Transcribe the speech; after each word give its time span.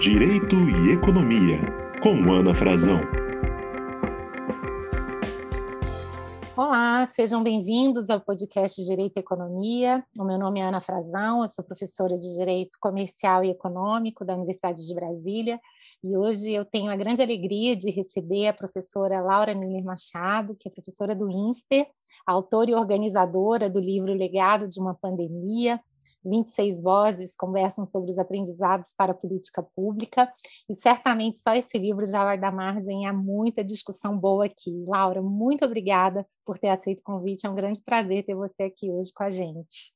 Direito 0.00 0.56
e 0.56 0.92
Economia, 0.94 1.58
com 2.02 2.32
Ana 2.32 2.54
Frazão. 2.54 3.00
Olá, 6.56 7.04
sejam 7.04 7.42
bem-vindos 7.42 8.08
ao 8.08 8.18
podcast 8.18 8.82
Direito 8.82 9.18
e 9.18 9.20
Economia. 9.20 10.02
O 10.16 10.24
meu 10.24 10.38
nome 10.38 10.58
é 10.58 10.64
Ana 10.64 10.80
Frazão, 10.80 11.42
eu 11.42 11.48
sou 11.50 11.62
professora 11.62 12.18
de 12.18 12.34
Direito 12.34 12.78
Comercial 12.80 13.44
e 13.44 13.50
Econômico 13.50 14.24
da 14.24 14.34
Universidade 14.34 14.86
de 14.86 14.94
Brasília 14.94 15.60
e 16.02 16.16
hoje 16.16 16.50
eu 16.50 16.64
tenho 16.64 16.90
a 16.90 16.96
grande 16.96 17.20
alegria 17.20 17.76
de 17.76 17.90
receber 17.90 18.46
a 18.46 18.54
professora 18.54 19.20
Laura 19.20 19.54
Miller 19.54 19.84
Machado, 19.84 20.56
que 20.58 20.66
é 20.66 20.72
professora 20.72 21.14
do 21.14 21.30
INSPER, 21.30 21.86
autora 22.26 22.70
e 22.70 22.74
organizadora 22.74 23.68
do 23.68 23.78
livro 23.78 24.14
Legado 24.14 24.66
de 24.66 24.80
uma 24.80 24.94
Pandemia, 24.94 25.78
26 26.24 26.82
vozes 26.82 27.36
conversam 27.36 27.84
sobre 27.84 28.10
os 28.10 28.18
aprendizados 28.18 28.92
para 28.96 29.12
a 29.12 29.14
política 29.14 29.62
pública, 29.62 30.30
e 30.68 30.74
certamente 30.74 31.38
só 31.38 31.54
esse 31.54 31.78
livro 31.78 32.04
já 32.04 32.24
vai 32.24 32.38
dar 32.38 32.52
margem 32.52 33.06
a 33.06 33.12
muita 33.12 33.64
discussão 33.64 34.18
boa 34.18 34.46
aqui. 34.46 34.84
Laura, 34.86 35.22
muito 35.22 35.64
obrigada 35.64 36.26
por 36.44 36.58
ter 36.58 36.68
aceito 36.68 37.00
o 37.00 37.04
convite, 37.04 37.46
é 37.46 37.50
um 37.50 37.54
grande 37.54 37.82
prazer 37.82 38.24
ter 38.24 38.34
você 38.34 38.64
aqui 38.64 38.90
hoje 38.90 39.12
com 39.12 39.22
a 39.22 39.30
gente. 39.30 39.94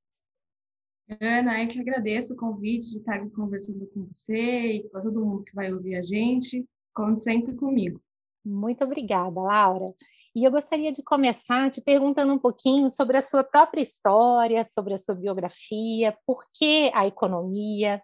Ana, 1.21 1.63
eu 1.63 1.69
que 1.69 1.81
agradeço 1.81 2.33
o 2.33 2.37
convite 2.37 2.91
de 2.91 2.99
estar 2.99 3.17
aqui 3.17 3.29
conversando 3.31 3.87
com 3.89 4.07
você 4.07 4.77
e 4.77 4.89
com 4.89 5.03
todo 5.03 5.25
mundo 5.25 5.45
que 5.45 5.55
vai 5.55 5.71
ouvir 5.73 5.97
a 5.97 6.03
gente, 6.03 6.67
como 6.95 7.19
sempre 7.19 7.55
comigo. 7.55 8.01
Muito 8.45 8.85
obrigada, 8.85 9.41
Laura. 9.41 9.95
E 10.35 10.43
eu 10.43 10.51
gostaria 10.51 10.91
de 10.91 11.01
começar 11.03 11.71
te 11.71 11.81
perguntando 11.81 12.33
um 12.33 12.39
pouquinho 12.39 12.91
sobre 12.91 13.17
a 13.17 13.21
sua 13.21 13.45
própria 13.45 13.81
história, 13.81 14.65
sobre 14.65 14.93
a 14.93 14.97
sua 14.97 15.15
biografia, 15.15 16.17
por 16.27 16.45
que 16.53 16.91
a 16.93 17.07
economia. 17.07 18.03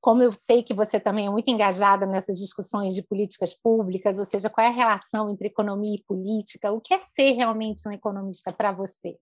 Como 0.00 0.20
eu 0.20 0.32
sei 0.32 0.64
que 0.64 0.74
você 0.74 0.98
também 0.98 1.28
é 1.28 1.30
muito 1.30 1.48
engajada 1.48 2.04
nessas 2.04 2.38
discussões 2.38 2.94
de 2.94 3.06
políticas 3.06 3.54
públicas, 3.54 4.18
ou 4.18 4.24
seja, 4.24 4.50
qual 4.50 4.66
é 4.66 4.70
a 4.70 4.72
relação 4.72 5.30
entre 5.30 5.46
economia 5.46 5.94
e 5.94 6.02
política? 6.02 6.72
O 6.72 6.80
que 6.80 6.92
é 6.92 6.98
ser 6.98 7.32
realmente 7.32 7.88
um 7.88 7.92
economista 7.92 8.52
para 8.52 8.72
você? 8.72 9.16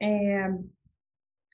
É, 0.00 0.46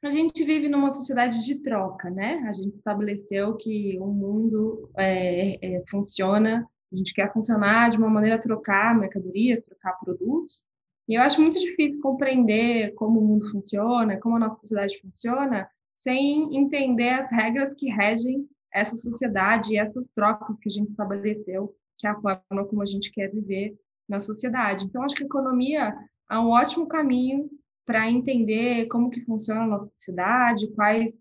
a 0.05 0.11
gente 0.11 0.44
vive 0.44 0.69
numa 0.69 0.91
sociedade 0.91 1.42
de 1.44 1.62
troca, 1.62 2.11
né? 2.11 2.44
A 2.47 2.53
gente 2.53 2.75
estabeleceu 2.75 3.56
que 3.56 3.98
o 3.98 4.06
mundo 4.06 4.91
é, 4.98 5.77
é, 5.77 5.83
funciona 5.91 6.69
a 6.92 6.97
gente 6.97 7.12
quer 7.12 7.33
funcionar 7.33 7.91
de 7.91 7.98
uma 7.98 8.08
maneira 8.08 8.41
trocar 8.41 8.98
mercadorias, 8.98 9.61
trocar 9.61 9.92
produtos. 9.98 10.64
E 11.08 11.14
eu 11.14 11.22
acho 11.22 11.41
muito 11.41 11.58
difícil 11.58 12.00
compreender 12.00 12.94
como 12.94 13.20
o 13.20 13.25
mundo 13.25 13.50
funciona, 13.50 14.19
como 14.19 14.36
a 14.36 14.39
nossa 14.39 14.61
sociedade 14.61 15.00
funciona, 15.00 15.69
sem 15.97 16.56
entender 16.56 17.11
as 17.11 17.31
regras 17.31 17.75
que 17.75 17.91
regem 17.91 18.48
essa 18.72 18.97
sociedade 18.97 19.72
e 19.72 19.78
essas 19.78 20.06
trocas 20.09 20.59
que 20.59 20.69
a 20.69 20.72
gente 20.72 20.91
estabeleceu, 20.91 21.75
que 21.97 22.06
é 22.06 22.11
a 22.11 22.20
forma 22.20 22.64
como 22.69 22.83
a 22.83 22.86
gente 22.86 23.11
quer 23.11 23.31
viver 23.31 23.77
na 24.09 24.20
sociedade. 24.20 24.84
Então, 24.84 25.03
acho 25.03 25.16
que 25.16 25.22
a 25.22 25.27
economia 25.27 25.94
é 26.31 26.39
um 26.39 26.50
ótimo 26.50 26.86
caminho 26.86 27.50
para 27.86 28.11
entender 28.11 28.86
como 28.86 29.11
que 29.11 29.25
funciona 29.25 29.62
a 29.62 29.66
nossa 29.66 29.91
sociedade, 29.92 30.70
quais 30.75 31.12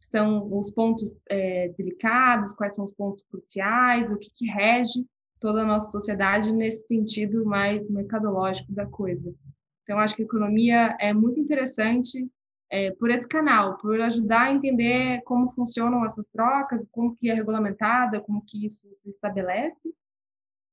são 0.00 0.52
os 0.56 0.70
pontos 0.70 1.22
é, 1.28 1.68
delicados, 1.76 2.54
quais 2.54 2.74
são 2.74 2.84
os 2.84 2.92
pontos 2.92 3.22
cruciais, 3.22 4.10
o 4.10 4.18
que, 4.18 4.30
que 4.34 4.46
rege 4.46 5.06
toda 5.40 5.62
a 5.62 5.66
nossa 5.66 5.90
sociedade 5.90 6.52
nesse 6.52 6.86
sentido 6.86 7.44
mais 7.44 7.88
mercadológico 7.90 8.72
da 8.72 8.86
coisa. 8.86 9.34
Então, 9.82 9.98
acho 9.98 10.16
que 10.16 10.22
a 10.22 10.24
economia 10.24 10.96
é 10.98 11.12
muito 11.12 11.38
interessante 11.38 12.28
é, 12.70 12.90
por 12.92 13.10
esse 13.10 13.28
canal, 13.28 13.78
por 13.78 14.00
ajudar 14.00 14.42
a 14.42 14.52
entender 14.52 15.22
como 15.22 15.52
funcionam 15.52 16.04
essas 16.04 16.26
trocas, 16.32 16.86
como 16.90 17.16
que 17.16 17.30
é 17.30 17.34
regulamentada, 17.34 18.20
como 18.20 18.42
que 18.44 18.64
isso 18.64 18.88
se 18.96 19.10
estabelece. 19.10 19.94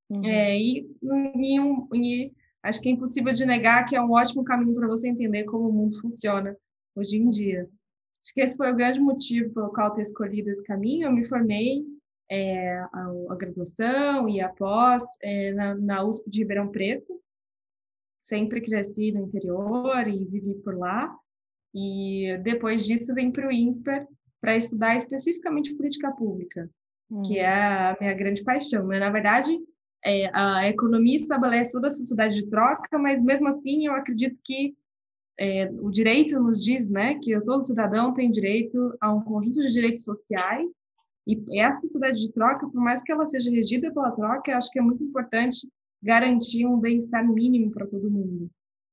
Uhum. 0.09 0.25
É, 0.25 0.57
e, 0.57 0.89
e, 1.01 1.59
um, 1.59 1.87
e 1.93 2.31
acho 2.63 2.81
que 2.81 2.89
é 2.89 2.91
impossível 2.91 3.33
de 3.33 3.45
negar 3.45 3.85
que 3.85 3.95
é 3.95 4.01
um 4.01 4.11
ótimo 4.11 4.43
caminho 4.43 4.75
para 4.75 4.87
você 4.87 5.07
entender 5.07 5.43
como 5.43 5.69
o 5.69 5.73
mundo 5.73 5.99
funciona 6.01 6.57
hoje 6.95 7.17
em 7.17 7.29
dia. 7.29 7.69
Acho 8.23 8.33
que 8.33 8.41
esse 8.41 8.55
foi 8.55 8.71
o 8.71 8.75
grande 8.75 8.99
motivo 8.99 9.53
pelo 9.53 9.69
qual 9.69 9.89
eu 9.89 9.95
ter 9.95 10.01
escolhido 10.01 10.49
esse 10.49 10.63
caminho. 10.63 11.07
Eu 11.07 11.11
me 11.11 11.27
formei 11.27 11.83
é, 12.29 12.77
a, 12.77 13.11
a, 13.29 13.35
graduação 13.35 14.27
e 14.29 14.41
a 14.41 14.49
pós 14.49 15.03
é, 15.21 15.51
na, 15.53 15.75
na 15.75 16.03
USP 16.03 16.29
de 16.29 16.39
Ribeirão 16.39 16.69
Preto. 16.69 17.13
Sempre 18.23 18.61
cresci 18.61 19.11
no 19.11 19.21
interior 19.21 20.07
e 20.07 20.25
vivi 20.25 20.55
por 20.55 20.77
lá. 20.77 21.13
E 21.73 22.37
depois 22.43 22.85
disso 22.85 23.13
vim 23.13 23.31
para 23.31 23.47
o 23.47 23.51
INSPER 23.51 24.07
para 24.39 24.57
estudar 24.57 24.95
especificamente 24.95 25.73
política 25.73 26.11
pública, 26.11 26.69
que 27.25 27.39
é 27.39 27.47
a 27.47 27.97
minha 27.99 28.13
grande 28.13 28.43
paixão. 28.43 28.85
Mas, 28.85 28.99
na 28.99 29.09
verdade, 29.09 29.57
é, 30.03 30.29
a 30.33 30.67
economia 30.67 31.15
estabelece 31.15 31.71
toda 31.71 31.87
a 31.87 31.91
sociedade 31.91 32.35
de 32.35 32.49
troca, 32.49 32.97
mas 32.97 33.23
mesmo 33.23 33.47
assim 33.47 33.87
eu 33.87 33.93
acredito 33.93 34.37
que 34.43 34.75
é, 35.39 35.69
o 35.81 35.89
direito 35.89 36.39
nos 36.39 36.61
diz 36.63 36.87
né, 36.87 37.15
que 37.19 37.39
todo 37.41 37.65
cidadão 37.65 38.13
tem 38.13 38.29
direito 38.29 38.95
a 39.01 39.11
um 39.11 39.21
conjunto 39.21 39.61
de 39.61 39.71
direitos 39.71 40.03
sociais 40.03 40.69
e 41.25 41.61
essa 41.61 41.81
sociedade 41.81 42.19
de 42.19 42.31
troca, 42.31 42.67
por 42.67 42.81
mais 42.81 43.01
que 43.01 43.11
ela 43.11 43.27
seja 43.27 43.49
regida 43.49 43.91
pela 43.93 44.11
troca, 44.11 44.57
acho 44.57 44.69
que 44.69 44.79
é 44.79 44.81
muito 44.81 45.03
importante 45.03 45.67
garantir 46.01 46.65
um 46.65 46.79
bem-estar 46.79 47.25
mínimo 47.25 47.71
para 47.71 47.87
todo 47.87 48.11
mundo. 48.11 48.49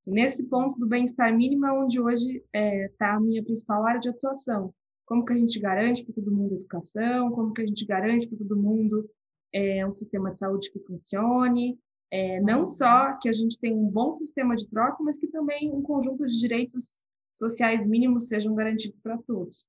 E 0.07 0.11
nesse 0.13 0.45
ponto 0.45 0.79
do 0.79 0.87
bem-estar 0.87 1.37
mínimo 1.37 1.67
é 1.67 1.73
onde 1.73 2.01
hoje 2.01 2.37
está 2.37 2.47
é, 2.53 2.89
tá 2.99 3.15
a 3.15 3.21
minha 3.21 3.43
principal 3.43 3.85
área 3.85 4.01
de 4.01 4.09
atuação. 4.09 4.73
Como 5.05 5.25
que 5.25 5.33
a 5.33 5.37
gente 5.37 5.59
garante 5.59 6.05
para 6.05 6.15
todo 6.15 6.31
mundo 6.31 6.55
educação, 6.55 7.33
como 7.33 7.53
que 7.53 7.63
a 7.63 7.67
gente 7.67 7.85
garante 7.85 8.29
para 8.29 8.39
todo 8.39 8.57
mundo 8.57 9.11
é, 9.53 9.85
um 9.85 9.93
sistema 9.93 10.31
de 10.31 10.39
saúde 10.39 10.71
que 10.71 10.79
funcione, 10.81 11.79
é, 12.13 12.41
não 12.41 12.67
só 12.67 13.17
que 13.21 13.29
a 13.29 13.33
gente 13.33 13.59
tenha 13.59 13.75
um 13.75 13.89
bom 13.89 14.13
sistema 14.13 14.57
de 14.57 14.69
troca, 14.69 15.03
mas 15.03 15.19
que 15.19 15.29
também 15.29 15.71
um 15.73 15.83
conjunto 15.83 16.27
de 16.27 16.39
direitos 16.39 17.03
sociais 17.35 17.87
mínimos 17.87 18.29
sejam 18.29 18.55
garantidos 18.55 19.01
para 19.01 19.19
todos. 19.19 19.67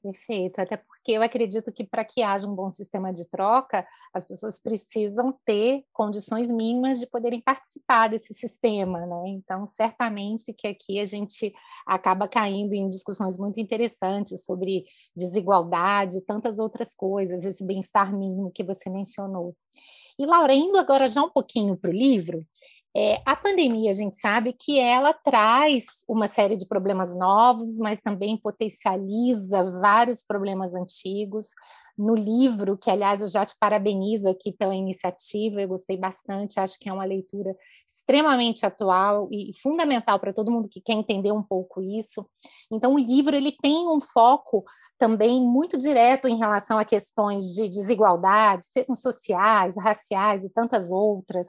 Perfeito, 0.00 0.60
até 0.60 0.76
porque 0.76 1.10
eu 1.10 1.22
acredito 1.22 1.72
que 1.72 1.82
para 1.82 2.04
que 2.04 2.22
haja 2.22 2.46
um 2.46 2.54
bom 2.54 2.70
sistema 2.70 3.12
de 3.12 3.28
troca, 3.28 3.84
as 4.14 4.24
pessoas 4.24 4.56
precisam 4.56 5.36
ter 5.44 5.82
condições 5.92 6.52
mínimas 6.52 7.00
de 7.00 7.06
poderem 7.08 7.40
participar 7.40 8.08
desse 8.08 8.32
sistema, 8.32 9.04
né? 9.04 9.22
Então, 9.26 9.66
certamente 9.66 10.52
que 10.52 10.68
aqui 10.68 11.00
a 11.00 11.04
gente 11.04 11.52
acaba 11.84 12.28
caindo 12.28 12.74
em 12.74 12.88
discussões 12.88 13.36
muito 13.36 13.58
interessantes 13.58 14.44
sobre 14.44 14.84
desigualdade 15.16 16.24
tantas 16.24 16.60
outras 16.60 16.94
coisas, 16.94 17.44
esse 17.44 17.64
bem-estar 17.64 18.16
mínimo 18.16 18.52
que 18.52 18.62
você 18.62 18.88
mencionou. 18.88 19.56
E, 20.16 20.26
Laura, 20.26 20.54
indo 20.54 20.78
agora 20.78 21.08
já 21.08 21.22
um 21.22 21.30
pouquinho 21.30 21.76
para 21.76 21.90
o 21.90 21.92
livro, 21.92 22.44
é, 23.00 23.22
a 23.24 23.36
pandemia, 23.36 23.90
a 23.90 23.94
gente 23.94 24.16
sabe 24.16 24.52
que 24.52 24.76
ela 24.76 25.12
traz 25.12 25.84
uma 26.08 26.26
série 26.26 26.56
de 26.56 26.66
problemas 26.66 27.14
novos, 27.14 27.78
mas 27.78 28.00
também 28.00 28.36
potencializa 28.36 29.62
vários 29.80 30.20
problemas 30.24 30.74
antigos. 30.74 31.50
No 31.96 32.16
livro, 32.16 32.76
que 32.76 32.90
aliás 32.90 33.20
eu 33.20 33.28
já 33.28 33.46
te 33.46 33.56
parabenizo 33.56 34.28
aqui 34.28 34.50
pela 34.50 34.74
iniciativa, 34.74 35.60
eu 35.60 35.68
gostei 35.68 35.96
bastante, 35.96 36.58
acho 36.58 36.76
que 36.80 36.88
é 36.88 36.92
uma 36.92 37.04
leitura 37.04 37.54
extremamente 37.86 38.66
atual 38.66 39.28
e 39.30 39.52
fundamental 39.62 40.18
para 40.18 40.32
todo 40.32 40.50
mundo 40.50 40.68
que 40.68 40.80
quer 40.80 40.94
entender 40.94 41.30
um 41.30 41.42
pouco 41.42 41.80
isso. 41.80 42.26
Então, 42.68 42.94
o 42.94 42.98
livro 42.98 43.36
ele 43.36 43.52
tem 43.62 43.86
um 43.88 44.00
foco 44.00 44.64
também 44.98 45.40
muito 45.40 45.78
direto 45.78 46.26
em 46.26 46.36
relação 46.36 46.80
a 46.80 46.84
questões 46.84 47.54
de 47.54 47.68
desigualdade, 47.68 48.66
sejam 48.66 48.96
sociais, 48.96 49.76
raciais 49.76 50.44
e 50.44 50.50
tantas 50.50 50.90
outras 50.90 51.48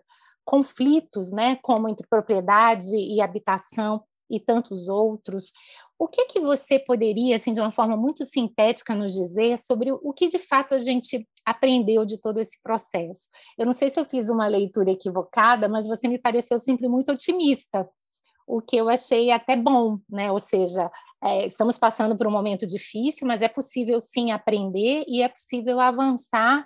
conflitos, 0.49 1.31
né, 1.31 1.57
como 1.57 1.87
entre 1.87 2.07
propriedade 2.07 2.95
e 2.95 3.21
habitação 3.21 4.03
e 4.27 4.39
tantos 4.39 4.89
outros. 4.89 5.51
O 5.97 6.07
que 6.07 6.25
que 6.25 6.39
você 6.39 6.79
poderia, 6.79 7.35
assim, 7.35 7.53
de 7.53 7.61
uma 7.61 7.69
forma 7.69 7.95
muito 7.95 8.25
sintética, 8.25 8.95
nos 8.95 9.13
dizer 9.13 9.59
sobre 9.59 9.91
o 9.91 10.11
que 10.11 10.27
de 10.27 10.39
fato 10.39 10.73
a 10.73 10.79
gente 10.79 11.23
aprendeu 11.45 12.03
de 12.03 12.19
todo 12.19 12.39
esse 12.39 12.59
processo? 12.63 13.29
Eu 13.59 13.65
não 13.67 13.73
sei 13.73 13.89
se 13.89 13.99
eu 13.99 14.05
fiz 14.05 14.27
uma 14.27 14.47
leitura 14.47 14.89
equivocada, 14.89 15.69
mas 15.69 15.85
você 15.85 16.07
me 16.07 16.17
pareceu 16.17 16.57
sempre 16.57 16.87
muito 16.87 17.11
otimista, 17.11 17.87
o 18.47 18.59
que 18.59 18.75
eu 18.75 18.89
achei 18.89 19.29
até 19.29 19.55
bom, 19.55 19.99
né? 20.09 20.31
Ou 20.31 20.39
seja, 20.39 20.89
é, 21.23 21.45
estamos 21.45 21.77
passando 21.77 22.17
por 22.17 22.25
um 22.25 22.31
momento 22.31 22.65
difícil, 22.65 23.27
mas 23.27 23.43
é 23.43 23.47
possível 23.47 24.01
sim 24.01 24.31
aprender 24.31 25.03
e 25.07 25.21
é 25.21 25.27
possível 25.27 25.79
avançar 25.79 26.65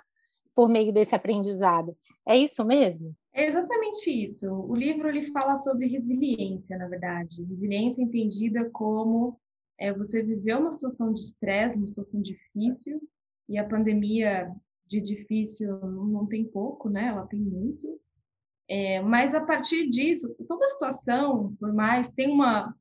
por 0.54 0.68
meio 0.68 0.92
desse 0.92 1.14
aprendizado. 1.14 1.96
É 2.26 2.36
isso 2.36 2.64
mesmo? 2.64 3.14
É 3.32 3.46
exatamente 3.46 4.10
isso. 4.10 4.48
O 4.48 4.74
livro 4.74 5.08
ele 5.08 5.24
fala 5.32 5.56
sobre 5.56 5.88
resiliência, 5.88 6.78
na 6.78 6.86
verdade. 6.86 7.42
Resiliência 7.42 8.02
entendida 8.02 8.70
como 8.70 9.38
é, 9.78 9.92
você 9.92 10.22
viveu 10.22 10.60
uma 10.60 10.72
situação 10.72 11.12
de 11.12 11.20
estresse, 11.20 11.76
uma 11.76 11.86
situação 11.86 12.22
difícil, 12.22 13.00
e 13.48 13.58
a 13.58 13.66
pandemia 13.66 14.50
de 14.86 15.00
difícil 15.00 15.78
não 15.80 16.26
tem 16.26 16.44
pouco, 16.44 16.88
né? 16.88 17.08
Ela 17.08 17.26
tem 17.26 17.40
muito. 17.40 18.00
É, 18.68 19.00
mas 19.00 19.34
a 19.34 19.40
partir 19.40 19.88
disso, 19.88 20.34
toda 20.46 20.64
a 20.64 20.68
situação, 20.68 21.54
por 21.58 21.72
mais, 21.72 22.08
tem 22.08 22.30
uma. 22.30 22.74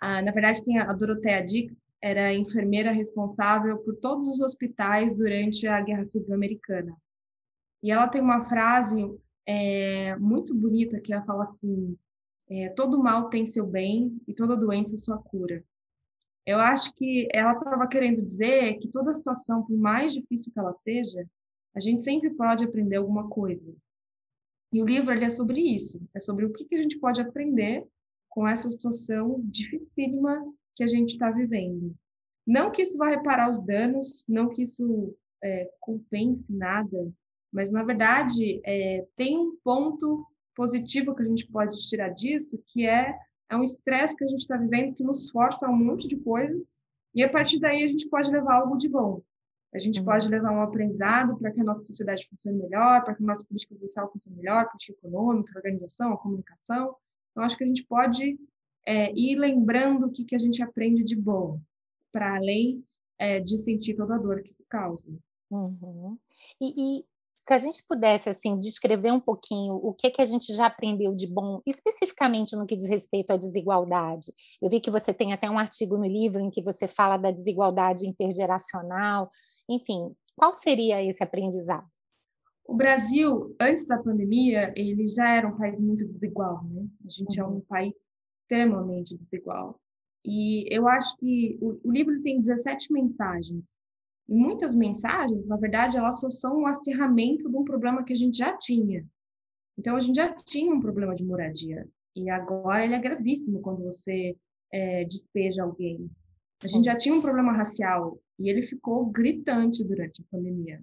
A, 0.00 0.22
na 0.22 0.32
verdade, 0.32 0.64
tem 0.64 0.78
a 0.78 0.92
Dorothea 0.92 1.44
Dix, 1.44 1.74
era 2.00 2.28
a 2.28 2.34
enfermeira 2.34 2.92
responsável 2.92 3.78
por 3.78 3.96
todos 3.96 4.26
os 4.28 4.40
hospitais 4.40 5.16
durante 5.16 5.66
a 5.66 5.80
Guerra 5.80 6.06
Civil 6.06 6.34
Americana. 6.34 6.96
E 7.82 7.90
ela 7.90 8.08
tem 8.08 8.20
uma 8.20 8.44
frase 8.44 8.96
é, 9.46 10.16
muito 10.16 10.54
bonita 10.54 11.00
que 11.00 11.12
ela 11.12 11.24
fala 11.24 11.44
assim: 11.44 11.96
é, 12.50 12.68
todo 12.70 13.02
mal 13.02 13.28
tem 13.28 13.46
seu 13.46 13.66
bem 13.66 14.20
e 14.26 14.34
toda 14.34 14.56
doença 14.56 14.96
sua 14.96 15.18
cura. 15.18 15.64
Eu 16.46 16.58
acho 16.58 16.94
que 16.94 17.28
ela 17.32 17.52
estava 17.52 17.86
querendo 17.86 18.22
dizer 18.22 18.78
que 18.78 18.88
toda 18.88 19.12
situação, 19.12 19.62
por 19.64 19.76
mais 19.76 20.14
difícil 20.14 20.52
que 20.52 20.58
ela 20.58 20.74
seja, 20.82 21.26
a 21.74 21.80
gente 21.80 22.02
sempre 22.02 22.30
pode 22.30 22.64
aprender 22.64 22.96
alguma 22.96 23.28
coisa. 23.28 23.70
E 24.72 24.82
o 24.82 24.86
livro 24.86 25.12
é 25.12 25.28
sobre 25.28 25.60
isso, 25.60 26.00
é 26.14 26.20
sobre 26.20 26.44
o 26.44 26.52
que, 26.52 26.64
que 26.64 26.74
a 26.74 26.82
gente 26.82 26.98
pode 26.98 27.20
aprender 27.20 27.86
com 28.28 28.46
essa 28.46 28.70
situação 28.70 29.40
dificílima 29.44 30.42
que 30.74 30.84
a 30.84 30.86
gente 30.86 31.10
está 31.10 31.30
vivendo. 31.30 31.94
Não 32.46 32.70
que 32.70 32.82
isso 32.82 32.96
vá 32.96 33.08
reparar 33.08 33.50
os 33.50 33.60
danos, 33.60 34.24
não 34.28 34.48
que 34.48 34.62
isso 34.62 35.14
é, 35.42 35.70
compense 35.80 36.50
nada, 36.52 37.12
mas 37.52 37.70
na 37.70 37.82
verdade 37.82 38.60
é, 38.64 39.06
tem 39.16 39.38
um 39.38 39.56
ponto 39.64 40.26
positivo 40.54 41.14
que 41.14 41.22
a 41.22 41.26
gente 41.26 41.46
pode 41.46 41.76
tirar 41.88 42.08
disso, 42.10 42.62
que 42.68 42.86
é, 42.86 43.16
é 43.50 43.56
um 43.56 43.62
estresse 43.62 44.16
que 44.16 44.24
a 44.24 44.28
gente 44.28 44.40
está 44.40 44.56
vivendo 44.56 44.94
que 44.94 45.04
nos 45.04 45.30
força 45.30 45.66
a 45.66 45.70
um 45.70 45.76
monte 45.76 46.08
de 46.08 46.16
coisas, 46.16 46.68
e 47.14 47.22
a 47.22 47.30
partir 47.30 47.58
daí 47.58 47.84
a 47.84 47.88
gente 47.88 48.08
pode 48.08 48.30
levar 48.30 48.54
algo 48.54 48.76
de 48.76 48.88
bom. 48.88 49.22
A 49.74 49.78
gente 49.78 50.00
uhum. 50.00 50.06
pode 50.06 50.28
levar 50.28 50.52
um 50.52 50.62
aprendizado 50.62 51.36
para 51.38 51.50
que 51.50 51.60
a 51.60 51.64
nossa 51.64 51.82
sociedade 51.82 52.26
funcione 52.28 52.58
melhor, 52.58 53.04
para 53.04 53.14
que 53.14 53.22
a 53.22 53.26
nossa 53.26 53.44
política 53.46 53.76
social 53.76 54.10
funcione 54.10 54.36
melhor, 54.36 54.66
política 54.66 54.98
econômica, 54.98 55.52
a 55.54 55.58
organização, 55.58 56.12
a 56.12 56.16
comunicação. 56.16 56.96
Então, 57.30 57.44
acho 57.44 57.56
que 57.56 57.64
a 57.64 57.66
gente 57.66 57.84
pode 57.84 58.38
é, 58.86 59.12
ir 59.12 59.36
lembrando 59.36 60.06
o 60.06 60.10
que, 60.10 60.24
que 60.24 60.34
a 60.34 60.38
gente 60.38 60.62
aprende 60.62 61.04
de 61.04 61.14
bom, 61.14 61.60
para 62.10 62.36
além 62.36 62.82
é, 63.18 63.40
de 63.40 63.58
sentir 63.58 63.94
toda 63.94 64.14
a 64.14 64.18
dor 64.18 64.42
que 64.42 64.48
isso 64.48 64.64
causa. 64.68 65.12
Uhum. 65.50 66.18
E, 66.60 67.00
e, 67.00 67.04
se 67.38 67.54
a 67.54 67.58
gente 67.58 67.84
pudesse 67.88 68.28
assim 68.28 68.58
descrever 68.58 69.12
um 69.12 69.20
pouquinho 69.20 69.74
o 69.74 69.94
que 69.94 70.10
que 70.10 70.20
a 70.20 70.24
gente 70.26 70.52
já 70.52 70.66
aprendeu 70.66 71.14
de 71.14 71.26
bom, 71.26 71.62
especificamente 71.64 72.56
no 72.56 72.66
que 72.66 72.76
diz 72.76 72.88
respeito 72.88 73.30
à 73.30 73.36
desigualdade. 73.36 74.32
Eu 74.60 74.68
vi 74.68 74.80
que 74.80 74.90
você 74.90 75.14
tem 75.14 75.32
até 75.32 75.48
um 75.48 75.58
artigo 75.58 75.96
no 75.96 76.04
livro 76.04 76.40
em 76.40 76.50
que 76.50 76.60
você 76.60 76.88
fala 76.88 77.16
da 77.16 77.30
desigualdade 77.30 78.08
intergeracional. 78.08 79.30
Enfim, 79.68 80.12
qual 80.36 80.52
seria 80.52 81.02
esse 81.02 81.22
aprendizado? 81.22 81.86
O 82.66 82.74
Brasil, 82.74 83.54
antes 83.60 83.86
da 83.86 83.96
pandemia, 83.96 84.74
ele 84.76 85.06
já 85.06 85.36
era 85.36 85.48
um 85.48 85.56
país 85.56 85.80
muito 85.80 86.04
desigual, 86.06 86.62
né? 86.64 86.86
A 87.06 87.08
gente 87.08 87.40
uhum. 87.40 87.46
é 87.46 87.48
um 87.48 87.54
uhum. 87.54 87.64
país 87.68 87.94
extremamente 88.42 89.16
desigual. 89.16 89.80
E 90.26 90.66
eu 90.74 90.88
acho 90.88 91.16
que 91.18 91.56
o, 91.62 91.80
o 91.84 91.92
livro 91.92 92.20
tem 92.20 92.40
17 92.40 92.92
mensagens. 92.92 93.70
E 94.28 94.34
muitas 94.34 94.74
mensagens, 94.74 95.46
na 95.46 95.56
verdade, 95.56 95.96
elas 95.96 96.20
só 96.20 96.28
são 96.28 96.60
um 96.60 96.66
acirramento 96.66 97.48
de 97.48 97.56
um 97.56 97.64
problema 97.64 98.04
que 98.04 98.12
a 98.12 98.16
gente 98.16 98.38
já 98.38 98.56
tinha. 98.56 99.06
Então, 99.78 99.96
a 99.96 100.00
gente 100.00 100.16
já 100.16 100.34
tinha 100.34 100.74
um 100.74 100.80
problema 100.80 101.14
de 101.14 101.24
moradia. 101.24 101.88
E 102.14 102.28
agora 102.28 102.84
ele 102.84 102.94
é 102.94 102.98
gravíssimo 102.98 103.60
quando 103.60 103.84
você 103.84 104.36
é, 104.72 105.04
despeja 105.04 105.62
alguém. 105.62 106.10
A 106.62 106.66
gente 106.66 106.86
já 106.86 106.96
tinha 106.96 107.14
um 107.14 107.22
problema 107.22 107.52
racial 107.52 108.18
e 108.38 108.50
ele 108.50 108.62
ficou 108.62 109.06
gritante 109.06 109.84
durante 109.84 110.20
a 110.20 110.24
pandemia. 110.30 110.82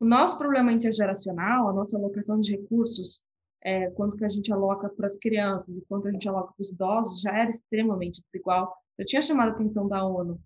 O 0.00 0.06
nosso 0.06 0.38
problema 0.38 0.72
intergeracional, 0.72 1.68
a 1.68 1.72
nossa 1.72 1.96
alocação 1.96 2.40
de 2.40 2.52
recursos, 2.52 3.22
é, 3.62 3.90
quanto 3.90 4.16
que 4.16 4.24
a 4.24 4.28
gente 4.28 4.52
aloca 4.52 4.88
para 4.88 5.06
as 5.06 5.16
crianças 5.16 5.76
e 5.76 5.84
quanto 5.86 6.08
a 6.08 6.10
gente 6.10 6.28
aloca 6.28 6.52
para 6.54 6.62
os 6.62 6.70
idosos, 6.70 7.20
já 7.20 7.36
era 7.36 7.50
extremamente 7.50 8.22
desigual. 8.22 8.74
Eu 8.96 9.04
tinha 9.04 9.22
chamado 9.22 9.50
a 9.50 9.52
atenção 9.52 9.86
da 9.86 10.04
ONU. 10.04 10.40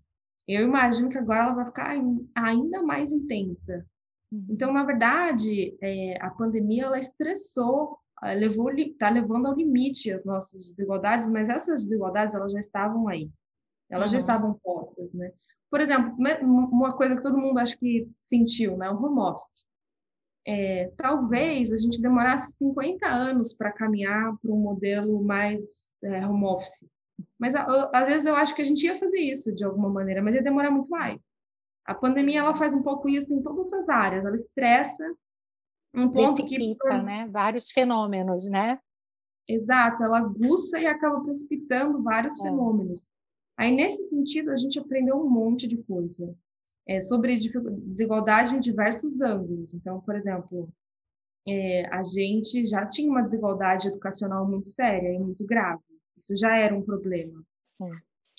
Eu 0.51 0.63
imagino 0.63 1.09
que 1.09 1.17
agora 1.17 1.43
ela 1.43 1.53
vai 1.53 1.65
ficar 1.65 1.95
ainda 2.35 2.81
mais 2.81 3.11
intensa. 3.11 3.85
Uhum. 4.31 4.47
Então, 4.49 4.73
na 4.73 4.83
verdade, 4.83 5.77
é, 5.79 6.17
a 6.19 6.31
pandemia 6.31 6.85
ela 6.85 6.97
estressou, 6.97 7.99
levou, 8.35 8.71
está 8.71 9.09
levando 9.09 9.45
ao 9.45 9.55
limite 9.55 10.11
as 10.11 10.25
nossas 10.25 10.65
desigualdades, 10.65 11.29
mas 11.29 11.49
essas 11.49 11.83
desigualdades 11.83 12.33
elas 12.33 12.51
já 12.51 12.59
estavam 12.59 13.07
aí, 13.07 13.29
elas 13.91 14.09
uhum. 14.09 14.13
já 14.13 14.17
estavam 14.17 14.59
postas, 14.63 15.13
né? 15.13 15.31
Por 15.69 15.81
exemplo, 15.81 16.15
uma 16.17 16.97
coisa 16.97 17.15
que 17.15 17.21
todo 17.21 17.37
mundo 17.37 17.59
acho 17.59 17.77
que 17.77 18.09
sentiu, 18.19 18.75
né? 18.75 18.89
O 18.89 18.95
home 18.95 19.19
office. 19.19 19.63
É, 20.47 20.91
talvez 20.97 21.71
a 21.71 21.77
gente 21.77 22.01
demorasse 22.01 22.53
50 22.53 23.07
anos 23.07 23.53
para 23.53 23.71
caminhar 23.71 24.35
para 24.41 24.51
um 24.51 24.57
modelo 24.57 25.23
mais 25.23 25.93
é, 26.03 26.25
home 26.25 26.45
office. 26.45 26.87
Mas 27.39 27.55
às 27.55 28.07
vezes 28.07 28.27
eu 28.27 28.35
acho 28.35 28.53
que 28.53 28.61
a 28.61 28.65
gente 28.65 28.83
ia 28.85 28.97
fazer 28.97 29.19
isso 29.19 29.53
de 29.55 29.63
alguma 29.63 29.89
maneira, 29.89 30.21
mas 30.21 30.35
ia 30.35 30.43
demorar 30.43 30.69
muito 30.69 30.89
mais. 30.89 31.19
A 31.85 31.95
pandemia 31.95 32.39
ela 32.39 32.55
faz 32.55 32.75
um 32.75 32.83
pouco 32.83 33.07
isso 33.07 33.33
em 33.33 33.41
todas 33.41 33.71
as 33.71 33.87
áreas. 33.87 34.25
Ela 34.25 34.35
estressa 34.35 35.03
um 35.95 36.09
ponto 36.09 36.45
que 36.45 36.57
né? 37.03 37.27
Vários 37.31 37.71
fenômenos, 37.71 38.47
né? 38.49 38.79
Exato, 39.47 40.03
ela 40.03 40.19
aguça 40.19 40.77
e 40.77 40.85
acaba 40.85 41.21
precipitando 41.21 42.03
vários 42.03 42.39
é. 42.39 42.43
fenômenos. 42.43 43.07
Aí, 43.57 43.75
nesse 43.75 44.07
sentido, 44.09 44.51
a 44.51 44.57
gente 44.57 44.77
aprendeu 44.77 45.17
um 45.17 45.29
monte 45.29 45.67
de 45.67 45.77
coisa 45.77 46.35
é, 46.87 47.01
sobre 47.01 47.37
desigualdade 47.37 48.55
em 48.55 48.59
diversos 48.59 49.19
ângulos. 49.19 49.73
Então, 49.73 49.99
por 50.01 50.15
exemplo, 50.15 50.69
é, 51.47 51.87
a 51.87 52.03
gente 52.03 52.65
já 52.67 52.85
tinha 52.85 53.09
uma 53.09 53.23
desigualdade 53.23 53.87
educacional 53.87 54.47
muito 54.47 54.69
séria 54.69 55.11
e 55.13 55.19
muito 55.19 55.43
grave. 55.45 55.81
Isso 56.19 56.35
já 56.37 56.55
era 56.57 56.75
um 56.75 56.81
problema. 56.81 57.43
Sim. 57.73 57.91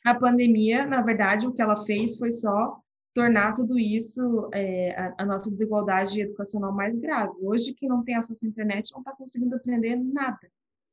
A 0.05 0.15
pandemia, 0.15 0.87
na 0.87 1.03
verdade, 1.03 1.47
o 1.47 1.53
que 1.53 1.61
ela 1.61 1.85
fez 1.85 2.17
foi 2.17 2.31
só 2.31 2.81
tornar 3.13 3.55
tudo 3.55 3.79
isso, 3.79 4.49
é, 4.53 4.93
a, 4.99 5.15
a, 5.19 5.27
nossa 5.27 5.51
desigualdade 5.51 6.21
educacional 6.21 6.73
mais 6.73 6.97
grave. 6.99 7.33
Hoje, 7.43 7.75
quem 7.75 7.89
não 7.89 8.01
tem 8.01 8.15
acesso 8.15 8.45
à 8.45 8.49
internet 8.49 8.91
não 8.93 9.01
está 9.01 9.13
conseguindo 9.13 9.57
aprender 9.57 9.97
nada. 9.97 10.39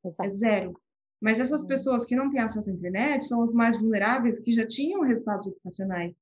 É 0.04 0.08
Exato. 0.08 0.30
É 0.30 0.32
zero. 0.32 0.82
Mas 1.22 1.40
essas 1.40 1.62
uhum. 1.62 1.68
pessoas 1.68 2.06
que 2.06 2.16
não 2.16 2.30
têm 2.30 2.42
acesso 2.42 2.70
à 2.70 2.74
internet 2.74 3.26
são 3.26 3.42
os 3.42 3.52
mais 3.52 3.80
vulneráveis, 3.80 4.40
que 4.40 4.52
já 4.52 4.66
tinham 4.66 5.02
resultados 5.02 5.48
educacionais 5.48 6.16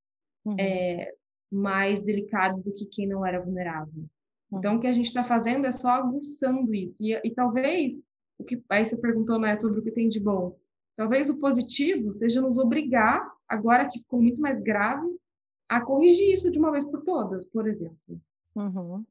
uhum. 0.46 0.56
é, 0.60 1.12
mais 1.52 2.02
delicados 2.02 2.64
do 2.64 2.74
que 2.74 2.86
quem 2.86 3.08
não 3.08 3.26
era 3.26 3.42
vulnerável. 3.42 4.06
Uhum. 4.52 4.60
Então, 4.60 4.76
o 4.76 4.80
que 4.80 4.88
a 4.88 4.94
gente 4.94 5.08
está 5.08 5.24
fazendo 5.24 5.66
é 5.66 5.72
só 5.72 5.90
aguçando 5.90 6.74
isso. 6.74 6.96
E, 7.02 7.20
e, 7.24 7.34
talvez, 7.34 7.94
o 8.38 8.44
que 8.44 8.64
aí 8.70 8.86
você 8.86 8.98
perguntou 8.98 9.40
né, 9.40 9.60
sobre 9.60 9.80
o 9.80 9.84
que 9.84 9.92
tem 9.92 10.10
de 10.10 10.20
bom, 10.20 10.58
talvez 10.96 11.30
o 11.30 11.40
positivo 11.40 12.14
seja 12.14 12.42
nos 12.42 12.58
obrigar, 12.58 13.26
agora 13.48 13.88
que 13.88 14.00
ficou 14.00 14.22
muito 14.22 14.42
mais 14.42 14.62
grave, 14.62 15.08
a 15.68 15.82
corrigir 15.82 16.32
isso 16.32 16.52
de 16.52 16.60
uma 16.60 16.72
vez 16.72 16.86
por 16.86 17.04
todas, 17.04 17.46
por 17.46 17.68
exemplo. 17.68 18.22
Uhum. 18.56 19.04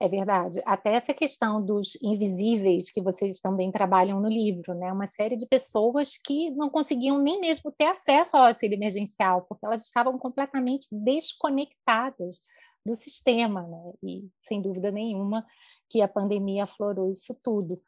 É 0.00 0.06
verdade. 0.06 0.62
Até 0.64 0.94
essa 0.94 1.12
questão 1.12 1.64
dos 1.64 1.98
invisíveis 2.00 2.88
que 2.88 3.02
vocês 3.02 3.40
também 3.40 3.72
trabalham 3.72 4.20
no 4.20 4.28
livro, 4.28 4.72
né? 4.74 4.92
Uma 4.92 5.06
série 5.06 5.36
de 5.36 5.44
pessoas 5.44 6.16
que 6.16 6.50
não 6.50 6.70
conseguiam 6.70 7.20
nem 7.20 7.40
mesmo 7.40 7.72
ter 7.72 7.86
acesso 7.86 8.36
ao 8.36 8.44
auxílio 8.44 8.76
emergencial, 8.76 9.42
porque 9.42 9.66
elas 9.66 9.82
estavam 9.82 10.16
completamente 10.16 10.86
desconectadas 10.92 12.40
do 12.86 12.94
sistema, 12.94 13.62
né? 13.62 13.92
E 14.02 14.28
sem 14.40 14.62
dúvida 14.62 14.92
nenhuma 14.92 15.44
que 15.88 16.00
a 16.00 16.06
pandemia 16.06 16.62
aflorou 16.64 17.10
isso 17.10 17.36
tudo. 17.42 17.82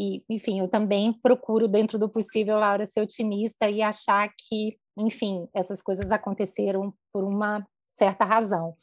E, 0.00 0.24
enfim, 0.30 0.60
eu 0.60 0.66
também 0.66 1.12
procuro, 1.12 1.68
dentro 1.68 1.98
do 1.98 2.08
possível, 2.08 2.58
Laura, 2.58 2.86
ser 2.86 3.02
otimista 3.02 3.68
e 3.68 3.82
achar 3.82 4.30
que, 4.30 4.78
enfim, 4.96 5.46
essas 5.52 5.82
coisas 5.82 6.10
aconteceram 6.10 6.94
por 7.12 7.22
uma 7.22 7.66
certa 7.90 8.24
razão. 8.24 8.74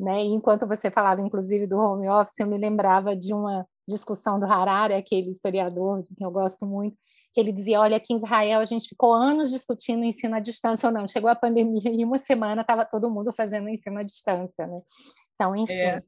Né? 0.00 0.24
E 0.24 0.32
enquanto 0.32 0.66
você 0.66 0.90
falava, 0.90 1.20
inclusive, 1.20 1.68
do 1.68 1.78
home 1.78 2.08
office, 2.08 2.40
eu 2.40 2.48
me 2.48 2.58
lembrava 2.58 3.14
de 3.14 3.32
uma 3.32 3.64
discussão 3.86 4.40
do 4.40 4.46
Harari, 4.46 4.94
aquele 4.94 5.30
historiador 5.30 6.02
de 6.02 6.12
quem 6.12 6.24
eu 6.24 6.30
gosto 6.32 6.66
muito, 6.66 6.96
que 7.32 7.38
ele 7.38 7.52
dizia, 7.52 7.80
olha, 7.80 7.96
aqui 7.96 8.12
em 8.12 8.16
Israel 8.16 8.58
a 8.58 8.64
gente 8.64 8.88
ficou 8.88 9.14
anos 9.14 9.52
discutindo 9.52 10.00
o 10.00 10.04
ensino 10.04 10.34
à 10.34 10.40
distância 10.40 10.88
ou 10.88 10.92
não, 10.92 11.06
chegou 11.06 11.30
a 11.30 11.36
pandemia 11.36 11.92
e 11.92 12.04
uma 12.04 12.18
semana 12.18 12.62
estava 12.62 12.84
todo 12.84 13.10
mundo 13.10 13.32
fazendo 13.32 13.68
ensino 13.68 13.98
à 13.98 14.02
distância, 14.02 14.66
né? 14.66 14.80
Então, 15.34 15.54
enfim, 15.54 15.72
é. 15.72 16.02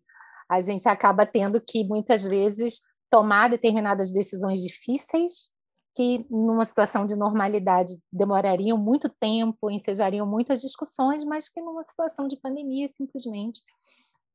a 0.48 0.58
gente 0.58 0.88
acaba 0.88 1.24
tendo 1.24 1.60
que, 1.60 1.84
muitas 1.84 2.24
vezes, 2.24 2.80
tomar 3.10 3.48
determinadas 3.48 4.12
decisões 4.12 4.60
difíceis 4.60 5.50
que 5.96 6.26
numa 6.30 6.66
situação 6.66 7.06
de 7.06 7.16
normalidade 7.16 7.94
demorariam 8.12 8.76
muito 8.76 9.08
tempo, 9.08 9.70
ensejariam 9.70 10.26
muitas 10.26 10.60
discussões, 10.60 11.24
mas 11.24 11.48
que 11.48 11.62
numa 11.62 11.82
situação 11.84 12.28
de 12.28 12.36
pandemia 12.36 12.86
simplesmente 12.88 13.62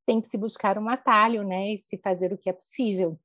tem 0.04 0.20
que 0.20 0.28
se 0.28 0.40
buscar 0.40 0.80
um 0.80 0.90
atalho, 0.90 1.44
né, 1.44 1.74
e 1.74 1.78
se 1.78 2.00
fazer 2.00 2.34
o 2.34 2.38
que 2.38 2.50
é 2.50 2.54
possível. 2.54 3.20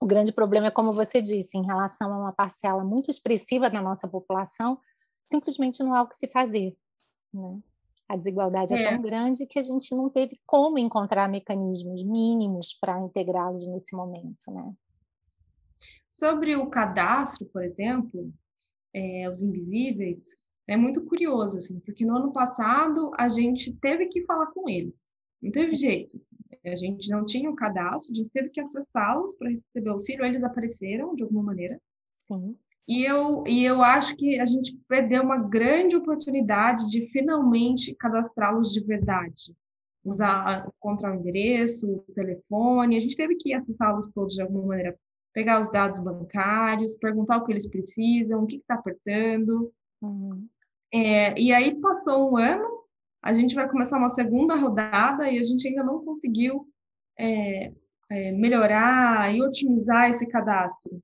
O 0.00 0.06
grande 0.06 0.32
problema 0.32 0.68
é 0.68 0.70
como 0.70 0.90
você 0.90 1.20
disse, 1.20 1.58
em 1.58 1.66
relação 1.66 2.12
a 2.12 2.18
uma 2.18 2.32
parcela 2.32 2.82
muito 2.82 3.10
expressiva 3.10 3.68
da 3.68 3.82
nossa 3.82 4.08
população, 4.08 4.78
simplesmente 5.22 5.82
não 5.82 5.94
há 5.94 6.02
o 6.02 6.08
que 6.08 6.16
se 6.16 6.26
fazer, 6.28 6.74
né? 7.32 7.60
A 8.08 8.16
desigualdade 8.16 8.74
é. 8.74 8.82
é 8.82 8.90
tão 8.90 9.00
grande 9.00 9.46
que 9.46 9.58
a 9.58 9.62
gente 9.62 9.94
não 9.94 10.10
teve 10.10 10.40
como 10.46 10.78
encontrar 10.78 11.28
mecanismos 11.28 12.02
mínimos 12.04 12.76
para 12.78 13.00
integrá-los 13.00 13.68
nesse 13.68 13.94
momento, 13.94 14.50
né? 14.50 14.72
Sobre 16.12 16.54
o 16.54 16.66
cadastro, 16.66 17.46
por 17.46 17.64
exemplo, 17.64 18.30
é, 18.92 19.30
os 19.30 19.40
invisíveis, 19.40 20.28
é 20.68 20.76
muito 20.76 21.02
curioso, 21.06 21.56
assim, 21.56 21.80
porque 21.80 22.04
no 22.04 22.14
ano 22.14 22.30
passado 22.30 23.10
a 23.18 23.30
gente 23.30 23.72
teve 23.76 24.06
que 24.06 24.22
falar 24.26 24.46
com 24.48 24.68
eles. 24.68 24.94
Não 25.42 25.50
teve 25.50 25.74
jeito. 25.74 26.18
Assim. 26.18 26.36
A 26.66 26.76
gente 26.76 27.08
não 27.08 27.24
tinha 27.24 27.48
o 27.48 27.54
um 27.54 27.56
cadastro, 27.56 28.12
a 28.12 28.14
gente 28.14 28.28
teve 28.30 28.50
que 28.50 28.60
acessá-los 28.60 29.34
para 29.36 29.48
receber 29.48 29.88
auxílio, 29.88 30.26
eles 30.26 30.44
apareceram 30.44 31.16
de 31.16 31.22
alguma 31.22 31.42
maneira. 31.44 31.80
Sim. 32.28 32.56
E 32.86 33.04
eu, 33.04 33.42
e 33.46 33.64
eu 33.64 33.82
acho 33.82 34.14
que 34.16 34.38
a 34.38 34.44
gente 34.44 34.76
perdeu 34.86 35.22
uma 35.22 35.38
grande 35.38 35.96
oportunidade 35.96 36.90
de 36.90 37.06
finalmente 37.08 37.94
cadastrá-los 37.94 38.70
de 38.70 38.84
verdade. 38.84 39.56
Usar, 40.04 40.68
encontrar 40.76 41.12
o 41.12 41.20
endereço, 41.20 41.90
o 41.90 42.12
telefone, 42.12 42.98
a 42.98 43.00
gente 43.00 43.16
teve 43.16 43.34
que 43.36 43.54
acessá-los 43.54 44.10
todos 44.12 44.34
de 44.34 44.42
alguma 44.42 44.66
maneira. 44.66 44.94
Pegar 45.32 45.60
os 45.60 45.70
dados 45.70 46.00
bancários, 46.00 46.96
perguntar 46.96 47.38
o 47.38 47.44
que 47.44 47.52
eles 47.52 47.66
precisam, 47.66 48.42
o 48.42 48.46
que 48.46 48.56
está 48.56 48.74
apertando. 48.74 49.72
Uhum. 50.00 50.46
É, 50.92 51.38
e 51.40 51.52
aí 51.52 51.80
passou 51.80 52.32
um 52.32 52.36
ano, 52.36 52.68
a 53.22 53.32
gente 53.32 53.54
vai 53.54 53.68
começar 53.68 53.96
uma 53.96 54.10
segunda 54.10 54.54
rodada 54.56 55.30
e 55.30 55.38
a 55.38 55.44
gente 55.44 55.66
ainda 55.66 55.82
não 55.82 56.04
conseguiu 56.04 56.66
é, 57.18 57.72
é, 58.10 58.32
melhorar 58.32 59.34
e 59.34 59.42
otimizar 59.42 60.10
esse 60.10 60.26
cadastro. 60.26 61.00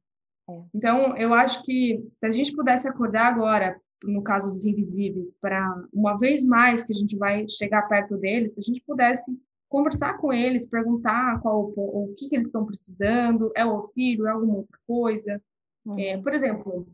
É. 0.50 0.62
Então, 0.74 1.16
eu 1.16 1.32
acho 1.32 1.62
que 1.62 2.02
se 2.18 2.26
a 2.26 2.30
gente 2.30 2.54
pudesse 2.54 2.88
acordar 2.88 3.26
agora, 3.26 3.80
no 4.02 4.22
caso 4.22 4.50
dos 4.50 4.64
invisíveis, 4.64 5.28
para 5.40 5.64
uma 5.92 6.18
vez 6.18 6.44
mais 6.44 6.82
que 6.82 6.92
a 6.92 6.96
gente 6.96 7.16
vai 7.16 7.48
chegar 7.48 7.88
perto 7.88 8.16
deles, 8.16 8.52
se 8.52 8.60
a 8.60 8.62
gente 8.62 8.82
pudesse 8.86 9.32
conversar 9.68 10.18
com 10.18 10.32
eles, 10.32 10.68
perguntar 10.68 11.40
qual 11.40 11.72
o, 11.76 12.14
que, 12.16 12.28
que 12.28 12.36
eles 12.36 12.46
estão 12.46 12.64
precisando, 12.64 13.52
é 13.54 13.64
o 13.64 13.70
auxílio, 13.70 14.26
é 14.26 14.30
alguma 14.30 14.58
outra 14.58 14.78
coisa. 14.86 15.42
Uhum. 15.84 15.98
É, 15.98 16.16
por 16.18 16.32
exemplo, 16.32 16.86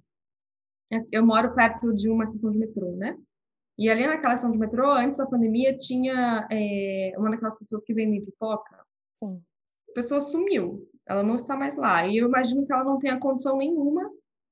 eu 1.10 1.24
moro 1.24 1.54
perto 1.54 1.94
de 1.94 2.08
uma 2.08 2.24
estação 2.24 2.50
de 2.50 2.58
metrô, 2.58 2.92
né? 2.96 3.16
E 3.76 3.90
ali 3.90 4.06
naquela 4.06 4.34
estação 4.34 4.52
de 4.52 4.58
metrô, 4.58 4.90
antes 4.90 5.18
da 5.18 5.26
pandemia, 5.26 5.76
tinha 5.76 6.46
é, 6.50 7.12
uma 7.16 7.30
daquelas 7.30 7.58
pessoas 7.58 7.82
que 7.84 7.94
vendem 7.94 8.24
pipoca. 8.24 8.84
Sim. 9.22 9.42
A 9.90 9.92
pessoa 9.94 10.20
sumiu 10.20 10.88
ela 11.06 11.22
não 11.22 11.34
está 11.34 11.56
mais 11.56 11.76
lá. 11.76 12.06
E 12.06 12.16
eu 12.16 12.28
imagino 12.28 12.66
que 12.66 12.72
ela 12.72 12.84
não 12.84 12.98
tenha 12.98 13.18
condição 13.18 13.56
nenhuma, 13.56 14.10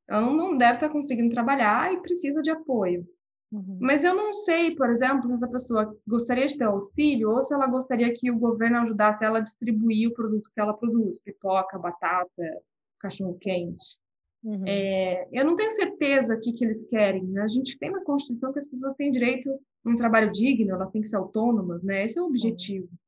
ela 0.09 0.31
não 0.31 0.57
deve 0.57 0.75
estar 0.75 0.91
conseguindo 0.91 1.33
trabalhar 1.33 1.93
e 1.93 2.01
precisa 2.03 2.43
de 2.43 2.51
apoio. 2.51 3.07
Uhum. 3.53 3.79
Mas 3.81 4.03
eu 4.03 4.15
não 4.15 4.33
sei, 4.33 4.75
por 4.75 4.89
exemplo, 4.89 5.29
se 5.29 5.35
essa 5.35 5.49
pessoa 5.49 5.97
gostaria 6.07 6.47
de 6.47 6.57
ter 6.57 6.65
auxílio 6.65 7.31
ou 7.31 7.43
se 7.43 7.53
ela 7.53 7.67
gostaria 7.67 8.13
que 8.13 8.31
o 8.31 8.39
governo 8.39 8.79
ajudasse 8.79 9.25
ela 9.25 9.39
a 9.39 9.43
distribuir 9.43 10.09
o 10.09 10.15
produto 10.15 10.51
que 10.53 10.61
ela 10.61 10.73
produz, 10.73 11.21
pipoca, 11.21 11.79
batata, 11.79 12.63
cachorro-quente. 12.99 14.01
Uhum. 14.43 14.65
É, 14.67 15.29
eu 15.31 15.45
não 15.45 15.55
tenho 15.55 15.71
certeza 15.71 16.35
o 16.35 16.41
que, 16.41 16.53
que 16.53 16.65
eles 16.65 16.85
querem. 16.85 17.25
Né? 17.25 17.43
A 17.43 17.47
gente 17.47 17.79
tem 17.79 17.91
na 17.91 18.03
Constituição 18.03 18.53
que 18.53 18.59
as 18.59 18.67
pessoas 18.67 18.95
têm 18.95 19.13
direito 19.13 19.51
a 19.85 19.91
um 19.91 19.97
trabalho 19.97 20.33
digno, 20.33 20.73
elas 20.73 20.91
têm 20.91 21.03
que 21.03 21.09
ser 21.09 21.17
autônomas, 21.17 21.83
né? 21.83 22.05
Esse 22.07 22.19
é 22.19 22.23
o 22.23 22.27
objetivo. 22.27 22.87
Uhum. 22.87 22.99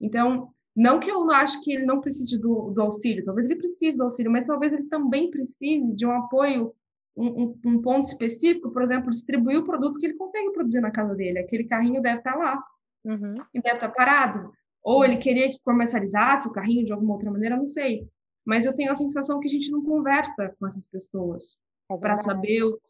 Então, 0.00 0.54
não 0.74 1.00
que 1.00 1.10
eu 1.10 1.24
não 1.24 1.34
acho 1.34 1.60
que 1.62 1.72
ele 1.72 1.84
não 1.84 2.00
precise 2.00 2.38
do, 2.38 2.70
do, 2.70 2.80
auxílio, 2.80 3.24
talvez 3.24 3.46
ele 3.46 3.58
precise 3.58 3.98
do 3.98 4.04
auxílio, 4.04 4.30
mas 4.30 4.46
talvez 4.46 4.72
ele 4.72 4.84
também 4.84 5.30
precise 5.30 5.92
de 5.94 6.06
um 6.06 6.12
apoio, 6.12 6.72
um, 7.16 7.44
um, 7.44 7.60
um, 7.64 7.82
ponto 7.82 8.06
específico, 8.06 8.70
por 8.70 8.82
exemplo, 8.82 9.10
distribuir 9.10 9.58
o 9.58 9.64
produto 9.64 9.98
que 9.98 10.06
ele 10.06 10.16
consegue 10.16 10.52
produzir 10.52 10.80
na 10.80 10.90
casa 10.90 11.14
dele. 11.14 11.38
Aquele 11.38 11.64
carrinho 11.64 12.00
deve 12.00 12.18
estar 12.18 12.36
lá 12.36 12.62
uhum. 13.04 13.34
e 13.52 13.60
deve 13.60 13.76
estar 13.76 13.88
parado. 13.90 14.52
Ou 14.82 15.04
ele 15.04 15.18
queria 15.18 15.50
que 15.50 15.60
comercializasse 15.62 16.48
o 16.48 16.52
carrinho 16.52 16.84
de 16.84 16.92
alguma 16.92 17.14
outra 17.14 17.30
maneira, 17.30 17.56
não 17.56 17.66
sei. 17.66 18.08
Mas 18.44 18.64
eu 18.64 18.74
tenho 18.74 18.92
a 18.92 18.96
sensação 18.96 19.38
que 19.40 19.48
a 19.48 19.50
gente 19.50 19.70
não 19.70 19.84
conversa 19.84 20.54
com 20.58 20.66
essas 20.66 20.86
pessoas 20.86 21.60
é 21.90 21.96
para 21.98 22.16
saber 22.16 22.62
o 22.62 22.80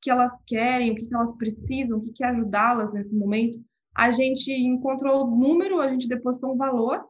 que 0.00 0.10
elas 0.10 0.32
querem, 0.46 0.92
o 0.92 0.94
que 0.94 1.08
elas 1.12 1.36
precisam, 1.36 1.98
o 1.98 2.02
que, 2.02 2.12
que 2.12 2.24
ajudá-las 2.24 2.92
nesse 2.92 3.14
momento. 3.14 3.58
A 3.94 4.10
gente 4.10 4.52
encontrou 4.52 5.24
o 5.24 5.36
número, 5.36 5.80
a 5.80 5.88
gente 5.88 6.06
depositou 6.06 6.52
um 6.52 6.56
valor 6.56 7.04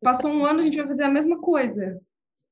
Passou 0.00 0.30
um 0.30 0.44
ano, 0.44 0.60
a 0.60 0.62
gente 0.62 0.76
vai 0.76 0.86
fazer 0.86 1.04
a 1.04 1.10
mesma 1.10 1.38
coisa. 1.40 2.00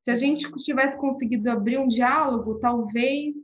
Se 0.06 0.12
a 0.12 0.14
gente 0.14 0.48
tivesse 0.58 0.96
conseguido 0.96 1.50
abrir 1.50 1.78
um 1.80 1.88
diálogo, 1.88 2.60
talvez, 2.60 3.38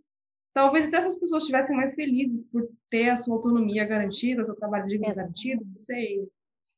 talvez 0.55 0.87
até 0.87 0.99
essas 0.99 1.19
pessoas 1.19 1.43
estivessem 1.43 1.75
mais 1.75 1.93
felizes 1.93 2.41
por 2.53 2.69
ter 2.89 3.11
a 3.11 3.17
sua 3.17 3.35
autonomia 3.35 3.85
garantida, 3.85 4.45
seu 4.45 4.55
trabalho 4.55 4.87
de 4.87 4.97
vida 4.97 5.13
garantido, 5.13 5.65
não 5.65 5.81
sei. 5.81 6.25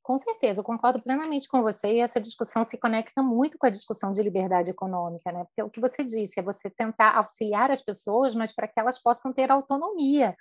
Com 0.02 0.16
certeza, 0.16 0.60
eu 0.60 0.64
concordo 0.64 1.02
plenamente 1.02 1.46
com 1.46 1.60
você 1.60 1.96
e 1.96 2.00
essa 2.00 2.18
discussão 2.18 2.64
se 2.64 2.78
conecta 2.78 3.22
muito 3.22 3.58
com 3.58 3.66
a 3.66 3.70
discussão 3.70 4.10
de 4.10 4.22
liberdade 4.22 4.70
econômica, 4.70 5.30
né? 5.30 5.44
Porque 5.44 5.62
o 5.62 5.68
que 5.68 5.80
você 5.80 6.02
disse 6.02 6.40
é 6.40 6.42
você 6.42 6.70
tentar 6.70 7.14
auxiliar 7.18 7.70
as 7.70 7.82
pessoas, 7.82 8.34
mas 8.34 8.54
para 8.54 8.66
que 8.66 8.80
elas 8.80 8.98
possam 8.98 9.34
ter 9.34 9.52
autonomia. 9.52 10.34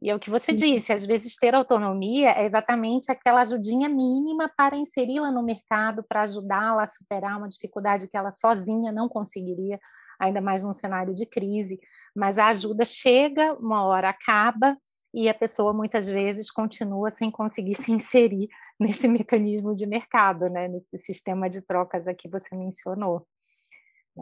E 0.00 0.10
é 0.10 0.14
o 0.14 0.18
que 0.18 0.30
você 0.30 0.52
disse, 0.52 0.92
às 0.92 1.04
vezes 1.04 1.36
ter 1.36 1.54
autonomia 1.54 2.30
é 2.30 2.44
exatamente 2.44 3.10
aquela 3.10 3.40
ajudinha 3.40 3.88
mínima 3.88 4.48
para 4.56 4.76
inseri-la 4.76 5.32
no 5.32 5.42
mercado, 5.42 6.04
para 6.08 6.22
ajudá-la 6.22 6.84
a 6.84 6.86
superar 6.86 7.36
uma 7.36 7.48
dificuldade 7.48 8.06
que 8.06 8.16
ela 8.16 8.30
sozinha 8.30 8.92
não 8.92 9.08
conseguiria, 9.08 9.80
ainda 10.18 10.40
mais 10.40 10.62
num 10.62 10.72
cenário 10.72 11.12
de 11.14 11.26
crise. 11.26 11.80
Mas 12.14 12.38
a 12.38 12.46
ajuda 12.46 12.84
chega, 12.84 13.54
uma 13.54 13.82
hora 13.84 14.10
acaba, 14.10 14.76
e 15.12 15.28
a 15.28 15.34
pessoa 15.34 15.72
muitas 15.72 16.06
vezes 16.06 16.50
continua 16.50 17.10
sem 17.10 17.30
conseguir 17.30 17.74
se 17.74 17.90
inserir 17.90 18.48
nesse 18.78 19.08
mecanismo 19.08 19.74
de 19.74 19.86
mercado, 19.86 20.48
né? 20.48 20.68
nesse 20.68 20.96
sistema 20.96 21.48
de 21.50 21.60
trocas 21.62 22.06
aqui 22.06 22.22
que 22.22 22.28
você 22.28 22.54
mencionou. 22.54 23.26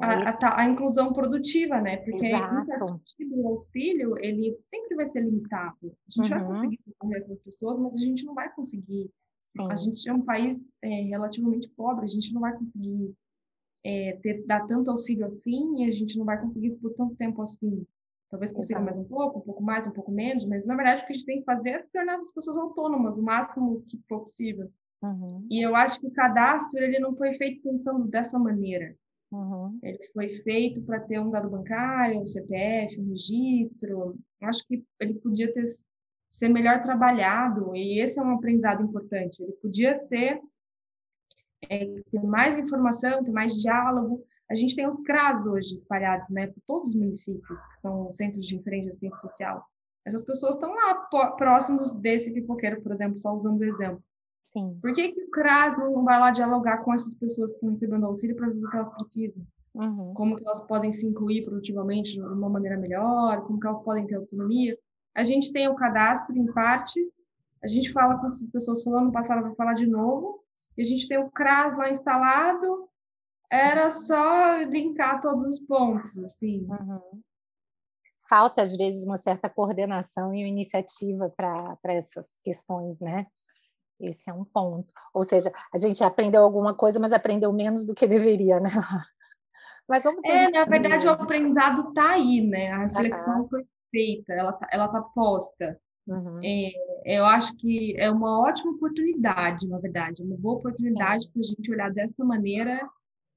A, 0.00 0.30
a, 0.30 0.60
a, 0.62 0.68
inclusão 0.68 1.12
produtiva, 1.12 1.80
né? 1.80 1.96
Porque 1.98 2.26
em 2.26 2.62
certo 2.62 2.86
sentido, 2.86 3.40
o 3.40 3.48
auxílio 3.48 4.14
ele 4.18 4.56
sempre 4.60 4.94
vai 4.94 5.06
ser 5.06 5.20
limitado. 5.20 5.76
A 5.84 6.10
gente 6.10 6.32
uhum. 6.32 6.38
vai 6.38 6.46
conseguir 6.46 6.80
socorrer 6.84 7.22
essas 7.22 7.40
pessoas, 7.40 7.78
mas 7.78 7.96
a 7.96 8.00
gente 8.00 8.24
não 8.24 8.34
vai 8.34 8.52
conseguir. 8.54 9.10
Sim. 9.56 9.68
A 9.70 9.76
gente 9.76 10.08
é 10.08 10.12
um 10.12 10.22
país 10.22 10.60
é, 10.82 10.88
relativamente 11.02 11.68
pobre, 11.70 12.04
a 12.04 12.08
gente 12.08 12.32
não 12.32 12.40
vai 12.40 12.56
conseguir 12.56 13.14
é, 13.84 14.18
ter, 14.22 14.44
dar 14.46 14.66
tanto 14.66 14.90
auxílio 14.90 15.26
assim 15.26 15.82
e 15.82 15.88
a 15.88 15.92
gente 15.92 16.18
não 16.18 16.24
vai 16.24 16.40
conseguir 16.40 16.66
isso 16.66 16.80
por 16.80 16.92
tanto 16.94 17.14
tempo 17.16 17.40
assim. 17.40 17.86
Talvez 18.28 18.52
consiga 18.52 18.80
mais 18.80 18.98
um 18.98 19.04
pouco, 19.04 19.38
um 19.38 19.42
pouco 19.42 19.62
mais, 19.62 19.86
um 19.86 19.92
pouco 19.92 20.10
menos, 20.10 20.44
mas 20.44 20.66
na 20.66 20.74
verdade 20.74 21.02
o 21.02 21.06
que 21.06 21.12
a 21.12 21.14
gente 21.14 21.26
tem 21.26 21.38
que 21.38 21.44
fazer 21.44 21.70
é 21.70 21.86
tornar 21.92 22.16
as 22.16 22.32
pessoas 22.32 22.56
autônomas 22.56 23.18
o 23.18 23.22
máximo 23.22 23.84
que 23.88 23.98
for 24.08 24.20
possível. 24.22 24.70
Uhum. 25.02 25.46
E 25.50 25.64
eu 25.64 25.76
acho 25.76 26.00
que 26.00 26.06
o 26.06 26.12
cadastro 26.12 26.82
ele 26.82 26.98
não 26.98 27.14
foi 27.16 27.34
feito 27.34 27.62
pensando 27.62 28.06
dessa 28.08 28.38
maneira. 28.38 28.96
Uhum. 29.36 29.78
Ele 29.82 29.98
foi 30.14 30.28
feito 30.42 30.82
para 30.82 31.00
ter 31.00 31.20
um 31.20 31.30
dado 31.30 31.50
bancário, 31.50 32.20
um 32.20 32.26
CPF, 32.26 32.98
um 32.98 33.10
registro. 33.10 34.18
Acho 34.42 34.66
que 34.66 34.82
ele 34.98 35.14
podia 35.14 35.52
ter, 35.52 35.64
ser 36.30 36.48
melhor 36.48 36.82
trabalhado, 36.82 37.76
e 37.76 38.00
esse 38.00 38.18
é 38.18 38.22
um 38.22 38.36
aprendizado 38.36 38.82
importante. 38.82 39.42
Ele 39.42 39.52
podia 39.60 39.94
ser 39.94 40.40
é, 41.68 41.84
ter 42.10 42.22
mais 42.22 42.56
informação, 42.56 43.22
ter 43.22 43.30
mais 43.30 43.52
diálogo. 43.54 44.24
A 44.50 44.54
gente 44.54 44.74
tem 44.74 44.88
os 44.88 45.00
CRAS 45.00 45.46
hoje 45.46 45.74
espalhados 45.74 46.30
né, 46.30 46.46
por 46.46 46.62
todos 46.66 46.90
os 46.90 46.96
municípios, 46.96 47.66
que 47.66 47.80
são 47.80 48.10
centros 48.12 48.46
de 48.46 48.56
referência 48.56 48.84
de 48.84 48.88
assistência 48.88 49.28
social. 49.28 49.66
Essas 50.06 50.24
pessoas 50.24 50.54
estão 50.54 50.72
lá 50.72 50.94
próximos 51.36 52.00
desse 52.00 52.32
pipoqueiro, 52.32 52.80
por 52.80 52.92
exemplo, 52.92 53.18
só 53.18 53.34
usando 53.34 53.60
o 53.60 53.64
exemplo. 53.64 54.02
Sim. 54.56 54.78
Por 54.80 54.94
que, 54.94 55.12
que 55.12 55.22
o 55.22 55.30
CRAS 55.30 55.76
não 55.76 56.02
vai 56.02 56.18
lá 56.18 56.30
dialogar 56.30 56.78
com 56.78 56.94
essas 56.94 57.14
pessoas 57.14 57.50
que 57.50 57.56
estão 57.56 57.68
recebendo 57.68 58.06
auxílio 58.06 58.34
para 58.34 58.48
ver 58.48 58.64
o 58.64 58.70
que 58.70 58.76
elas 58.76 58.90
precisam? 58.90 59.46
Uhum. 59.74 60.14
Como 60.14 60.36
que 60.36 60.46
elas 60.46 60.62
podem 60.62 60.94
se 60.94 61.06
incluir 61.06 61.44
produtivamente 61.44 62.12
de 62.12 62.20
uma 62.20 62.48
maneira 62.48 62.78
melhor, 62.78 63.42
como 63.42 63.60
que 63.60 63.66
elas 63.66 63.82
podem 63.82 64.06
ter 64.06 64.14
autonomia. 64.14 64.78
A 65.14 65.22
gente 65.22 65.52
tem 65.52 65.68
o 65.68 65.74
cadastro 65.74 66.34
em 66.34 66.46
partes, 66.46 67.22
a 67.62 67.68
gente 67.68 67.92
fala 67.92 68.18
com 68.18 68.24
essas 68.24 68.48
pessoas 68.48 68.82
falando, 68.82 69.12
passado 69.12 69.42
vai 69.42 69.54
falar 69.54 69.74
de 69.74 69.86
novo, 69.86 70.42
e 70.74 70.80
a 70.80 70.84
gente 70.84 71.06
tem 71.06 71.18
o 71.18 71.30
CRAS 71.30 71.76
lá 71.76 71.90
instalado, 71.90 72.88
era 73.50 73.90
só 73.90 74.56
linkar 74.62 75.20
todos 75.20 75.44
os 75.44 75.60
pontos, 75.60 76.16
assim. 76.24 76.66
Uhum. 76.66 77.20
Falta, 78.26 78.62
às 78.62 78.74
vezes, 78.74 79.04
uma 79.04 79.18
certa 79.18 79.50
coordenação 79.50 80.34
e 80.34 80.42
iniciativa 80.46 81.30
para 81.36 81.78
essas 81.84 82.34
questões, 82.42 82.98
né? 83.00 83.26
Esse 84.00 84.28
é 84.30 84.32
um 84.32 84.44
ponto. 84.44 84.92
Ou 85.14 85.24
seja, 85.24 85.50
a 85.72 85.78
gente 85.78 86.02
aprendeu 86.04 86.42
alguma 86.42 86.74
coisa, 86.74 86.98
mas 86.98 87.12
aprendeu 87.12 87.52
menos 87.52 87.86
do 87.86 87.94
que 87.94 88.06
deveria, 88.06 88.60
né? 88.60 88.68
Mas 89.88 90.02
vamos 90.02 90.20
é, 90.24 90.50
na 90.50 90.64
verdade, 90.64 91.06
o 91.06 91.10
aprendizado 91.10 91.90
está 91.90 92.10
aí, 92.10 92.40
né? 92.40 92.72
A 92.72 92.86
reflexão 92.86 93.42
uhum. 93.42 93.48
foi 93.48 93.64
feita, 93.88 94.32
ela 94.32 94.50
está 94.50 94.68
ela 94.72 94.88
tá 94.88 95.00
posta. 95.00 95.80
Uhum. 96.08 96.40
É, 96.42 96.70
eu 97.04 97.24
acho 97.24 97.56
que 97.56 97.94
é 97.98 98.10
uma 98.10 98.40
ótima 98.40 98.72
oportunidade, 98.72 99.68
na 99.68 99.78
verdade, 99.78 100.22
uma 100.22 100.36
boa 100.36 100.56
oportunidade 100.56 101.28
para 101.30 101.40
a 101.40 101.44
gente 101.44 101.70
olhar 101.70 101.92
dessa 101.92 102.24
maneira 102.24 102.80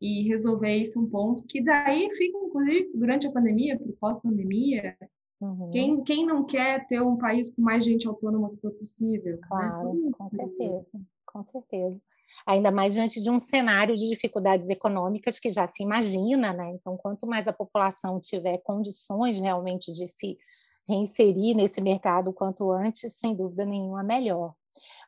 e 0.01 0.27
resolver 0.27 0.75
isso 0.75 0.99
um 0.99 1.09
ponto 1.09 1.43
que 1.45 1.61
daí 1.61 2.09
fica, 2.11 2.37
inclusive, 2.37 2.91
durante 2.95 3.27
a 3.27 3.31
pandemia, 3.31 3.79
pós-pandemia, 3.99 4.95
Uhum. 5.41 5.69
Quem, 5.71 6.03
quem 6.03 6.25
não 6.25 6.43
quer 6.43 6.85
ter 6.87 7.01
um 7.01 7.17
país 7.17 7.49
com 7.49 7.61
mais 7.61 7.83
gente 7.85 8.07
autônoma 8.07 8.49
que 8.49 8.57
for 8.57 8.71
possível? 8.71 9.35
Né? 9.35 9.47
Claro, 9.47 9.93
né? 9.93 10.11
com 10.17 10.29
certeza, 10.29 10.85
com 11.25 11.43
certeza. 11.43 12.01
Ainda 12.45 12.71
mais 12.71 12.93
diante 12.93 13.21
de 13.21 13.29
um 13.29 13.39
cenário 13.39 13.95
de 13.95 14.07
dificuldades 14.09 14.69
econômicas 14.69 15.39
que 15.39 15.49
já 15.49 15.65
se 15.65 15.81
imagina, 15.81 16.53
né? 16.53 16.71
Então, 16.75 16.95
quanto 16.97 17.25
mais 17.25 17.47
a 17.47 17.53
população 17.53 18.17
tiver 18.17 18.57
condições 18.59 19.39
realmente 19.39 19.91
de 19.91 20.05
se 20.07 20.37
reinserir 20.87 21.55
nesse 21.55 21.81
mercado 21.81 22.33
quanto 22.33 22.71
antes, 22.71 23.13
sem 23.13 23.35
dúvida 23.35 23.65
nenhuma, 23.65 24.03
melhor. 24.03 24.53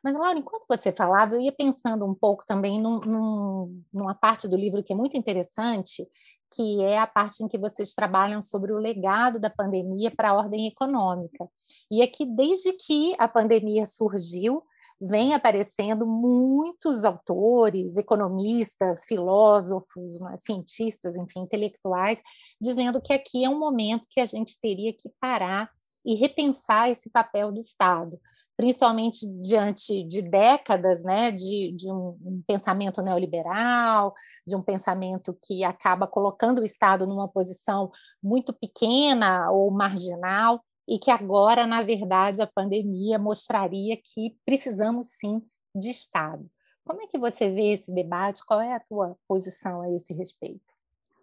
Mas, 0.02 0.16
Laura, 0.16 0.38
enquanto 0.38 0.66
você 0.68 0.92
falava, 0.92 1.34
eu 1.34 1.40
ia 1.40 1.52
pensando 1.52 2.04
um 2.04 2.14
pouco 2.14 2.44
também 2.44 2.80
num, 2.80 3.00
num, 3.00 3.82
numa 3.92 4.14
parte 4.14 4.48
do 4.48 4.56
livro 4.56 4.82
que 4.82 4.92
é 4.92 4.96
muito 4.96 5.16
interessante, 5.16 6.06
que 6.54 6.82
é 6.82 6.98
a 6.98 7.06
parte 7.06 7.42
em 7.42 7.48
que 7.48 7.58
vocês 7.58 7.94
trabalham 7.94 8.42
sobre 8.42 8.72
o 8.72 8.78
legado 8.78 9.38
da 9.38 9.48
pandemia 9.48 10.10
para 10.10 10.30
a 10.30 10.34
ordem 10.34 10.66
econômica. 10.66 11.48
E 11.90 12.02
é 12.02 12.06
que, 12.06 12.26
desde 12.26 12.72
que 12.72 13.14
a 13.18 13.26
pandemia 13.26 13.86
surgiu, 13.86 14.62
vem 15.00 15.34
aparecendo 15.34 16.06
muitos 16.06 17.04
autores, 17.04 17.96
economistas, 17.96 19.04
filósofos, 19.04 20.20
né, 20.20 20.36
cientistas, 20.38 21.16
enfim, 21.16 21.40
intelectuais, 21.40 22.20
dizendo 22.60 23.00
que 23.00 23.12
aqui 23.12 23.44
é 23.44 23.48
um 23.48 23.58
momento 23.58 24.06
que 24.08 24.20
a 24.20 24.26
gente 24.26 24.60
teria 24.60 24.92
que 24.92 25.10
parar 25.20 25.68
e 26.04 26.14
repensar 26.14 26.90
esse 26.90 27.10
papel 27.10 27.52
do 27.52 27.60
Estado 27.60 28.18
principalmente 28.56 29.26
diante 29.40 30.04
de 30.04 30.22
décadas 30.22 31.02
né, 31.02 31.30
de, 31.30 31.72
de 31.74 31.90
um, 31.90 32.16
um, 32.22 32.42
pensamento 32.46 33.02
neoliberal, 33.02 34.14
de 34.46 34.54
um 34.54 34.62
pensamento 34.62 35.36
que 35.42 35.64
acaba 35.64 36.06
colocando 36.06 36.60
o 36.60 36.64
Estado 36.64 37.06
numa 37.06 37.26
posição 37.26 37.90
muito 38.22 38.52
pequena 38.52 39.50
ou 39.50 39.70
marginal, 39.70 40.62
e 40.86 40.98
que 40.98 41.10
agora, 41.10 41.66
na 41.66 41.82
verdade, 41.82 42.42
a 42.42 42.46
pandemia 42.46 43.18
mostraria 43.18 43.96
que 43.96 44.36
precisamos 44.44 45.08
sim 45.18 45.40
de 45.74 45.90
Estado. 45.90 46.48
Como 46.84 47.02
é 47.02 47.06
que 47.06 47.18
você 47.18 47.50
vê 47.50 47.72
esse 47.72 47.92
debate? 47.94 48.44
Qual 48.44 48.60
é 48.60 48.74
a 48.74 48.80
tua 48.80 49.16
posição 49.28 49.80
a 49.80 49.90
esse 49.92 50.12
respeito? 50.12 50.72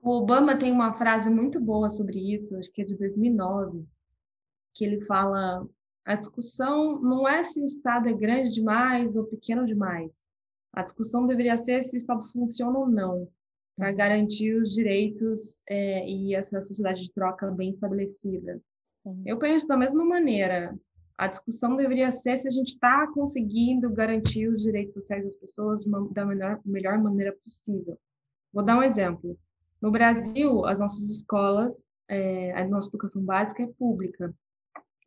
O 0.01 0.11
Obama 0.11 0.57
tem 0.57 0.71
uma 0.71 0.93
frase 0.93 1.29
muito 1.29 1.59
boa 1.59 1.89
sobre 1.89 2.33
isso, 2.33 2.57
acho 2.57 2.71
que 2.71 2.81
é 2.81 2.85
de 2.85 2.97
2009, 2.97 3.85
que 4.79 4.85
ele 4.85 5.01
fala 5.01 5.67
a 6.05 6.15
discussão 6.15 6.99
não 7.01 7.27
é 7.27 7.43
se 7.43 7.61
o 7.61 7.65
Estado 7.65 8.07
é 8.07 8.13
grande 8.13 8.51
demais 8.51 9.17
ou 9.17 9.25
pequeno 9.25 9.65
demais. 9.65 10.15
A 10.73 10.81
discussão 10.81 11.27
deveria 11.27 11.63
ser 11.63 11.83
se 11.83 11.97
o 11.97 11.99
Estado 11.99 12.23
funciona 12.31 12.79
ou 12.79 12.89
não, 12.89 13.27
para 13.75 13.91
garantir 13.91 14.55
os 14.55 14.73
direitos 14.73 15.61
é, 15.67 16.07
e 16.09 16.33
essa 16.33 16.61
sociedade 16.61 17.01
de 17.01 17.13
troca 17.13 17.51
bem 17.51 17.71
estabelecida. 17.71 18.61
Sim. 19.03 19.21
Eu 19.25 19.37
penso 19.37 19.67
da 19.67 19.75
mesma 19.75 20.03
maneira. 20.05 20.73
A 21.17 21.27
discussão 21.27 21.75
deveria 21.75 22.11
ser 22.11 22.37
se 22.37 22.47
a 22.47 22.51
gente 22.51 22.69
está 22.69 23.05
conseguindo 23.11 23.91
garantir 23.91 24.47
os 24.47 24.63
direitos 24.63 24.93
sociais 24.93 25.25
das 25.25 25.35
pessoas 25.35 25.85
uma, 25.85 26.07
da 26.11 26.25
melhor, 26.25 26.61
melhor 26.63 26.97
maneira 26.97 27.35
possível. 27.43 27.99
Vou 28.53 28.63
dar 28.63 28.77
um 28.77 28.83
exemplo. 28.83 29.37
No 29.81 29.91
Brasil, 29.91 30.65
as 30.65 30.79
nossas 30.79 31.09
escolas, 31.09 31.77
é, 32.07 32.53
a 32.53 32.65
nossa 32.67 32.89
educação 32.89 33.21
básica 33.21 33.63
é 33.63 33.67
pública. 33.67 34.33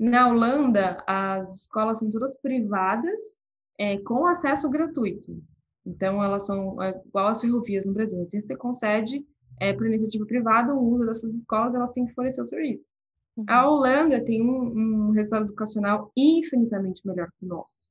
Na 0.02 0.28
Holanda, 0.28 1.00
as 1.06 1.54
escolas 1.54 2.00
são 2.00 2.10
todas 2.10 2.36
privadas, 2.38 3.20
é, 3.78 3.98
com 3.98 4.26
acesso 4.26 4.68
gratuito. 4.68 5.40
Então, 5.86 6.20
elas 6.20 6.44
são 6.44 6.82
é, 6.82 7.00
igual 7.06 7.28
às 7.28 7.40
ferrovias 7.40 7.84
no 7.84 7.92
Brasil. 7.92 8.20
Então, 8.20 8.40
você 8.40 8.56
concede, 8.56 9.24
é, 9.60 9.72
por 9.72 9.86
iniciativa 9.86 10.26
privada, 10.26 10.74
o 10.74 10.82
uso 10.82 11.06
dessas 11.06 11.36
escolas, 11.36 11.72
elas 11.72 11.90
têm 11.90 12.04
que 12.04 12.14
fornecer 12.14 12.40
o 12.40 12.44
serviço. 12.44 12.88
Uhum. 13.36 13.44
A 13.48 13.70
Holanda 13.70 14.24
tem 14.24 14.42
um, 14.42 15.08
um 15.08 15.10
resultado 15.12 15.44
educacional 15.44 16.10
infinitamente 16.16 17.06
melhor 17.06 17.28
que 17.38 17.46
o 17.46 17.48
nosso. 17.48 17.88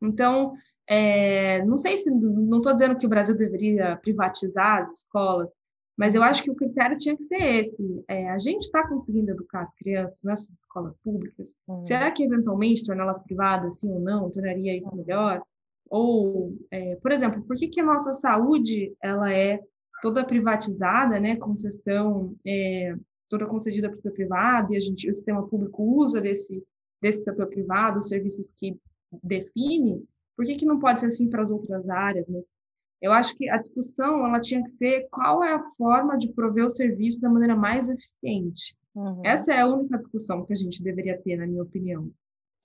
Então, 0.00 0.54
é, 0.88 1.64
não 1.64 1.76
sei 1.76 1.96
se, 1.96 2.08
não 2.08 2.58
estou 2.58 2.72
dizendo 2.72 2.96
que 2.96 3.06
o 3.06 3.10
Brasil 3.10 3.36
deveria 3.36 3.96
privatizar 3.96 4.78
as 4.78 4.98
escolas, 4.98 5.50
mas 6.00 6.14
eu 6.14 6.22
acho 6.22 6.42
que 6.42 6.50
o 6.50 6.54
critério 6.54 6.96
tinha 6.96 7.14
que 7.14 7.24
ser 7.24 7.60
esse. 7.62 8.02
É, 8.08 8.30
a 8.30 8.38
gente 8.38 8.62
está 8.62 8.88
conseguindo 8.88 9.32
educar 9.32 9.64
as 9.64 9.74
crianças 9.74 10.22
nessas 10.24 10.48
escolas 10.48 10.96
públicas? 11.04 11.54
Uhum. 11.68 11.84
Será 11.84 12.10
que, 12.10 12.24
eventualmente, 12.24 12.86
torná-las 12.86 13.22
privadas, 13.22 13.78
sim 13.78 13.90
ou 13.92 14.00
não, 14.00 14.30
tornaria 14.30 14.74
isso 14.74 14.96
melhor? 14.96 15.42
Ou, 15.90 16.56
é, 16.70 16.96
por 16.96 17.12
exemplo, 17.12 17.42
por 17.42 17.54
que, 17.54 17.68
que 17.68 17.82
a 17.82 17.84
nossa 17.84 18.14
saúde 18.14 18.94
ela 19.02 19.30
é 19.30 19.60
toda 20.00 20.24
privatizada, 20.24 21.20
né, 21.20 21.36
concessão 21.36 22.34
é, 22.46 22.96
toda 23.28 23.44
concedida 23.44 23.90
para 23.90 23.98
o 23.98 24.00
setor 24.00 24.14
privado, 24.14 24.72
e 24.72 24.78
a 24.78 24.80
gente, 24.80 25.10
o 25.10 25.14
sistema 25.14 25.46
público 25.46 25.82
usa 25.82 26.18
desse, 26.18 26.64
desse 27.02 27.24
setor 27.24 27.46
privado, 27.48 27.98
os 27.98 28.08
serviços 28.08 28.50
que 28.56 28.74
define, 29.22 30.02
por 30.34 30.46
que, 30.46 30.54
que 30.56 30.64
não 30.64 30.78
pode 30.78 31.00
ser 31.00 31.08
assim 31.08 31.28
para 31.28 31.42
as 31.42 31.50
outras 31.50 31.86
áreas, 31.90 32.26
né? 32.26 32.40
Eu 33.00 33.12
acho 33.12 33.36
que 33.36 33.48
a 33.48 33.56
discussão 33.56 34.26
ela 34.26 34.40
tinha 34.40 34.62
que 34.62 34.70
ser 34.70 35.08
qual 35.10 35.42
é 35.42 35.54
a 35.54 35.64
forma 35.76 36.18
de 36.18 36.32
prover 36.32 36.66
o 36.66 36.70
serviço 36.70 37.20
da 37.20 37.30
maneira 37.30 37.56
mais 37.56 37.88
eficiente. 37.88 38.76
Uhum. 38.94 39.22
Essa 39.24 39.54
é 39.54 39.60
a 39.60 39.66
única 39.66 39.98
discussão 39.98 40.44
que 40.44 40.52
a 40.52 40.56
gente 40.56 40.82
deveria 40.82 41.20
ter, 41.20 41.36
na 41.36 41.46
minha 41.46 41.62
opinião. 41.62 42.10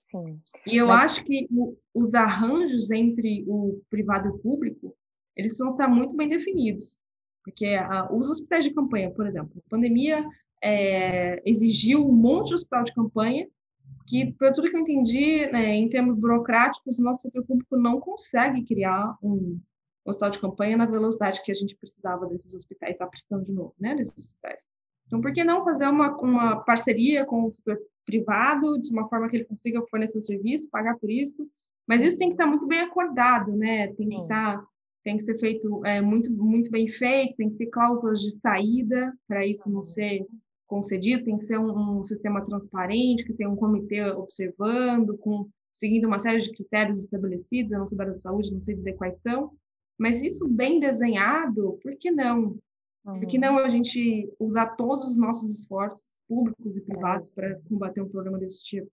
Sim. 0.02 0.40
E 0.66 0.76
eu 0.76 0.88
Mas... 0.88 1.12
acho 1.12 1.24
que 1.24 1.46
o, 1.50 1.76
os 1.94 2.14
arranjos 2.14 2.90
entre 2.90 3.44
o 3.48 3.80
privado 3.88 4.28
e 4.28 4.30
o 4.30 4.38
público, 4.38 4.94
eles 5.36 5.52
precisam 5.52 5.72
estar 5.72 5.88
muito 5.88 6.14
bem 6.14 6.28
definidos. 6.28 7.00
Porque 7.44 7.66
a, 7.66 8.12
os 8.12 8.28
hospitais 8.28 8.64
de 8.64 8.74
campanha, 8.74 9.10
por 9.10 9.26
exemplo, 9.26 9.52
a 9.66 9.70
pandemia 9.70 10.24
é, 10.62 11.40
exigiu 11.48 12.06
um 12.06 12.12
monte 12.12 12.48
de 12.48 12.54
hospital 12.54 12.84
de 12.84 12.94
campanha 12.94 13.48
que, 14.06 14.32
pelo 14.32 14.54
tudo 14.54 14.70
que 14.70 14.76
eu 14.76 14.80
entendi, 14.80 15.46
né, 15.50 15.74
em 15.74 15.88
termos 15.88 16.18
burocráticos, 16.18 16.98
o 16.98 17.02
nosso 17.02 17.22
setor 17.22 17.44
público 17.44 17.76
não 17.76 18.00
consegue 18.00 18.64
criar 18.64 19.16
um, 19.22 19.58
hospital 20.10 20.30
de 20.30 20.38
campanha 20.38 20.76
na 20.76 20.86
velocidade 20.86 21.42
que 21.42 21.50
a 21.50 21.54
gente 21.54 21.76
precisava 21.76 22.26
desses 22.26 22.54
hospitais, 22.54 22.92
está 22.92 23.06
precisando 23.06 23.44
de 23.44 23.52
novo, 23.52 23.74
né, 23.78 23.94
desses 23.94 24.16
hospitais. 24.16 24.60
Então, 25.06 25.20
por 25.20 25.32
que 25.32 25.44
não 25.44 25.62
fazer 25.62 25.86
uma, 25.86 26.16
uma 26.16 26.64
parceria 26.64 27.24
com 27.24 27.44
o 27.44 27.52
setor 27.52 27.78
privado, 28.04 28.80
de 28.80 28.90
uma 28.92 29.08
forma 29.08 29.28
que 29.28 29.36
ele 29.36 29.44
consiga 29.44 29.82
fornecer 29.88 30.18
o 30.18 30.22
serviço, 30.22 30.70
pagar 30.70 30.98
por 30.98 31.10
isso? 31.10 31.48
Mas 31.86 32.02
isso 32.02 32.18
tem 32.18 32.28
que 32.28 32.34
estar 32.34 32.46
muito 32.46 32.66
bem 32.66 32.80
acordado, 32.80 33.52
né? 33.56 33.88
Tem 33.94 34.08
que 34.08 34.16
estar, 34.16 34.64
tem 35.04 35.16
que 35.16 35.22
ser 35.22 35.38
feito 35.38 35.84
é, 35.84 36.00
muito, 36.00 36.32
muito 36.32 36.70
bem 36.70 36.88
feito, 36.88 37.36
tem 37.36 37.50
que 37.50 37.56
ter 37.56 37.66
cláusulas 37.66 38.20
de 38.20 38.32
saída 38.40 39.12
para 39.28 39.46
isso 39.46 39.70
não 39.70 39.84
ser 39.84 40.26
concedido, 40.66 41.24
tem 41.24 41.38
que 41.38 41.44
ser 41.44 41.58
um, 41.58 42.00
um, 42.00 42.04
sistema 42.04 42.44
transparente, 42.44 43.24
que 43.24 43.32
tem 43.32 43.46
um 43.46 43.54
comitê 43.54 44.02
observando, 44.10 45.16
com, 45.18 45.48
seguindo 45.74 46.06
uma 46.06 46.18
série 46.18 46.40
de 46.40 46.50
critérios 46.50 46.98
estabelecidos, 46.98 47.70
eu 47.70 47.78
não 47.78 47.86
sou 47.86 47.96
da 47.96 48.02
área 48.02 48.16
de 48.16 48.22
saúde, 48.22 48.52
não 48.52 48.58
sei 48.58 48.74
dizer 48.74 48.94
quais 48.94 49.16
são, 49.20 49.52
mas 49.98 50.22
isso 50.22 50.46
bem 50.48 50.80
desenhado, 50.80 51.78
por 51.82 51.96
que 51.96 52.10
não? 52.10 52.58
Uhum. 53.04 53.20
Por 53.20 53.26
que 53.26 53.38
não 53.38 53.58
a 53.58 53.68
gente 53.68 54.32
usar 54.38 54.76
todos 54.76 55.06
os 55.06 55.16
nossos 55.16 55.50
esforços 55.50 56.02
públicos 56.28 56.76
e 56.76 56.80
privados 56.80 57.30
é, 57.30 57.34
para 57.34 57.60
combater 57.68 58.00
um 58.00 58.08
problema 58.08 58.38
desse 58.38 58.62
tipo? 58.62 58.90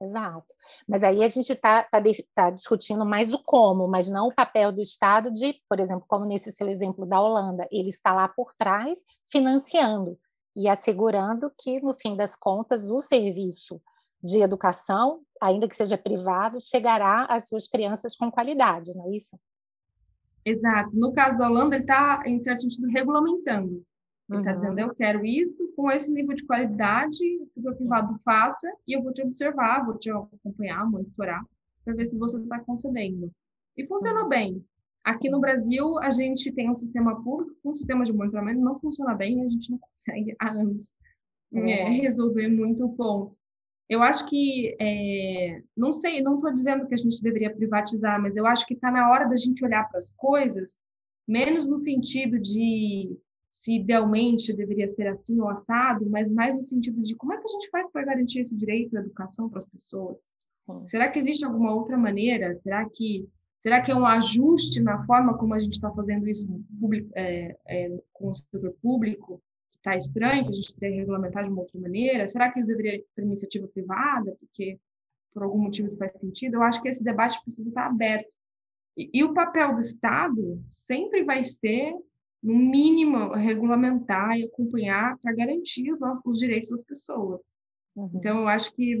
Exato. 0.00 0.54
Mas 0.86 1.02
aí 1.02 1.22
a 1.22 1.28
gente 1.28 1.52
está 1.52 1.84
tá, 1.84 2.02
tá 2.34 2.50
discutindo 2.50 3.06
mais 3.06 3.32
o 3.32 3.42
como, 3.42 3.88
mas 3.88 4.08
não 4.10 4.28
o 4.28 4.34
papel 4.34 4.72
do 4.72 4.80
Estado 4.80 5.32
de, 5.32 5.54
por 5.68 5.80
exemplo, 5.80 6.04
como 6.06 6.26
nesse 6.26 6.52
seu 6.52 6.68
exemplo 6.68 7.06
da 7.06 7.20
Holanda, 7.20 7.66
ele 7.70 7.88
está 7.88 8.12
lá 8.12 8.28
por 8.28 8.52
trás 8.54 8.98
financiando 9.30 10.18
e 10.54 10.68
assegurando 10.68 11.50
que, 11.58 11.80
no 11.80 11.94
fim 11.94 12.16
das 12.16 12.36
contas, 12.36 12.90
o 12.90 13.00
serviço 13.00 13.80
de 14.22 14.40
educação, 14.40 15.20
ainda 15.40 15.68
que 15.68 15.76
seja 15.76 15.98
privado, 15.98 16.60
chegará 16.60 17.26
às 17.26 17.48
suas 17.48 17.68
crianças 17.68 18.16
com 18.16 18.30
qualidade, 18.30 18.94
não 18.94 19.06
é 19.06 19.16
isso? 19.16 19.38
Exato. 20.44 20.98
No 20.98 21.12
caso 21.12 21.38
da 21.38 21.48
Holanda, 21.48 21.76
ele 21.76 21.84
está, 21.84 22.22
em 22.26 22.42
certo 22.42 22.62
sentido, 22.62 22.88
regulamentando. 22.88 23.82
Ele 24.30 24.38
está 24.38 24.52
uhum. 24.52 24.60
dizendo, 24.60 24.80
eu 24.80 24.94
quero 24.94 25.24
isso, 25.24 25.72
com 25.76 25.90
esse 25.90 26.10
nível 26.10 26.34
de 26.34 26.44
qualidade, 26.44 27.18
se 27.50 27.60
o 27.60 27.74
privado 27.74 28.18
faça, 28.24 28.70
e 28.86 28.96
eu 28.96 29.02
vou 29.02 29.12
te 29.12 29.22
observar, 29.22 29.84
vou 29.84 29.98
te 29.98 30.10
acompanhar, 30.10 30.88
monitorar, 30.90 31.44
para 31.84 31.94
ver 31.94 32.08
se 32.08 32.18
você 32.18 32.38
está 32.38 32.58
concedendo. 32.60 33.30
E 33.76 33.86
funcionou 33.86 34.28
bem. 34.28 34.64
Aqui 35.02 35.28
no 35.28 35.40
Brasil, 35.40 35.98
a 35.98 36.10
gente 36.10 36.50
tem 36.52 36.70
um 36.70 36.74
sistema 36.74 37.22
público, 37.22 37.56
um 37.62 37.72
sistema 37.72 38.04
de 38.04 38.12
monitoramento 38.12 38.60
não 38.60 38.80
funciona 38.80 39.14
bem, 39.14 39.42
a 39.42 39.48
gente 39.50 39.70
não 39.70 39.78
consegue 39.78 40.34
há 40.40 40.50
anos 40.50 40.94
é, 41.52 41.90
resolver 41.90 42.48
muito 42.48 42.86
o 42.86 42.96
ponto. 42.96 43.36
Eu 43.88 44.02
acho 44.02 44.26
que, 44.26 44.76
é, 44.80 45.62
não 45.76 45.92
sei, 45.92 46.22
não 46.22 46.36
estou 46.36 46.52
dizendo 46.52 46.86
que 46.86 46.94
a 46.94 46.96
gente 46.96 47.22
deveria 47.22 47.54
privatizar, 47.54 48.20
mas 48.20 48.36
eu 48.36 48.46
acho 48.46 48.66
que 48.66 48.74
está 48.74 48.90
na 48.90 49.10
hora 49.10 49.28
da 49.28 49.36
gente 49.36 49.64
olhar 49.64 49.88
para 49.88 49.98
as 49.98 50.10
coisas, 50.12 50.74
menos 51.28 51.66
no 51.66 51.78
sentido 51.78 52.38
de 52.38 53.16
se 53.50 53.76
idealmente 53.76 54.52
deveria 54.52 54.88
ser 54.88 55.06
assim 55.06 55.40
ou 55.40 55.48
assado, 55.48 56.08
mas 56.10 56.30
mais 56.30 56.56
no 56.56 56.62
sentido 56.62 57.00
de 57.02 57.14
como 57.14 57.32
é 57.32 57.36
que 57.36 57.44
a 57.44 57.52
gente 57.52 57.70
faz 57.70 57.90
para 57.90 58.04
garantir 58.04 58.40
esse 58.40 58.56
direito 58.56 58.96
à 58.96 59.00
educação 59.00 59.48
para 59.48 59.58
as 59.58 59.66
pessoas? 59.66 60.32
Sim. 60.48 60.88
Será 60.88 61.08
que 61.08 61.18
existe 61.18 61.44
alguma 61.44 61.74
outra 61.74 61.96
maneira? 61.96 62.58
Será 62.62 62.88
que 62.88 63.28
será 63.60 63.80
que 63.80 63.90
é 63.90 63.94
um 63.94 64.04
ajuste 64.04 64.82
na 64.82 65.06
forma 65.06 65.38
como 65.38 65.54
a 65.54 65.60
gente 65.60 65.74
está 65.74 65.90
fazendo 65.92 66.28
isso 66.28 66.46
público, 66.80 67.10
é, 67.14 67.56
é, 67.66 67.98
com 68.12 68.28
o 68.28 68.34
setor 68.34 68.74
público? 68.82 69.40
Está 69.84 69.96
estranho, 69.96 70.44
que 70.44 70.50
a 70.50 70.52
gente 70.52 70.74
que 70.74 70.88
regulamentar 70.88 71.44
de 71.44 71.50
uma 71.50 71.60
outra 71.60 71.78
maneira? 71.78 72.28
Será 72.28 72.50
que 72.50 72.58
isso 72.58 72.66
deveria 72.66 72.96
ir 72.96 73.06
para 73.14 73.24
iniciativa 73.24 73.68
privada, 73.68 74.34
porque 74.40 74.78
por 75.32 75.42
algum 75.42 75.58
motivo 75.58 75.88
isso 75.88 75.98
faz 75.98 76.18
sentido? 76.18 76.54
Eu 76.54 76.62
acho 76.62 76.80
que 76.80 76.88
esse 76.88 77.04
debate 77.04 77.40
precisa 77.42 77.68
estar 77.68 77.86
aberto. 77.86 78.34
E, 78.96 79.10
e 79.12 79.22
o 79.22 79.34
papel 79.34 79.74
do 79.74 79.80
Estado 79.80 80.62
sempre 80.68 81.22
vai 81.22 81.44
ser, 81.44 81.92
no 82.42 82.54
mínimo, 82.54 83.34
regulamentar 83.34 84.38
e 84.38 84.44
acompanhar 84.44 85.18
para 85.18 85.34
garantir 85.34 85.92
os, 85.92 86.00
nossos, 86.00 86.22
os 86.24 86.38
direitos 86.38 86.70
das 86.70 86.84
pessoas. 86.84 87.42
Uhum. 87.94 88.10
Então, 88.14 88.40
eu 88.40 88.48
acho 88.48 88.74
que 88.74 88.96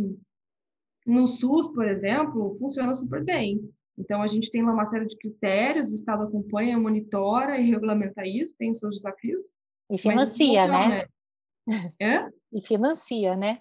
no 1.06 1.26
SUS, 1.26 1.72
por 1.72 1.88
exemplo, 1.88 2.56
funciona 2.58 2.94
super 2.94 3.24
bem. 3.24 3.60
Então, 3.96 4.20
a 4.20 4.26
gente 4.26 4.50
tem 4.50 4.62
lá 4.62 4.72
uma 4.72 4.90
série 4.90 5.06
de 5.06 5.16
critérios, 5.16 5.92
o 5.92 5.94
Estado 5.94 6.24
acompanha, 6.24 6.78
monitora 6.78 7.58
e 7.58 7.70
regulamenta 7.70 8.26
isso, 8.26 8.54
tem 8.58 8.74
seus 8.74 8.96
desafios. 8.96 9.52
E 9.90 9.98
financia, 9.98 10.66
né? 10.66 11.06
E 12.52 12.60
financia, 12.62 13.36
né? 13.36 13.60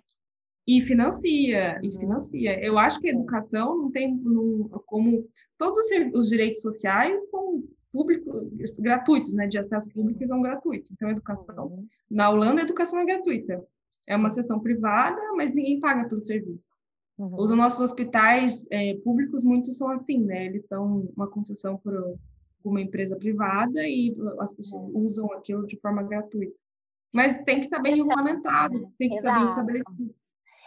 E 0.66 0.82
financia, 0.82 1.80
e 1.84 1.88
uhum. 1.88 2.00
financia. 2.00 2.64
Eu 2.64 2.78
acho 2.78 3.00
que 3.00 3.10
a 3.10 3.12
educação 3.12 3.78
não 3.78 3.92
tem 3.92 4.16
não, 4.16 4.70
como 4.86 5.28
todos 5.58 5.78
os, 5.80 6.20
os, 6.22 6.30
direitos 6.30 6.62
sociais 6.62 7.30
são 7.30 7.64
públicos, 7.92 8.50
gratuitos, 8.80 9.34
né? 9.34 9.48
De 9.48 9.58
acesso 9.58 9.92
público 9.92 10.26
são 10.26 10.42
gratuitos. 10.42 10.92
Então, 10.92 11.10
a 11.10 11.12
educação 11.12 11.66
uhum. 11.66 11.88
na 12.10 12.30
Holanda 12.30 12.62
a 12.62 12.64
educação 12.64 13.00
é 13.00 13.06
gratuita. 13.06 13.62
É 14.08 14.16
uma 14.16 14.30
sessão 14.30 14.60
privada, 14.60 15.22
mas 15.36 15.54
ninguém 15.54 15.80
paga 15.80 16.08
pelo 16.08 16.22
serviço. 16.22 16.70
Uhum. 17.18 17.36
Os 17.36 17.52
nossos 17.52 17.82
hospitais 17.82 18.66
é, 18.72 18.96
públicos, 19.04 19.44
muitos 19.44 19.78
são 19.78 19.90
assim, 19.90 20.20
né? 20.20 20.46
Eles 20.46 20.66
são 20.68 21.10
uma 21.16 21.28
concessão 21.28 21.78
por 21.78 22.18
uma 22.70 22.82
empresa 22.82 23.16
privada 23.16 23.82
e 23.88 24.16
as 24.40 24.54
pessoas 24.54 24.90
uhum. 24.90 25.02
usam 25.02 25.32
aquilo 25.34 25.66
de 25.68 25.80
forma 25.80 26.04
gratuita. 26.04 26.56
Mas 27.14 27.38
tem 27.44 27.60
que 27.60 27.66
estar 27.66 27.80
bem 27.80 27.94
Exato. 27.94 28.10
regulamentado, 28.10 28.94
tem 28.98 29.10
que 29.10 29.16
estar 29.18 29.40
bem 29.40 29.50
estabelecido. 29.50 30.16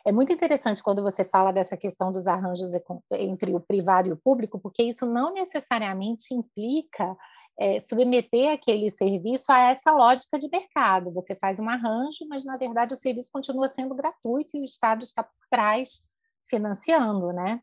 É 0.06 0.12
muito 0.12 0.32
interessante 0.32 0.80
quando 0.80 1.02
você 1.02 1.24
fala 1.24 1.52
dessa 1.52 1.76
questão 1.76 2.12
dos 2.12 2.28
arranjos 2.28 2.70
entre 3.10 3.52
o 3.52 3.60
privado 3.60 4.08
e 4.08 4.12
o 4.12 4.16
público, 4.16 4.56
porque 4.56 4.84
isso 4.84 5.04
não 5.04 5.34
necessariamente 5.34 6.32
implica 6.32 7.16
é, 7.58 7.80
submeter 7.80 8.52
aquele 8.52 8.88
serviço 8.88 9.50
a 9.50 9.58
essa 9.70 9.90
lógica 9.90 10.38
de 10.38 10.48
mercado. 10.48 11.12
Você 11.12 11.34
faz 11.34 11.58
um 11.58 11.68
arranjo, 11.68 12.24
mas 12.28 12.44
na 12.44 12.56
verdade 12.56 12.94
o 12.94 12.96
serviço 12.96 13.32
continua 13.32 13.68
sendo 13.68 13.96
gratuito 13.96 14.56
e 14.56 14.60
o 14.60 14.64
Estado 14.64 15.02
está 15.02 15.24
por 15.24 15.48
trás 15.50 16.06
financiando, 16.44 17.32
né? 17.32 17.60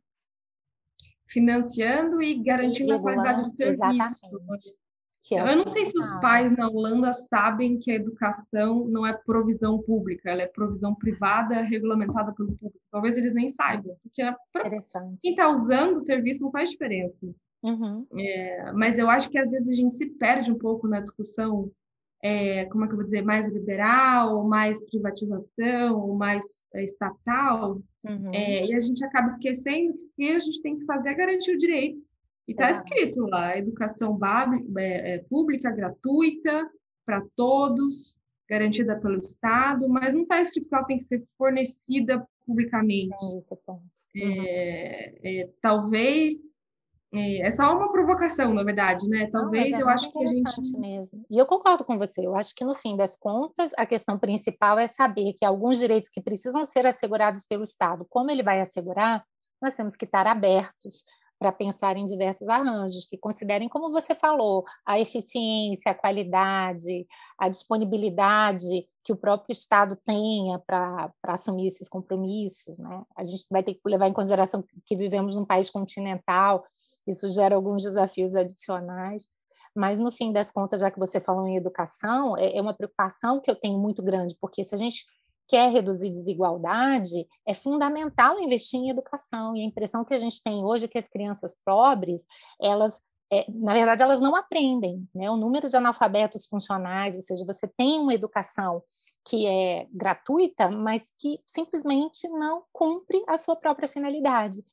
Financiando 1.27 2.21
e 2.21 2.41
garantindo 2.43 2.91
e 2.91 2.95
a 2.95 2.99
qualidade 2.99 3.43
do 3.43 3.55
serviço. 3.55 4.27
Exatamente. 4.27 4.83
É 5.31 5.39
eu 5.39 5.55
não 5.55 5.67
sei 5.67 5.85
se 5.85 5.97
os 5.97 6.11
pais 6.19 6.51
na 6.57 6.67
Holanda 6.67 7.13
sabem 7.13 7.79
que 7.79 7.91
a 7.91 7.95
educação 7.95 8.85
não 8.89 9.07
é 9.07 9.13
provisão 9.13 9.81
pública, 9.81 10.29
ela 10.29 10.41
é 10.41 10.47
provisão 10.47 10.93
privada 10.93 11.61
regulamentada 11.61 12.33
pelo 12.33 12.51
público. 12.57 12.83
Talvez 12.91 13.17
eles 13.17 13.33
nem 13.33 13.53
saibam, 13.53 13.95
porque 14.03 14.21
quem 15.21 15.31
está 15.31 15.49
usando 15.49 15.95
o 15.95 16.05
serviço 16.05 16.41
não 16.41 16.51
faz 16.51 16.71
diferença. 16.71 17.33
Uhum. 17.63 18.05
É, 18.19 18.73
mas 18.73 18.97
eu 18.97 19.09
acho 19.09 19.29
que 19.29 19.37
às 19.37 19.49
vezes 19.49 19.69
a 19.69 19.81
gente 19.81 19.95
se 19.95 20.07
perde 20.07 20.51
um 20.51 20.57
pouco 20.57 20.89
na 20.89 20.99
discussão, 20.99 21.71
é, 22.23 22.63
como 22.65 22.85
é 22.85 22.87
que 22.87 22.93
eu 22.93 22.97
vou 22.97 23.05
dizer, 23.05 23.21
mais 23.21 23.49
liberal, 23.49 24.47
mais 24.47 24.81
privatização, 24.85 26.15
mais 26.15 26.45
é, 26.73 26.81
estatal, 26.81 27.81
uhum. 28.01 28.33
É, 28.33 28.65
e 28.65 28.73
a 28.73 28.79
gente 28.79 29.03
acaba 29.03 29.27
esquecendo 29.27 29.93
que 30.15 30.29
a 30.29 30.39
gente 30.39 30.61
tem 30.61 30.79
que 30.79 30.85
fazer 30.85 31.09
é 31.09 31.13
garantir 31.13 31.53
o 31.53 31.57
direito 31.57 32.01
e 32.47 32.53
está 32.53 32.71
escrito 32.71 33.27
lá, 33.27 33.57
educação 33.57 34.17
é, 34.77 35.15
é, 35.15 35.17
pública, 35.29 35.69
gratuita, 35.69 36.69
para 37.05 37.21
todos, 37.35 38.17
garantida 38.49 38.97
pelo 38.97 39.19
Estado, 39.19 39.89
mas 39.89 40.13
não 40.13 40.21
está 40.21 40.39
escrito 40.39 40.69
que 40.69 40.75
ela 40.75 40.85
tem 40.85 40.97
que 40.99 41.03
ser 41.03 41.23
fornecida 41.37 42.25
publicamente. 42.45 43.15
É, 44.15 44.25
uhum. 44.25 44.43
é, 45.23 45.49
talvez 45.61 46.35
é, 47.13 47.47
é, 47.47 47.51
só 47.51 47.75
uma 47.75 47.91
provocação, 47.91 48.53
na 48.53 48.63
verdade, 48.63 49.07
né? 49.07 49.29
Talvez 49.31 49.71
não, 49.71 49.77
é 49.77 49.81
eu 49.83 49.89
acho 49.89 50.11
que 50.11 50.25
a 50.25 50.27
gente. 50.27 50.77
Mesmo. 50.79 51.25
E 51.29 51.37
eu 51.37 51.45
concordo 51.45 51.85
com 51.85 51.97
você. 51.97 52.25
Eu 52.25 52.35
acho 52.35 52.55
que, 52.55 52.65
no 52.65 52.73
fim 52.73 52.97
das 52.97 53.15
contas, 53.15 53.71
a 53.77 53.85
questão 53.85 54.17
principal 54.17 54.79
é 54.79 54.87
saber 54.87 55.33
que 55.33 55.45
alguns 55.45 55.77
direitos 55.77 56.09
que 56.09 56.21
precisam 56.21 56.65
ser 56.65 56.85
assegurados 56.85 57.43
pelo 57.43 57.63
Estado, 57.63 58.05
como 58.09 58.31
ele 58.31 58.41
vai 58.41 58.59
assegurar, 58.59 59.23
nós 59.61 59.75
temos 59.75 59.95
que 59.95 60.05
estar 60.05 60.25
abertos 60.25 61.03
para 61.43 61.51
pensar 61.51 61.97
em 61.97 62.05
diversos 62.05 62.47
arranjos 62.47 63.05
que 63.05 63.17
considerem, 63.17 63.67
como 63.67 63.91
você 63.91 64.15
falou, 64.15 64.63
a 64.85 64.97
eficiência, 64.97 65.91
a 65.91 65.95
qualidade, 65.95 67.05
a 67.37 67.49
disponibilidade 67.49 68.87
que 69.03 69.11
o 69.11 69.17
próprio 69.17 69.51
Estado 69.51 69.97
tenha 70.05 70.57
para 70.59 71.11
assumir 71.27 71.67
esses 71.67 71.89
compromissos. 71.89 72.79
Né? 72.79 73.03
A 73.17 73.25
gente 73.25 73.45
vai 73.51 73.61
ter 73.61 73.73
que 73.73 73.81
levar 73.85 74.07
em 74.07 74.13
consideração 74.13 74.63
que 74.85 74.95
vivemos 74.95 75.35
num 75.35 75.45
país 75.45 75.69
continental, 75.69 76.63
isso 77.07 77.27
gera 77.29 77.55
alguns 77.55 77.83
desafios 77.83 78.35
adicionais. 78.35 79.27
Mas, 79.75 79.99
no 79.99 80.11
fim 80.11 80.31
das 80.31 80.51
contas, 80.51 80.81
já 80.81 80.91
que 80.91 80.99
você 80.99 81.19
falou 81.19 81.47
em 81.47 81.57
educação, 81.57 82.37
é, 82.37 82.57
é 82.57 82.61
uma 82.61 82.73
preocupação 82.73 83.39
que 83.39 83.49
eu 83.49 83.55
tenho 83.55 83.79
muito 83.79 84.03
grande, 84.03 84.35
porque 84.39 84.63
se 84.63 84.75
a 84.75 84.77
gente 84.77 85.05
quer 85.47 85.71
reduzir 85.71 86.09
desigualdade, 86.09 87.27
é 87.45 87.53
fundamental 87.53 88.39
investir 88.39 88.79
em 88.79 88.89
educação. 88.89 89.55
E 89.55 89.61
a 89.61 89.65
impressão 89.65 90.05
que 90.05 90.13
a 90.13 90.19
gente 90.19 90.41
tem 90.41 90.63
hoje 90.63 90.85
é 90.85 90.87
que 90.87 90.97
as 90.97 91.07
crianças 91.07 91.55
pobres, 91.65 92.25
elas 92.61 93.01
é, 93.31 93.45
na 93.49 93.73
verdade, 93.73 94.03
elas 94.03 94.21
não 94.21 94.35
aprendem. 94.35 95.07
Né? 95.13 95.29
O 95.29 95.35
número 95.35 95.67
de 95.67 95.75
analfabetos 95.75 96.45
funcionais, 96.45 97.15
ou 97.15 97.21
seja, 97.21 97.43
você 97.45 97.67
tem 97.67 97.99
uma 97.99 98.13
educação 98.13 98.83
que 99.25 99.47
é 99.47 99.87
gratuita, 99.91 100.69
mas 100.69 101.11
que 101.17 101.39
simplesmente 101.47 102.27
não 102.29 102.63
cumpre 102.71 103.23
a 103.27 103.37
sua 103.37 103.55
própria 103.55 103.87
finalidade. 103.87 104.63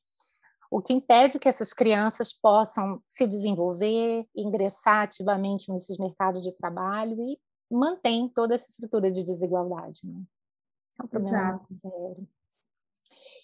O 0.71 0.81
que 0.81 0.93
impede 0.93 1.37
que 1.37 1.49
essas 1.49 1.73
crianças 1.73 2.31
possam 2.31 3.03
se 3.09 3.27
desenvolver, 3.27 4.25
ingressar 4.33 5.03
ativamente 5.03 5.69
nesses 5.69 5.97
mercados 5.97 6.41
de 6.41 6.53
trabalho 6.53 7.17
e 7.19 7.37
mantém 7.69 8.29
toda 8.29 8.55
essa 8.55 8.69
estrutura 8.69 9.11
de 9.11 9.21
desigualdade. 9.23 9.99
Né? 10.05 10.23
é 10.97 11.03
um 11.03 11.07
problema 11.07 11.51
muito 11.53 11.75
sério. 11.75 12.27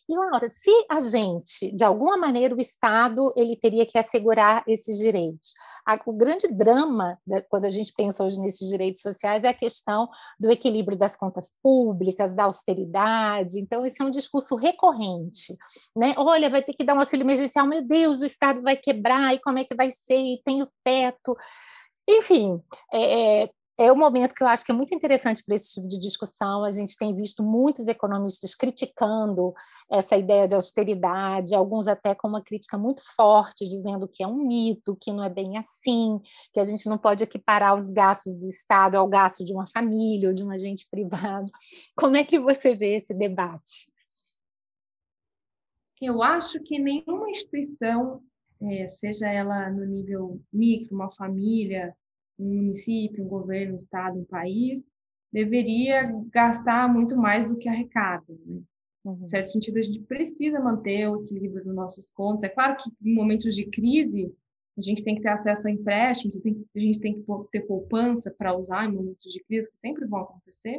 E, 0.09 0.15
Laura, 0.15 0.47
se 0.47 0.71
a 0.89 0.99
gente, 1.01 1.71
de 1.75 1.83
alguma 1.83 2.15
maneira, 2.15 2.55
o 2.55 2.61
Estado 2.61 3.33
ele 3.35 3.57
teria 3.57 3.85
que 3.85 3.97
assegurar 3.97 4.63
esses 4.65 4.97
direitos. 4.97 5.53
O 6.05 6.13
grande 6.13 6.47
drama, 6.47 7.19
quando 7.49 7.65
a 7.65 7.69
gente 7.69 7.93
pensa 7.93 8.23
hoje 8.23 8.39
nesses 8.39 8.69
direitos 8.69 9.01
sociais, 9.01 9.43
é 9.43 9.49
a 9.49 9.53
questão 9.53 10.09
do 10.39 10.49
equilíbrio 10.51 10.97
das 10.97 11.15
contas 11.15 11.53
públicas, 11.61 12.33
da 12.33 12.45
austeridade. 12.45 13.59
Então, 13.59 13.85
esse 13.85 14.01
é 14.01 14.05
um 14.05 14.11
discurso 14.11 14.55
recorrente. 14.55 15.57
Né? 15.95 16.13
Olha, 16.17 16.49
vai 16.49 16.61
ter 16.61 16.73
que 16.73 16.85
dar 16.85 16.95
um 16.95 16.99
auxílio 16.99 17.23
emergencial, 17.23 17.67
meu 17.67 17.85
Deus, 17.85 18.21
o 18.21 18.25
Estado 18.25 18.61
vai 18.61 18.77
quebrar, 18.77 19.33
e 19.33 19.39
como 19.39 19.59
é 19.59 19.65
que 19.65 19.75
vai 19.75 19.89
ser? 19.89 20.17
E 20.17 20.41
tem 20.43 20.61
o 20.61 20.69
teto. 20.83 21.35
Enfim, 22.07 22.61
é, 22.93 23.43
é 23.43 23.49
é 23.77 23.91
um 23.91 23.95
momento 23.95 24.33
que 24.33 24.41
eu 24.41 24.47
acho 24.47 24.65
que 24.65 24.71
é 24.71 24.75
muito 24.75 24.93
interessante 24.95 25.43
para 25.43 25.53
esse 25.53 25.75
tipo 25.75 25.87
de 25.87 25.99
discussão. 25.99 26.63
A 26.63 26.71
gente 26.71 26.97
tem 26.97 27.15
visto 27.15 27.43
muitos 27.43 27.87
economistas 27.87 28.55
criticando 28.55 29.53
essa 29.89 30.17
ideia 30.17 30.47
de 30.47 30.55
austeridade, 30.55 31.53
alguns 31.53 31.87
até 31.87 32.15
com 32.15 32.27
uma 32.27 32.41
crítica 32.41 32.75
muito 32.75 33.01
forte, 33.15 33.67
dizendo 33.67 34.07
que 34.07 34.23
é 34.23 34.27
um 34.27 34.47
mito, 34.47 34.97
que 34.99 35.13
não 35.13 35.23
é 35.23 35.29
bem 35.29 35.57
assim, 35.57 36.19
que 36.51 36.59
a 36.59 36.63
gente 36.63 36.89
não 36.89 36.97
pode 36.97 37.23
equiparar 37.23 37.75
os 37.75 37.91
gastos 37.91 38.35
do 38.35 38.47
Estado 38.47 38.95
ao 38.95 39.07
gasto 39.07 39.45
de 39.45 39.53
uma 39.53 39.67
família 39.67 40.29
ou 40.29 40.33
de 40.33 40.43
um 40.43 40.49
agente 40.49 40.87
privado. 40.91 41.51
Como 41.95 42.17
é 42.17 42.23
que 42.23 42.39
você 42.39 42.73
vê 42.73 42.95
esse 42.95 43.13
debate? 43.13 43.91
Eu 46.01 46.23
acho 46.23 46.59
que 46.61 46.79
nenhuma 46.79 47.29
instituição, 47.29 48.21
eh, 48.61 48.87
seja 48.87 49.27
ela 49.27 49.69
no 49.69 49.85
nível 49.85 50.39
micro, 50.51 50.95
uma 50.95 51.11
família, 51.11 51.95
um 52.39 52.55
município, 52.55 53.23
um 53.23 53.27
governo, 53.27 53.73
um 53.73 53.75
estado, 53.75 54.19
um 54.19 54.25
país, 54.25 54.83
deveria 55.31 56.11
gastar 56.31 56.91
muito 56.91 57.15
mais 57.17 57.49
do 57.49 57.57
que 57.57 57.67
arrecada. 57.67 58.25
Né? 58.45 58.61
Uhum. 59.03 59.19
Em 59.23 59.27
certo 59.27 59.51
sentido, 59.51 59.77
a 59.77 59.81
gente 59.81 60.01
precisa 60.01 60.59
manter 60.59 61.07
o 61.09 61.23
equilíbrio 61.23 61.63
das 61.63 61.75
nossas 61.75 62.09
contas. 62.11 62.43
É 62.43 62.49
claro 62.49 62.75
que 62.77 62.89
em 63.03 63.13
momentos 63.13 63.55
de 63.55 63.65
crise, 63.65 64.33
a 64.77 64.81
gente 64.81 65.03
tem 65.03 65.15
que 65.15 65.21
ter 65.21 65.29
acesso 65.29 65.67
a 65.67 65.71
empréstimos, 65.71 66.37
a 66.37 66.79
gente 66.79 66.99
tem 66.99 67.15
que 67.15 67.25
ter 67.51 67.61
poupança 67.61 68.33
para 68.37 68.55
usar 68.55 68.85
em 68.85 68.93
momentos 68.93 69.31
de 69.31 69.43
crise, 69.43 69.71
que 69.71 69.79
sempre 69.79 70.05
vão 70.05 70.21
acontecer. 70.21 70.77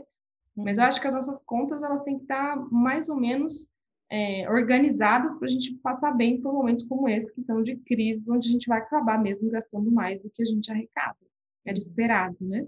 Uhum. 0.56 0.64
Mas 0.64 0.78
eu 0.78 0.84
acho 0.84 1.00
que 1.00 1.06
as 1.06 1.14
nossas 1.14 1.42
contas 1.42 1.82
elas 1.82 2.02
têm 2.02 2.16
que 2.16 2.22
estar 2.22 2.56
mais 2.70 3.08
ou 3.08 3.16
menos 3.16 3.68
é, 4.10 4.48
organizadas 4.48 5.36
para 5.36 5.48
a 5.48 5.50
gente 5.50 5.74
passar 5.82 6.12
bem 6.12 6.40
por 6.40 6.52
momentos 6.52 6.86
como 6.86 7.08
esse, 7.08 7.34
que 7.34 7.42
são 7.42 7.62
de 7.62 7.76
crise, 7.76 8.30
onde 8.30 8.48
a 8.48 8.52
gente 8.52 8.66
vai 8.66 8.78
acabar 8.78 9.20
mesmo 9.20 9.50
gastando 9.50 9.90
mais 9.90 10.22
do 10.22 10.30
que 10.30 10.42
a 10.42 10.46
gente 10.46 10.70
arrecada 10.70 11.18
era 11.64 11.78
esperado, 11.78 12.36
né? 12.40 12.66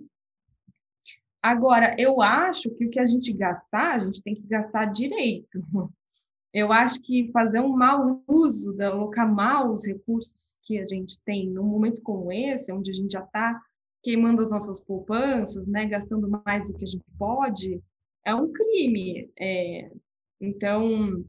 Agora, 1.42 1.96
eu 1.98 2.20
acho 2.20 2.70
que 2.70 2.85
o 2.85 2.90
que 2.90 3.00
a 3.00 3.07
gente 3.07 3.33
gastar, 3.33 3.94
a 3.94 3.98
gente 3.98 4.22
tem 4.22 4.35
que 4.35 4.46
gastar 4.46 4.87
direito. 4.87 5.62
Eu 6.53 6.72
acho 6.72 7.00
que 7.03 7.31
fazer 7.33 7.61
um 7.61 7.68
mau 7.68 8.22
uso, 8.26 8.76
alocar 8.83 9.33
mal 9.33 9.70
os 9.70 9.87
recursos 9.87 10.59
que 10.64 10.79
a 10.79 10.87
gente 10.87 11.16
tem 11.24 11.48
num 11.48 11.64
momento 11.64 12.03
como 12.03 12.33
esse, 12.33 12.72
onde 12.72 12.90
a 12.90 12.94
gente 12.94 13.12
já 13.12 13.22
está 13.22 13.62
queimando 14.03 14.42
as 14.42 14.50
nossas 14.50 14.85
poupanças, 14.85 15.66
né, 15.66 15.87
gastando 15.87 16.29
mais 16.44 16.66
do 16.66 16.74
que 16.74 16.85
a 16.85 16.88
gente 16.88 17.05
pode, 17.16 17.81
é 18.24 18.35
um 18.35 18.53
crime. 18.53 19.31
É, 19.38 19.92
então, 20.40 21.24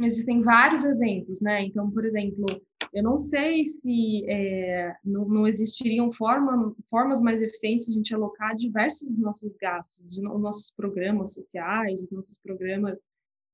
existem 0.00 0.42
vários 0.42 0.84
exemplos, 0.84 1.40
né? 1.40 1.62
Então, 1.62 1.90
por 1.90 2.04
exemplo, 2.04 2.46
eu 2.94 3.02
não 3.02 3.18
sei 3.18 3.66
se 3.66 4.24
é, 4.28 4.96
não, 5.04 5.24
não, 5.26 5.46
existiriam 5.48 6.12
forma, 6.12 6.74
formas 6.88 7.20
mais 7.20 7.42
eficientes 7.42 7.86
de 7.86 7.92
a 7.92 7.96
gente 7.96 8.14
alocar 8.14 8.54
diversos 8.54 9.10
dos 9.10 9.18
nossos 9.18 9.52
gastos, 9.54 10.14
de 10.14 10.22
nossos 10.22 10.70
programas 10.70 11.34
sociais, 11.34 12.04
os 12.04 12.10
nossos 12.12 12.38
programas 12.38 13.00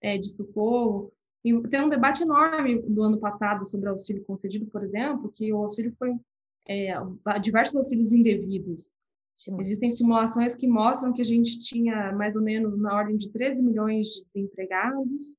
é, 0.03 0.19
de 0.19 0.29
socorro. 0.29 1.11
E 1.43 1.59
tem 1.69 1.83
um 1.83 1.89
debate 1.89 2.23
enorme 2.23 2.83
do 2.83 3.03
ano 3.03 3.19
passado 3.19 3.65
sobre 3.65 3.89
o 3.89 3.93
auxílio 3.93 4.23
concedido, 4.25 4.67
por 4.67 4.85
exemplo, 4.85 5.33
que 5.33 5.51
o 5.51 5.57
auxílio 5.57 5.95
foi 5.99 6.15
é, 6.69 6.93
diversos 7.41 7.77
auxílios 7.77 8.13
indevidos. 8.13 8.93
Existem 9.59 9.89
simulações 9.89 10.55
que 10.55 10.69
mostram 10.69 11.15
que 11.15 11.23
a 11.23 11.25
gente 11.25 11.57
tinha 11.59 12.13
mais 12.13 12.37
ou 12.37 12.43
menos 12.43 12.79
na 12.79 12.95
ordem 12.95 13.17
de 13.17 13.31
13 13.31 13.63
milhões 13.63 14.09
de 14.09 14.25
desempregados, 14.35 15.39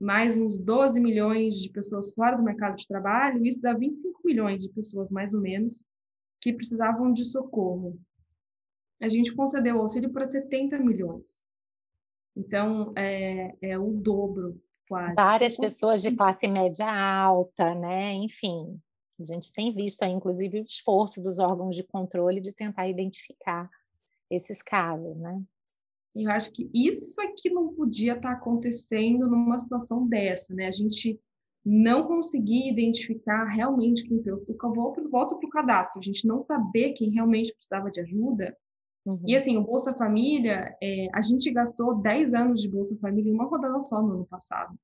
mais 0.00 0.36
uns 0.36 0.58
12 0.58 1.00
milhões 1.00 1.58
de 1.58 1.70
pessoas 1.70 2.12
fora 2.12 2.36
do 2.36 2.42
mercado 2.42 2.76
de 2.76 2.86
trabalho, 2.86 3.44
isso 3.44 3.60
dá 3.60 3.72
25 3.72 4.20
milhões 4.24 4.62
de 4.62 4.68
pessoas, 4.70 5.10
mais 5.10 5.32
ou 5.34 5.40
menos, 5.40 5.84
que 6.40 6.52
precisavam 6.52 7.12
de 7.12 7.24
socorro. 7.24 7.98
A 9.00 9.08
gente 9.08 9.34
concedeu 9.34 9.80
auxílio 9.80 10.12
para 10.12 10.30
70 10.30 10.78
milhões. 10.78 11.34
Então, 12.36 12.92
é, 12.96 13.54
é 13.62 13.78
o 13.78 13.92
dobro, 13.92 14.60
quase. 14.88 15.14
Várias 15.14 15.56
pessoas 15.56 16.02
de 16.02 16.14
classe 16.14 16.46
média 16.46 16.86
alta, 16.86 17.74
né? 17.74 18.12
Enfim, 18.12 18.78
a 19.18 19.24
gente 19.24 19.50
tem 19.52 19.74
visto 19.74 20.02
aí, 20.02 20.12
inclusive, 20.12 20.60
o 20.60 20.64
esforço 20.64 21.22
dos 21.22 21.38
órgãos 21.38 21.74
de 21.74 21.82
controle 21.82 22.40
de 22.40 22.54
tentar 22.54 22.86
identificar 22.86 23.70
esses 24.30 24.60
casos, 24.62 25.18
né? 25.18 25.42
Eu 26.22 26.30
acho 26.30 26.52
que 26.52 26.68
isso 26.72 27.20
é 27.20 27.28
que 27.36 27.50
não 27.50 27.74
podia 27.74 28.14
estar 28.14 28.32
acontecendo 28.32 29.28
numa 29.28 29.58
situação 29.58 30.06
dessa, 30.08 30.54
né? 30.54 30.66
A 30.66 30.72
gente 30.72 31.20
não 31.64 32.06
conseguir 32.06 32.70
identificar 32.70 33.44
realmente 33.44 34.04
quem 34.04 34.22
preocupa, 34.22 34.68
volta, 34.68 35.36
para 35.36 35.46
o 35.46 35.50
cadastro, 35.50 35.98
a 35.98 36.02
gente 36.02 36.26
não 36.26 36.40
saber 36.40 36.92
quem 36.92 37.10
realmente 37.10 37.52
precisava 37.52 37.90
de 37.90 38.00
ajuda. 38.00 38.56
Uhum. 39.04 39.20
E 39.26 39.36
assim, 39.36 39.56
o 39.56 39.62
Bolsa 39.62 39.92
Família, 39.94 40.76
é, 40.82 41.08
a 41.12 41.20
gente 41.20 41.50
gastou 41.50 41.96
10 41.96 42.34
anos 42.34 42.62
de 42.62 42.68
Bolsa 42.68 42.96
Família 43.00 43.30
em 43.30 43.34
uma 43.34 43.46
rodada 43.46 43.80
só 43.80 44.00
no 44.00 44.14
ano 44.14 44.26
passado. 44.26 44.78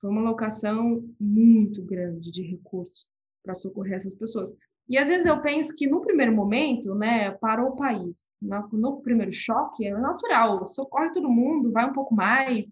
Foi 0.00 0.10
uma 0.10 0.20
alocação 0.20 1.02
muito 1.18 1.82
grande 1.82 2.30
de 2.30 2.42
recursos 2.42 3.08
para 3.42 3.54
socorrer 3.54 3.94
essas 3.94 4.14
pessoas. 4.14 4.52
E 4.88 4.98
às 4.98 5.08
vezes 5.08 5.26
eu 5.26 5.40
penso 5.40 5.74
que 5.74 5.86
no 5.86 6.00
primeiro 6.00 6.34
momento, 6.34 6.94
né, 6.94 7.30
parou 7.32 7.70
o 7.70 7.76
país. 7.76 8.28
No, 8.40 8.68
no 8.72 9.00
primeiro 9.00 9.32
choque 9.32 9.86
é 9.86 9.96
natural, 9.96 10.66
socorre 10.66 11.12
todo 11.12 11.30
mundo, 11.30 11.72
vai 11.72 11.88
um 11.88 11.92
pouco 11.92 12.14
mais, 12.14 12.66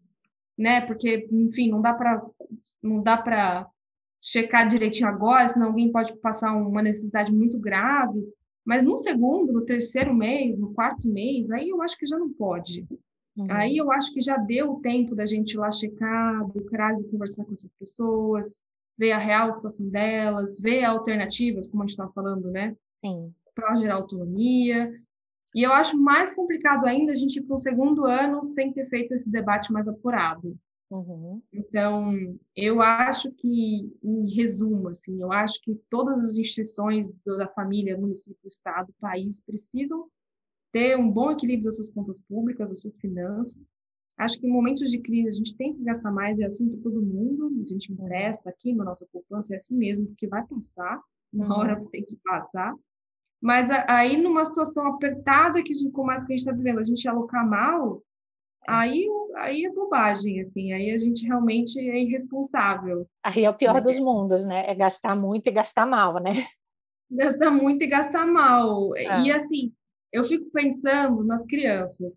né? 0.59 0.81
Porque, 0.81 1.29
enfim, 1.31 1.70
não 1.70 1.81
dá 1.81 1.94
para 1.94 2.23
não 2.83 3.03
dá 3.03 3.16
para 3.16 3.66
checar 4.20 4.68
direitinho 4.68 5.09
agora, 5.09 5.49
senão 5.49 5.68
alguém 5.68 5.90
pode 5.90 6.14
passar 6.18 6.53
uma 6.55 6.83
necessidade 6.83 7.33
muito 7.33 7.59
grave. 7.59 8.23
Mas 8.64 8.85
no 8.85 8.96
segundo, 8.96 9.53
no 9.53 9.64
terceiro 9.64 10.14
mês, 10.14 10.57
no 10.59 10.75
quarto 10.75 11.09
mês, 11.09 11.51
aí 11.51 11.70
eu 11.70 11.81
acho 11.81 11.96
que 11.96 12.07
já 12.07 12.18
não 12.18 12.31
pode. 12.31 12.87
Uhum. 13.37 13.46
Aí 13.49 13.77
eu 13.77 13.90
acho 13.90 14.12
que 14.12 14.20
já 14.20 14.37
deu 14.37 14.73
o 14.73 14.81
tempo 14.81 15.14
da 15.14 15.25
gente 15.25 15.53
ir 15.53 15.59
lá 15.59 15.73
checar, 15.73 16.46
do 16.49 16.64
CRAS 16.64 17.03
conversar 17.11 17.44
com 17.44 17.53
essas 17.53 17.70
pessoas, 17.79 18.62
ver 19.01 19.13
a 19.13 19.19
real 19.19 19.51
situação 19.51 19.89
delas, 19.89 20.61
ver 20.61 20.85
alternativas, 20.85 21.67
como 21.67 21.83
a 21.83 21.87
gente 21.87 21.93
estava 21.93 22.13
falando, 22.13 22.51
né? 22.51 22.77
Para 23.55 23.77
gerar 23.77 23.95
autonomia. 23.95 24.93
E 25.55 25.63
eu 25.63 25.73
acho 25.73 25.97
mais 25.99 26.35
complicado 26.35 26.85
ainda 26.85 27.13
a 27.13 27.17
gente 27.17 27.39
ir 27.39 27.43
para 27.43 27.55
o 27.55 27.59
segundo 27.59 28.05
ano 28.05 28.45
sem 28.45 28.71
ter 28.75 28.87
feito 28.91 29.15
esse 29.15 29.31
debate 29.31 29.73
mais 29.73 29.89
apurado. 29.89 30.55
Uhum. 30.91 31.41
Então, 31.51 32.15
eu 32.55 32.83
acho 32.83 33.33
que, 33.33 33.91
em 34.03 34.35
resumo, 34.35 34.89
assim, 34.89 35.19
eu 35.23 35.33
acho 35.33 35.63
que 35.63 35.75
todas 35.89 36.23
as 36.23 36.37
instituições 36.37 37.11
da 37.25 37.49
família, 37.49 37.97
município, 37.97 38.47
estado, 38.47 38.93
país 39.01 39.41
precisam 39.41 40.09
ter 40.71 40.97
um 40.99 41.11
bom 41.11 41.31
equilíbrio 41.31 41.65
das 41.65 41.77
suas 41.77 41.91
contas 41.91 42.21
públicas, 42.21 42.69
das 42.69 42.81
suas 42.81 42.95
finanças, 42.97 43.59
Acho 44.20 44.38
que 44.38 44.46
em 44.46 44.52
momentos 44.52 44.90
de 44.90 44.98
crise 44.98 45.28
a 45.28 45.30
gente 45.30 45.56
tem 45.56 45.72
que 45.72 45.83
gastar 45.83 46.12
mais, 46.12 46.38
é 46.38 46.46
para 46.46 46.83
todo 46.83 47.00
mundo, 47.00 47.50
a 47.62 47.66
gente 47.66 47.90
empresta 47.90 48.50
aqui 48.50 48.74
na 48.74 48.85
nossa 48.85 49.06
poupança, 49.11 49.54
é 49.54 49.59
assim 49.59 49.74
mesmo, 49.74 50.09
porque 50.09 50.26
vai 50.26 50.44
passar, 50.46 51.00
uma 51.33 51.59
hora 51.59 51.80
uhum. 51.80 51.87
tem 51.87 52.04
que 52.04 52.16
passar. 52.16 52.74
Mas 53.40 53.70
aí, 53.88 54.18
numa 54.18 54.44
situação 54.44 54.87
apertada, 54.88 55.62
que 55.62 55.72
a 55.72 55.74
gente, 55.74 55.90
como 55.92 56.12
essa 56.12 56.26
que 56.26 56.35
a 56.35 56.37
gente 56.37 56.46
está 56.46 56.52
vivendo, 56.52 56.80
a 56.80 56.85
gente 56.85 57.09
alocar 57.09 57.48
mal, 57.48 58.02
aí, 58.68 59.09
aí 59.37 59.64
é 59.64 59.72
bobagem, 59.72 60.42
assim, 60.42 60.74
aí 60.74 60.90
a 60.90 60.98
gente 60.98 61.26
realmente 61.26 61.80
é 61.80 62.02
irresponsável. 62.02 63.09
Aí 63.24 63.46
é 63.46 63.48
o 63.48 63.54
pior 63.54 63.76
né? 63.76 63.80
dos 63.80 63.98
mundos, 63.98 64.44
né? 64.44 64.70
É 64.70 64.74
gastar 64.74 65.16
muito 65.16 65.46
e 65.46 65.50
gastar 65.50 65.87
mal, 65.87 66.20
né? 66.20 66.33
Gastar 67.11 67.50
muito 67.50 67.83
e 67.83 67.87
gastar 67.87 68.26
mal. 68.26 68.94
É. 68.94 69.22
E 69.22 69.33
assim, 69.33 69.72
eu 70.12 70.22
fico 70.24 70.50
pensando 70.50 71.24
nas 71.24 71.44
crianças 71.46 72.12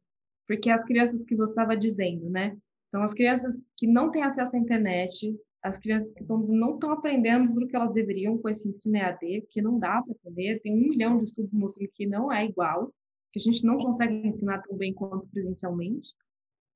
porque 0.47 0.69
as 0.69 0.83
crianças 0.83 1.23
que 1.23 1.35
você 1.35 1.51
estava 1.51 1.75
dizendo, 1.75 2.29
né? 2.29 2.57
Então, 2.89 3.03
as 3.03 3.13
crianças 3.13 3.61
que 3.77 3.87
não 3.87 4.11
têm 4.11 4.23
acesso 4.23 4.55
à 4.55 4.59
internet, 4.59 5.35
as 5.63 5.79
crianças 5.79 6.13
que 6.13 6.23
não 6.23 6.73
estão 6.73 6.91
aprendendo 6.91 7.49
o 7.51 7.67
que 7.67 7.75
elas 7.75 7.91
deveriam 7.91 8.37
com 8.37 8.49
esse 8.49 8.67
ensino 8.67 8.97
EAD, 8.97 9.41
porque 9.41 9.61
não 9.61 9.79
dá 9.79 10.01
para 10.01 10.11
aprender, 10.13 10.59
tem 10.59 10.73
um 10.73 10.89
milhão 10.89 11.17
de 11.17 11.23
estudos 11.23 11.51
mostrando 11.53 11.89
que 11.93 12.05
não 12.05 12.31
é 12.31 12.45
igual, 12.45 12.93
que 13.31 13.39
a 13.39 13.41
gente 13.41 13.65
não 13.65 13.77
consegue 13.77 14.13
ensinar 14.27 14.61
tão 14.61 14.77
bem 14.77 14.93
quanto 14.93 15.27
presencialmente. 15.29 16.13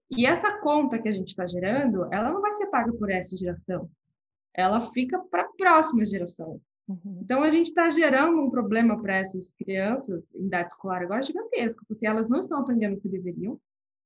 E 0.10 0.26
essa 0.26 0.60
conta 0.60 1.00
que 1.00 1.10
a 1.10 1.12
gente 1.12 1.28
está 1.28 1.46
gerando, 1.46 2.12
ela 2.12 2.32
não 2.32 2.42
vai 2.42 2.54
ser 2.54 2.68
paga 2.68 2.94
por 2.94 3.12
essa 3.12 3.36
geração, 3.36 3.90
ela 4.56 4.80
fica 4.80 5.20
para 5.20 5.44
a 5.44 5.50
próxima 5.58 6.06
geração. 6.06 6.60
Uhum. 6.88 7.20
Então, 7.22 7.44
a 7.44 7.52
gente 7.52 7.68
está 7.68 7.90
gerando 7.90 8.42
um 8.42 8.50
problema 8.50 9.02
para 9.02 9.18
essas 9.18 9.50
crianças 9.58 10.24
em 10.34 10.46
idade 10.46 10.72
escolar 10.72 11.02
agora 11.02 11.22
gigantesco, 11.22 11.84
porque 11.88 12.08
elas 12.08 12.30
não 12.30 12.40
estão 12.40 12.62
aprendendo 12.62 12.96
o 12.96 13.02
que 13.02 13.10
deveriam. 13.10 13.60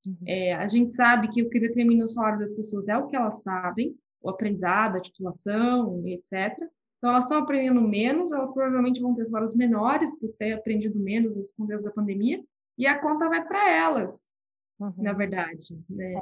Uhum. 0.06 0.18
É, 0.26 0.56
a 0.56 0.68
gente 0.68 0.92
sabe 0.92 1.28
que 1.28 1.44
o 1.44 1.50
que 1.50 1.60
determina 1.60 2.06
o 2.06 2.10
salário 2.10 2.40
das 2.40 2.52
pessoas 2.52 2.88
é 2.88 2.98
o 2.98 3.08
que 3.08 3.16
elas 3.16 3.44
sabem, 3.44 3.96
o 4.22 4.30
aprendizado, 4.30 4.98
a 4.98 5.02
titulação, 5.02 6.02
etc. 6.08 6.58
Então, 6.98 7.12
elas 7.12 7.26
estão 7.26 7.38
aprendendo 7.38 7.82
menos, 7.82 8.32
elas 8.32 8.52
provavelmente 8.52 9.02
vão 9.02 9.16
ter 9.16 9.26
salários 9.26 9.56
menores 9.56 10.18
por 10.20 10.32
ter 10.34 10.54
aprendido 10.54 11.00
menos 11.00 11.36
nesse 11.36 11.56
contexto 11.56 11.84
da 11.84 11.92
pandemia, 11.92 12.44
e 12.78 12.88
a 12.88 13.00
conta 13.00 13.30
vai 13.30 13.46
para 13.46 13.70
elas, 13.70 14.32
uhum. 14.80 14.94
na 14.98 15.14
verdade. 15.14 15.80
Né? 15.88 16.14
É. 16.14 16.22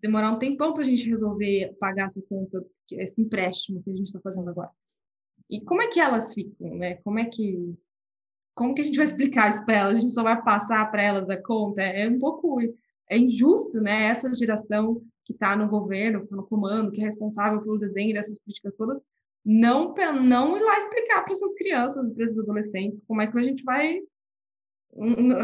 Demorar 0.00 0.32
um 0.32 0.38
tempão 0.38 0.72
para 0.72 0.82
a 0.82 0.86
gente 0.86 1.08
resolver 1.08 1.76
pagar 1.78 2.06
essa 2.06 2.20
conta, 2.22 2.64
esse 2.90 3.20
empréstimo 3.20 3.82
que 3.82 3.90
a 3.90 3.94
gente 3.94 4.06
está 4.06 4.20
fazendo 4.20 4.48
agora. 4.50 4.70
E 5.52 5.60
como 5.60 5.82
é 5.82 5.88
que 5.88 6.00
elas 6.00 6.32
ficam, 6.32 6.74
né? 6.76 6.94
Como 7.04 7.18
é 7.18 7.26
que 7.26 7.76
como 8.54 8.74
que 8.74 8.80
a 8.82 8.84
gente 8.84 8.96
vai 8.96 9.04
explicar 9.04 9.50
isso 9.50 9.64
para 9.64 9.76
elas? 9.76 9.98
A 9.98 10.00
gente 10.00 10.12
só 10.12 10.22
vai 10.22 10.42
passar 10.42 10.90
para 10.90 11.02
elas 11.02 11.28
a 11.28 11.36
conta? 11.36 11.82
É 11.82 12.08
um 12.08 12.18
pouco 12.18 12.58
é 13.10 13.18
injusto, 13.18 13.78
né? 13.80 14.06
Essa 14.06 14.32
geração 14.32 15.02
que 15.26 15.34
está 15.34 15.54
no 15.54 15.68
governo, 15.68 16.20
que 16.20 16.24
está 16.24 16.36
no 16.36 16.46
comando, 16.46 16.90
que 16.90 17.02
é 17.02 17.04
responsável 17.04 17.60
pelo 17.62 17.78
desenho 17.78 18.14
dessas 18.14 18.38
políticas 18.40 18.74
todas, 18.76 19.02
não 19.44 19.94
não 20.24 20.56
ir 20.56 20.62
lá 20.62 20.78
explicar 20.78 21.22
para 21.22 21.32
essas 21.32 21.54
crianças, 21.54 22.12
para 22.14 22.24
esses 22.24 22.38
adolescentes, 22.38 23.04
como 23.04 23.20
é 23.20 23.30
que 23.30 23.38
a 23.38 23.42
gente 23.42 23.62
vai 23.62 24.00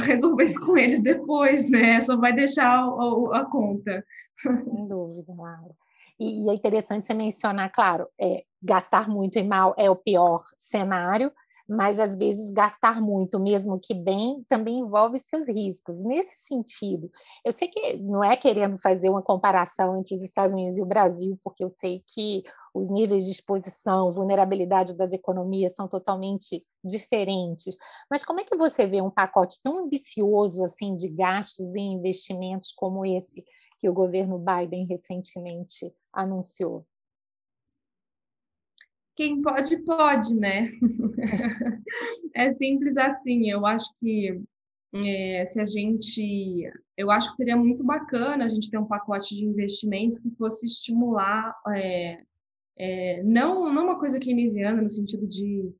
resolver 0.06 0.44
isso 0.44 0.64
com 0.64 0.78
eles 0.78 1.02
depois, 1.02 1.68
né? 1.68 2.00
Só 2.00 2.16
vai 2.16 2.34
deixar 2.34 2.80
a, 2.80 3.40
a 3.40 3.44
conta. 3.44 4.02
Sem 4.38 4.88
dúvida, 4.88 5.34
Laura. 5.34 5.74
E, 6.18 6.44
e 6.44 6.50
é 6.50 6.54
interessante 6.54 7.06
você 7.06 7.14
mencionar, 7.14 7.70
claro, 7.72 8.08
é, 8.20 8.44
gastar 8.62 9.08
muito 9.08 9.38
e 9.38 9.42
mal 9.42 9.74
é 9.76 9.90
o 9.90 9.96
pior 9.96 10.42
cenário, 10.58 11.32
mas 11.68 12.00
às 12.00 12.16
vezes 12.16 12.50
gastar 12.50 12.98
muito, 12.98 13.38
mesmo 13.38 13.78
que 13.78 13.92
bem, 13.92 14.42
também 14.48 14.78
envolve 14.78 15.18
seus 15.18 15.46
riscos. 15.46 16.02
Nesse 16.02 16.46
sentido, 16.46 17.10
eu 17.44 17.52
sei 17.52 17.68
que 17.68 17.98
não 17.98 18.24
é 18.24 18.36
querendo 18.38 18.78
fazer 18.80 19.10
uma 19.10 19.20
comparação 19.20 19.98
entre 19.98 20.14
os 20.14 20.22
Estados 20.22 20.54
Unidos 20.54 20.78
e 20.78 20.82
o 20.82 20.86
Brasil, 20.86 21.38
porque 21.44 21.62
eu 21.62 21.68
sei 21.68 22.02
que 22.06 22.42
os 22.74 22.88
níveis 22.88 23.26
de 23.26 23.32
exposição, 23.32 24.10
vulnerabilidade 24.10 24.96
das 24.96 25.12
economias 25.12 25.74
são 25.74 25.86
totalmente 25.86 26.64
diferentes. 26.82 27.76
Mas 28.10 28.24
como 28.24 28.40
é 28.40 28.44
que 28.44 28.56
você 28.56 28.86
vê 28.86 29.02
um 29.02 29.10
pacote 29.10 29.60
tão 29.62 29.84
ambicioso 29.84 30.64
assim 30.64 30.96
de 30.96 31.08
gastos 31.08 31.74
e 31.74 31.80
investimentos 31.80 32.72
como 32.72 33.04
esse 33.04 33.44
que 33.78 33.88
o 33.88 33.92
governo 33.92 34.38
Biden 34.38 34.86
recentemente 34.86 35.92
anunciou? 36.12 36.86
Quem 39.16 39.42
pode, 39.42 39.76
pode, 39.84 40.34
né? 40.34 40.70
é 42.34 42.52
simples 42.52 42.96
assim. 42.96 43.50
Eu 43.50 43.66
acho 43.66 43.92
que 43.98 44.40
é, 44.94 45.44
se 45.46 45.60
a 45.60 45.64
gente. 45.64 46.70
Eu 46.96 47.10
acho 47.10 47.30
que 47.30 47.36
seria 47.36 47.56
muito 47.56 47.84
bacana 47.84 48.44
a 48.44 48.48
gente 48.48 48.70
ter 48.70 48.78
um 48.78 48.86
pacote 48.86 49.34
de 49.34 49.44
investimentos 49.44 50.18
que 50.18 50.30
fosse 50.30 50.66
estimular. 50.66 51.54
É, 51.74 52.22
é, 52.78 53.22
não, 53.24 53.72
não 53.72 53.84
uma 53.84 53.98
coisa 53.98 54.20
keynesiana, 54.20 54.80
no 54.80 54.88
sentido 54.88 55.26
de 55.26 55.74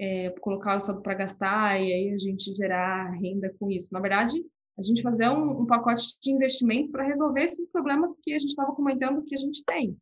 é, 0.00 0.30
colocar 0.40 0.74
o 0.74 0.78
Estado 0.78 1.00
para 1.00 1.14
gastar 1.14 1.80
e 1.80 1.92
aí 1.92 2.12
a 2.12 2.18
gente 2.18 2.54
gerar 2.54 3.10
renda 3.12 3.54
com 3.58 3.70
isso. 3.70 3.92
Na 3.92 4.00
verdade, 4.00 4.44
a 4.80 4.82
gente 4.82 5.02
fazer 5.02 5.28
um, 5.28 5.60
um 5.60 5.66
pacote 5.66 6.18
de 6.20 6.32
investimento 6.32 6.90
para 6.90 7.06
resolver 7.06 7.42
esses 7.42 7.68
problemas 7.70 8.14
que 8.22 8.32
a 8.32 8.38
gente 8.38 8.48
estava 8.48 8.74
comentando 8.74 9.22
que 9.22 9.34
a 9.34 9.38
gente 9.38 9.62
tem. 9.64 9.96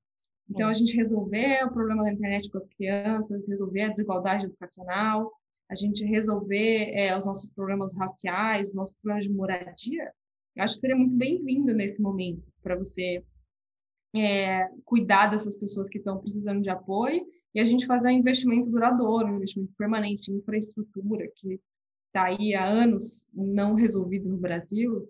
Então, 0.49 0.69
a 0.69 0.73
gente 0.73 0.97
resolver 0.97 1.65
o 1.65 1.73
problema 1.73 2.05
da 2.05 2.13
internet 2.13 2.49
com 2.49 2.59
as 2.59 2.69
crianças, 2.69 3.47
resolver 3.47 3.83
a 3.83 3.89
desigualdade 3.89 4.45
educacional, 4.45 5.31
a 5.69 5.75
gente 5.75 6.05
resolver 6.05 6.93
é, 6.95 7.19
os 7.19 7.27
nossos 7.27 7.51
problemas 7.51 7.93
raciais, 7.95 8.69
os 8.69 8.75
nossos 8.75 8.97
problemas 8.97 9.27
de 9.27 9.35
moradia, 9.35 10.11
acho 10.59 10.75
que 10.75 10.81
seria 10.81 10.97
muito 10.97 11.15
bem-vindo 11.15 11.75
nesse 11.75 12.01
momento 12.01 12.49
para 12.63 12.77
você 12.77 13.23
é, 14.17 14.69
cuidar 14.85 15.27
dessas 15.27 15.55
pessoas 15.57 15.89
que 15.89 15.99
estão 15.99 16.19
precisando 16.19 16.63
de 16.63 16.71
apoio 16.71 17.27
e 17.55 17.61
a 17.61 17.65
gente 17.65 17.87
fazer 17.87 18.09
um 18.09 18.13
investimento 18.13 18.71
duradouro, 18.71 19.27
um 19.27 19.37
investimento 19.37 19.73
permanente 19.77 20.31
em 20.31 20.37
infraestrutura, 20.37 21.31
que 21.37 21.61
está 22.09 22.25
aí 22.25 22.55
há 22.55 22.65
anos 22.65 23.29
não 23.33 23.75
resolvido 23.75 24.29
no 24.29 24.39
Brasil, 24.39 25.09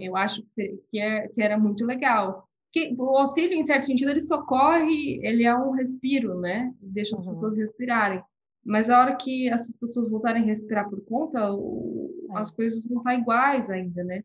eu 0.00 0.16
acho 0.16 0.44
que, 0.54 0.98
é, 0.98 1.28
que 1.28 1.42
era 1.42 1.58
muito 1.58 1.84
legal. 1.84 2.46
Que, 2.70 2.94
o 2.98 3.16
auxílio, 3.16 3.54
em 3.54 3.66
certo 3.66 3.86
sentido, 3.86 4.10
ele 4.10 4.20
socorre, 4.20 5.20
ele 5.22 5.44
é 5.44 5.54
um 5.54 5.72
respiro, 5.72 6.38
né? 6.40 6.72
Deixa 6.80 7.14
as 7.14 7.22
uhum. 7.22 7.28
pessoas 7.28 7.56
respirarem. 7.56 8.22
Mas 8.64 8.88
a 8.88 9.00
hora 9.00 9.16
que 9.16 9.48
essas 9.48 9.76
pessoas 9.76 10.08
voltarem 10.08 10.42
a 10.42 10.46
respirar 10.46 10.88
por 10.88 11.02
conta, 11.04 11.52
o, 11.52 12.10
é. 12.30 12.38
as 12.38 12.50
coisas 12.50 12.84
vão 12.84 12.98
estar 12.98 13.14
iguais 13.14 13.68
ainda, 13.70 14.04
né? 14.04 14.24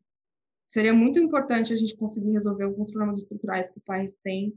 Seria 0.68 0.94
muito 0.94 1.20
importante 1.20 1.74
a 1.74 1.78
gente 1.78 1.96
conseguir 1.96 2.32
resolver 2.32 2.66
alguns 2.66 2.92
problemas 2.92 3.20
estruturais 3.20 3.72
que 3.72 3.80
o 3.80 3.84
país 3.86 4.16
tem 4.22 4.54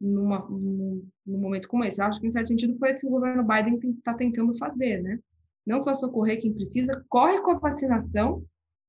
numa, 0.00 0.40
num, 0.48 1.08
num 1.24 1.38
momento 1.38 1.68
como 1.68 1.84
esse. 1.84 2.00
Eu 2.00 2.06
acho 2.06 2.20
que, 2.20 2.26
em 2.26 2.32
certo 2.32 2.48
sentido, 2.48 2.76
foi 2.78 2.92
isso 2.92 3.02
que 3.02 3.06
o 3.06 3.10
governo 3.10 3.44
Biden 3.44 3.78
está 3.96 4.14
tentando 4.14 4.56
fazer, 4.58 5.02
né? 5.02 5.18
Não 5.66 5.80
só 5.80 5.94
socorrer 5.94 6.40
quem 6.40 6.52
precisa, 6.52 7.04
corre 7.08 7.40
com 7.40 7.52
a 7.52 7.58
vacinação, 7.58 8.44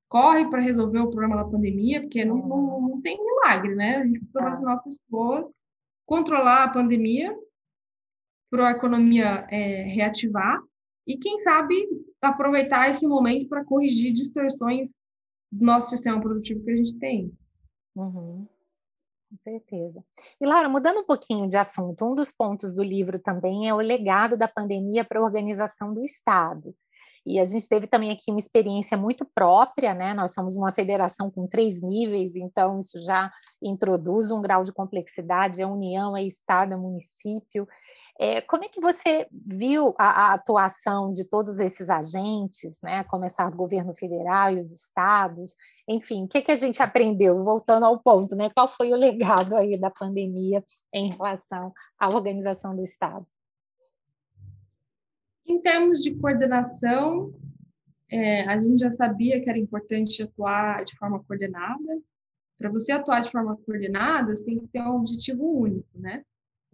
corre 0.10 0.50
para 0.50 0.62
resolver 0.62 1.00
o 1.00 1.10
problema 1.10 1.36
da 1.36 1.50
pandemia, 1.50 2.02
porque 2.02 2.24
não, 2.26 2.38
não, 2.48 2.82
não 2.82 3.02
tem 3.02 3.18
milagre, 3.18 3.76
né? 3.76 3.98
A 3.98 4.06
gente 4.06 4.20
precisa 4.20 4.40
é. 4.40 4.44
vacinar 4.44 4.74
as 4.74 4.84
pessoas, 4.84 5.50
controlar 6.06 6.64
a 6.64 6.72
pandemia, 6.72 7.36
para 8.50 8.68
a 8.68 8.72
economia 8.72 9.48
é, 9.50 9.84
reativar, 9.84 10.62
e 11.08 11.18
quem 11.18 11.40
sabe 11.40 11.76
aproveitar 12.22 12.90
esse 12.90 13.08
momento 13.08 13.48
para 13.50 13.66
corrigir 13.66 14.14
distorções 14.14 14.90
do 15.52 15.66
nosso 15.66 15.90
sistema 15.90 16.22
produtivo 16.22 16.64
que 16.64 16.72
a 16.72 16.76
gente 16.76 16.98
tem. 16.98 17.32
Uhum. 17.96 18.48
Com 19.34 19.38
certeza. 19.42 20.04
E 20.40 20.46
Laura, 20.46 20.70
mudando 20.70 21.00
um 21.00 21.06
pouquinho 21.06 21.50
de 21.50 21.58
assunto, 21.58 22.06
um 22.06 22.14
dos 22.14 22.32
pontos 22.32 22.76
do 22.76 22.84
livro 22.84 23.18
também 23.18 23.68
é 23.68 23.74
o 23.74 23.78
legado 23.78 24.38
da 24.38 24.48
pandemia 24.48 25.04
para 25.04 25.20
a 25.20 25.24
organização 25.24 25.92
do 25.92 26.04
Estado. 26.04 26.76
E 27.26 27.40
a 27.40 27.44
gente 27.44 27.68
teve 27.68 27.88
também 27.88 28.12
aqui 28.12 28.30
uma 28.30 28.38
experiência 28.38 28.96
muito 28.96 29.26
própria, 29.34 29.94
né? 29.96 30.14
Nós 30.14 30.34
somos 30.36 30.56
uma 30.56 30.72
federação 30.72 31.32
com 31.32 31.48
três 31.48 31.82
níveis, 31.82 32.36
então 32.36 32.78
isso 32.78 33.02
já 33.04 33.32
introduz 33.60 34.30
um 34.30 34.42
grau 34.42 34.62
de 34.62 34.72
complexidade, 34.72 35.64
a 35.64 35.68
União, 35.68 36.16
é 36.16 36.24
Estado, 36.24 36.74
é 36.74 36.78
município. 36.78 37.68
É, 38.20 38.42
como 38.42 38.64
é 38.64 38.70
que 38.70 38.80
você 38.80 39.28
viu 39.32 39.96
a, 39.98 40.06
a, 40.06 40.34
atuação 40.34 41.10
de 41.10 41.28
todos 41.28 41.60
esses 41.60 41.90
agentes, 41.90 42.80
né? 42.84 43.04
Começar 43.06 43.50
do 43.50 43.58
governo 43.58 43.92
federal 43.94 44.52
e 44.52 44.60
os 44.60 44.72
estados, 44.72 45.56
enfim, 45.88 46.26
o 46.26 46.28
que, 46.28 46.42
que 46.42 46.52
a 46.52 46.56
gente 46.56 46.82
aprendeu, 46.82 47.44
voltando 47.44 47.86
ao 47.86 48.00
ponto, 48.00 48.36
né? 48.36 48.52
Qual 48.52 48.68
foi 48.68 48.92
o 48.92 48.96
legado 48.96 49.56
aí 49.56 49.80
da 49.80 49.90
pandemia 49.90 50.64
em 50.94 51.12
relação 51.12 51.74
à 52.00 52.08
organização 52.08 52.76
do 52.76 52.84
Estado? 52.84 53.26
Em 55.46 55.60
termos 55.60 56.00
de 56.02 56.16
coordenação, 56.16 57.34
é, 58.10 58.44
a 58.44 58.62
gente 58.62 58.80
já 58.80 58.92
sabia 58.92 59.42
que 59.42 59.50
era 59.50 59.58
importante 59.58 60.22
atuar 60.22 60.86
de 60.86 60.96
forma 60.98 61.24
coordenada. 61.24 62.02
Para 62.60 62.70
você 62.70 62.92
atuar 62.92 63.22
de 63.22 63.32
forma 63.32 63.58
coordenada, 63.66 64.36
você 64.36 64.46
tem 64.46 64.60
que 64.60 64.68
ter 64.68 64.82
um 64.84 64.98
objetivo 64.98 65.44
único, 65.44 65.90
né? 65.96 66.24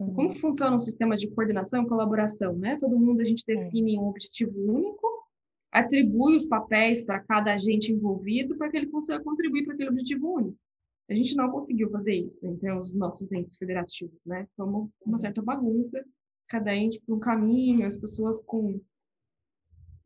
Como 0.06 0.32
que 0.32 0.40
funciona 0.40 0.74
um 0.74 0.80
sistema 0.80 1.16
de 1.16 1.28
coordenação 1.28 1.82
e 1.82 1.88
colaboração, 1.88 2.56
né? 2.56 2.76
Todo 2.78 2.98
mundo 2.98 3.20
a 3.20 3.24
gente 3.24 3.44
define 3.46 3.98
um 3.98 4.08
objetivo 4.08 4.58
único, 4.58 5.06
atribui 5.70 6.36
os 6.36 6.46
papéis 6.46 7.02
para 7.02 7.20
cada 7.20 7.52
agente 7.52 7.92
envolvido 7.92 8.56
para 8.56 8.70
que 8.70 8.78
ele 8.78 8.86
consiga 8.86 9.22
contribuir 9.22 9.64
para 9.64 9.74
aquele 9.74 9.90
objetivo 9.90 10.34
único. 10.34 10.56
A 11.08 11.14
gente 11.14 11.34
não 11.34 11.50
conseguiu 11.50 11.90
fazer 11.90 12.14
isso 12.14 12.46
entre 12.46 12.72
os 12.72 12.94
nossos 12.94 13.30
entes 13.30 13.56
federativos, 13.56 14.18
né? 14.24 14.46
Foi 14.56 14.66
uma, 14.66 14.88
uma 15.04 15.20
certa 15.20 15.42
bagunça, 15.42 16.02
cada 16.48 16.74
ente 16.74 17.00
por 17.00 17.16
um 17.16 17.20
caminho, 17.20 17.86
as 17.86 17.96
pessoas 17.96 18.42
com 18.44 18.80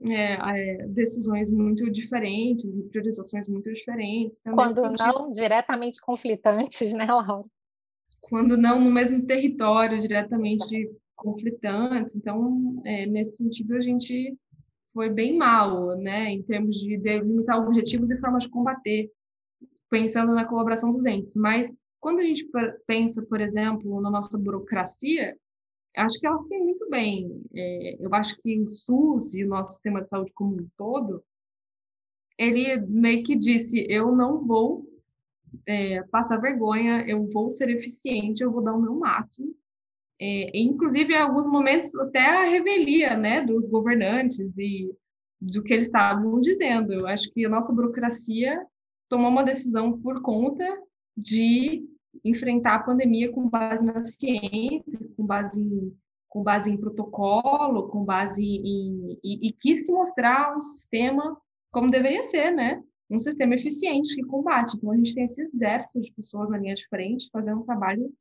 é, 0.02 0.34
é, 0.34 0.86
decisões 0.88 1.50
muito 1.50 1.90
diferentes 1.90 2.76
e 2.76 2.82
priorizações 2.84 3.48
muito 3.48 3.72
diferentes. 3.72 4.38
Então, 4.40 4.54
Quando 4.54 4.74
não 4.76 4.96
sentido... 4.96 5.30
diretamente 5.30 6.00
conflitantes, 6.00 6.92
né, 6.94 7.06
Laura? 7.06 7.44
Quando 8.28 8.56
não 8.56 8.80
no 8.80 8.90
mesmo 8.90 9.26
território 9.26 10.00
diretamente 10.00 10.90
conflitantes. 11.14 12.14
Então, 12.14 12.80
é, 12.84 13.06
nesse 13.06 13.36
sentido, 13.36 13.74
a 13.74 13.80
gente 13.80 14.36
foi 14.92 15.10
bem 15.10 15.36
mal, 15.36 15.96
né, 15.96 16.30
em 16.30 16.42
termos 16.42 16.76
de 16.76 16.96
delimitar 16.96 17.58
objetivos 17.58 18.10
e 18.10 18.18
formas 18.20 18.44
de 18.44 18.50
combater, 18.50 19.10
pensando 19.90 20.34
na 20.34 20.44
colaboração 20.44 20.92
dos 20.92 21.04
entes. 21.04 21.34
Mas 21.36 21.72
quando 22.00 22.20
a 22.20 22.22
gente 22.22 22.48
pensa, 22.86 23.22
por 23.22 23.40
exemplo, 23.40 24.00
na 24.00 24.10
nossa 24.10 24.38
burocracia, 24.38 25.36
acho 25.96 26.18
que 26.18 26.26
ela 26.26 26.42
foi 26.44 26.58
muito 26.58 26.88
bem. 26.88 27.42
É, 27.54 27.96
eu 28.04 28.14
acho 28.14 28.36
que 28.38 28.60
o 28.60 28.68
SUS 28.68 29.34
e 29.34 29.44
o 29.44 29.48
nosso 29.48 29.72
sistema 29.72 30.02
de 30.02 30.08
saúde 30.08 30.32
como 30.34 30.54
um 30.54 30.68
todo, 30.76 31.22
ele 32.38 32.76
meio 32.86 33.22
que 33.24 33.36
disse: 33.36 33.86
eu 33.88 34.14
não 34.14 34.44
vou 34.46 34.93
é, 35.66 36.02
passar 36.04 36.36
vergonha, 36.38 37.04
eu 37.06 37.28
vou 37.32 37.50
ser 37.50 37.68
eficiente, 37.70 38.42
eu 38.42 38.52
vou 38.52 38.62
dar 38.62 38.74
o 38.74 38.80
meu 38.80 38.94
máximo. 38.94 39.54
É, 40.20 40.58
inclusive, 40.58 41.12
em 41.12 41.18
alguns 41.18 41.46
momentos, 41.46 41.94
até 41.96 42.20
a 42.20 42.48
revelia 42.48 43.16
né, 43.16 43.42
dos 43.42 43.68
governantes 43.68 44.38
e 44.56 44.92
do 45.40 45.62
que 45.62 45.74
eles 45.74 45.86
estavam 45.86 46.40
dizendo. 46.40 46.92
Eu 46.92 47.06
acho 47.06 47.32
que 47.32 47.44
a 47.44 47.48
nossa 47.48 47.72
burocracia 47.72 48.64
tomou 49.08 49.30
uma 49.30 49.44
decisão 49.44 50.00
por 50.00 50.22
conta 50.22 50.64
de 51.16 51.84
enfrentar 52.24 52.74
a 52.74 52.82
pandemia 52.82 53.30
com 53.30 53.48
base 53.48 53.84
na 53.84 54.04
ciência, 54.04 54.98
com 55.16 55.26
base 55.26 55.60
em, 55.60 55.96
com 56.28 56.42
base 56.42 56.70
em 56.70 56.76
protocolo, 56.76 57.88
com 57.88 58.04
base 58.04 58.42
em. 58.42 59.18
E, 59.22 59.48
e 59.48 59.52
quis 59.52 59.86
se 59.86 59.92
mostrar 59.92 60.56
um 60.56 60.62
sistema 60.62 61.36
como 61.70 61.90
deveria 61.90 62.22
ser, 62.24 62.52
né? 62.52 62.82
Um 63.14 63.18
sistema 63.18 63.54
eficiente 63.54 64.14
que 64.14 64.22
combate. 64.22 64.76
Então, 64.76 64.90
a 64.90 64.96
gente 64.96 65.14
tem 65.14 65.24
esse 65.24 65.42
exército 65.42 66.00
de 66.00 66.12
pessoas 66.12 66.50
na 66.50 66.58
linha 66.58 66.74
de 66.74 66.86
frente 66.88 67.28
fazendo 67.32 67.60
um 67.60 67.64
trabalho 67.64 68.12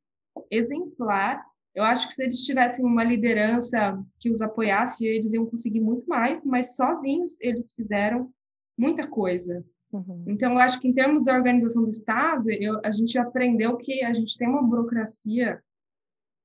exemplar. 0.50 1.44
Eu 1.74 1.82
acho 1.84 2.08
que 2.08 2.14
se 2.14 2.22
eles 2.22 2.44
tivessem 2.44 2.84
uma 2.84 3.02
liderança 3.02 4.00
que 4.20 4.30
os 4.30 4.40
apoiasse, 4.40 5.04
eles 5.04 5.32
iam 5.32 5.46
conseguir 5.46 5.80
muito 5.80 6.06
mais, 6.08 6.44
mas 6.44 6.76
sozinhos 6.76 7.36
eles 7.40 7.72
fizeram 7.72 8.30
muita 8.78 9.06
coisa. 9.08 9.64
Uhum. 9.92 10.24
Então, 10.26 10.52
eu 10.52 10.58
acho 10.58 10.80
que 10.80 10.88
em 10.88 10.92
termos 10.92 11.24
da 11.24 11.34
organização 11.34 11.82
do 11.82 11.90
Estado, 11.90 12.50
eu, 12.50 12.80
a 12.84 12.90
gente 12.90 13.18
aprendeu 13.18 13.76
que 13.76 14.04
a 14.04 14.12
gente 14.12 14.36
tem 14.36 14.48
uma 14.48 14.62
burocracia. 14.62 15.62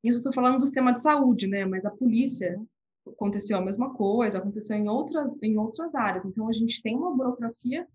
Isso 0.04 0.18
estou 0.18 0.34
falando 0.34 0.58
do 0.58 0.66
sistema 0.66 0.94
de 0.94 1.02
saúde, 1.02 1.48
né? 1.48 1.66
Mas 1.66 1.86
a 1.86 1.92
polícia 1.92 2.60
aconteceu 3.08 3.58
a 3.58 3.62
mesma 3.62 3.94
coisa, 3.94 4.38
aconteceu 4.38 4.76
em 4.76 4.88
outras 4.88 5.42
em 5.42 5.58
outras 5.58 5.94
áreas. 5.96 6.26
Então, 6.26 6.48
a 6.48 6.54
gente 6.54 6.82
tem 6.82 6.96
uma 6.96 7.16
burocracia 7.16 7.88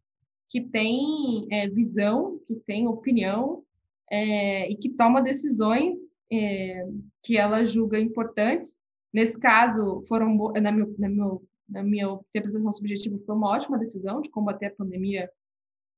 que 0.49 0.61
tem 0.61 1.47
é, 1.51 1.69
visão, 1.69 2.41
que 2.47 2.57
tem 2.57 2.87
opinião 2.87 3.65
é, 4.11 4.71
e 4.71 4.77
que 4.77 4.91
toma 4.91 5.23
decisões 5.23 5.99
é, 6.33 6.87
que 7.23 7.37
ela 7.37 7.65
julga 7.65 7.99
importantes. 7.99 8.77
Nesse 9.13 9.39
caso, 9.39 10.03
foram 10.09 10.53
na, 10.61 10.73
meu, 10.73 10.95
na, 10.99 11.09
meu, 11.09 11.43
na 11.69 11.83
minha 11.83 12.19
interpretação 12.31 12.73
subjetiva, 12.73 13.19
foi 13.25 13.35
uma 13.35 13.51
ótima 13.51 13.79
decisão 13.79 14.21
de 14.21 14.31
combater 14.31 14.67
a 14.67 14.75
pandemia 14.75 15.31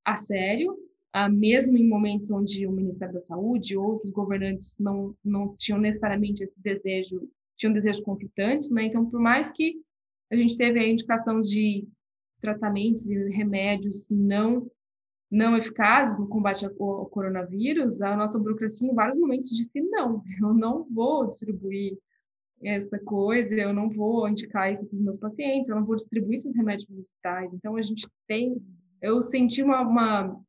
a 0.05 0.15
sério, 0.15 0.77
ah, 1.11 1.27
mesmo 1.27 1.77
em 1.77 1.87
momentos 1.87 2.29
onde 2.29 2.65
o 2.67 2.71
Ministério 2.71 3.13
da 3.13 3.21
Saúde 3.21 3.73
e 3.73 3.77
outros 3.77 4.11
governantes 4.11 4.77
não, 4.79 5.15
não 5.23 5.55
tinham 5.57 5.79
necessariamente 5.79 6.43
esse 6.43 6.61
desejo, 6.61 7.27
tinham 7.57 7.73
desejos 7.73 8.01
conflitantes, 8.01 8.69
né? 8.69 8.83
Então, 8.85 9.09
por 9.09 9.19
mais 9.19 9.51
que 9.51 9.81
a 10.31 10.35
gente 10.35 10.55
teve 10.55 10.79
a 10.79 10.87
indicação 10.87 11.41
de 11.41 11.87
tratamentos 12.41 13.09
e 13.09 13.29
remédios 13.29 14.09
não 14.09 14.69
não 15.29 15.57
eficazes 15.57 16.17
no 16.17 16.29
combate 16.29 16.65
ao 16.65 17.05
coronavírus, 17.07 18.01
a 18.01 18.15
nossa 18.15 18.39
burocracia 18.39 18.89
em 18.89 18.95
vários 18.95 19.17
momentos 19.17 19.49
disse 19.49 19.81
não, 19.81 20.23
eu 20.41 20.53
não 20.53 20.87
vou 20.89 21.27
distribuir 21.27 21.97
essa 22.63 22.97
coisa, 22.99 23.53
eu 23.53 23.73
não 23.73 23.89
vou 23.89 24.27
indicar 24.27 24.71
isso 24.71 24.87
para 24.87 24.95
os 24.95 25.03
meus 25.03 25.17
pacientes, 25.17 25.69
eu 25.69 25.75
não 25.75 25.85
vou 25.85 25.97
distribuir 25.97 26.37
esses 26.37 26.55
remédios 26.55 26.87
nos 26.89 27.07
hospitais. 27.07 27.53
Então 27.53 27.75
a 27.75 27.81
gente 27.81 28.07
tem, 28.25 28.55
eu 29.01 29.21
senti 29.21 29.61
uma, 29.61 29.81
uma 29.81 30.41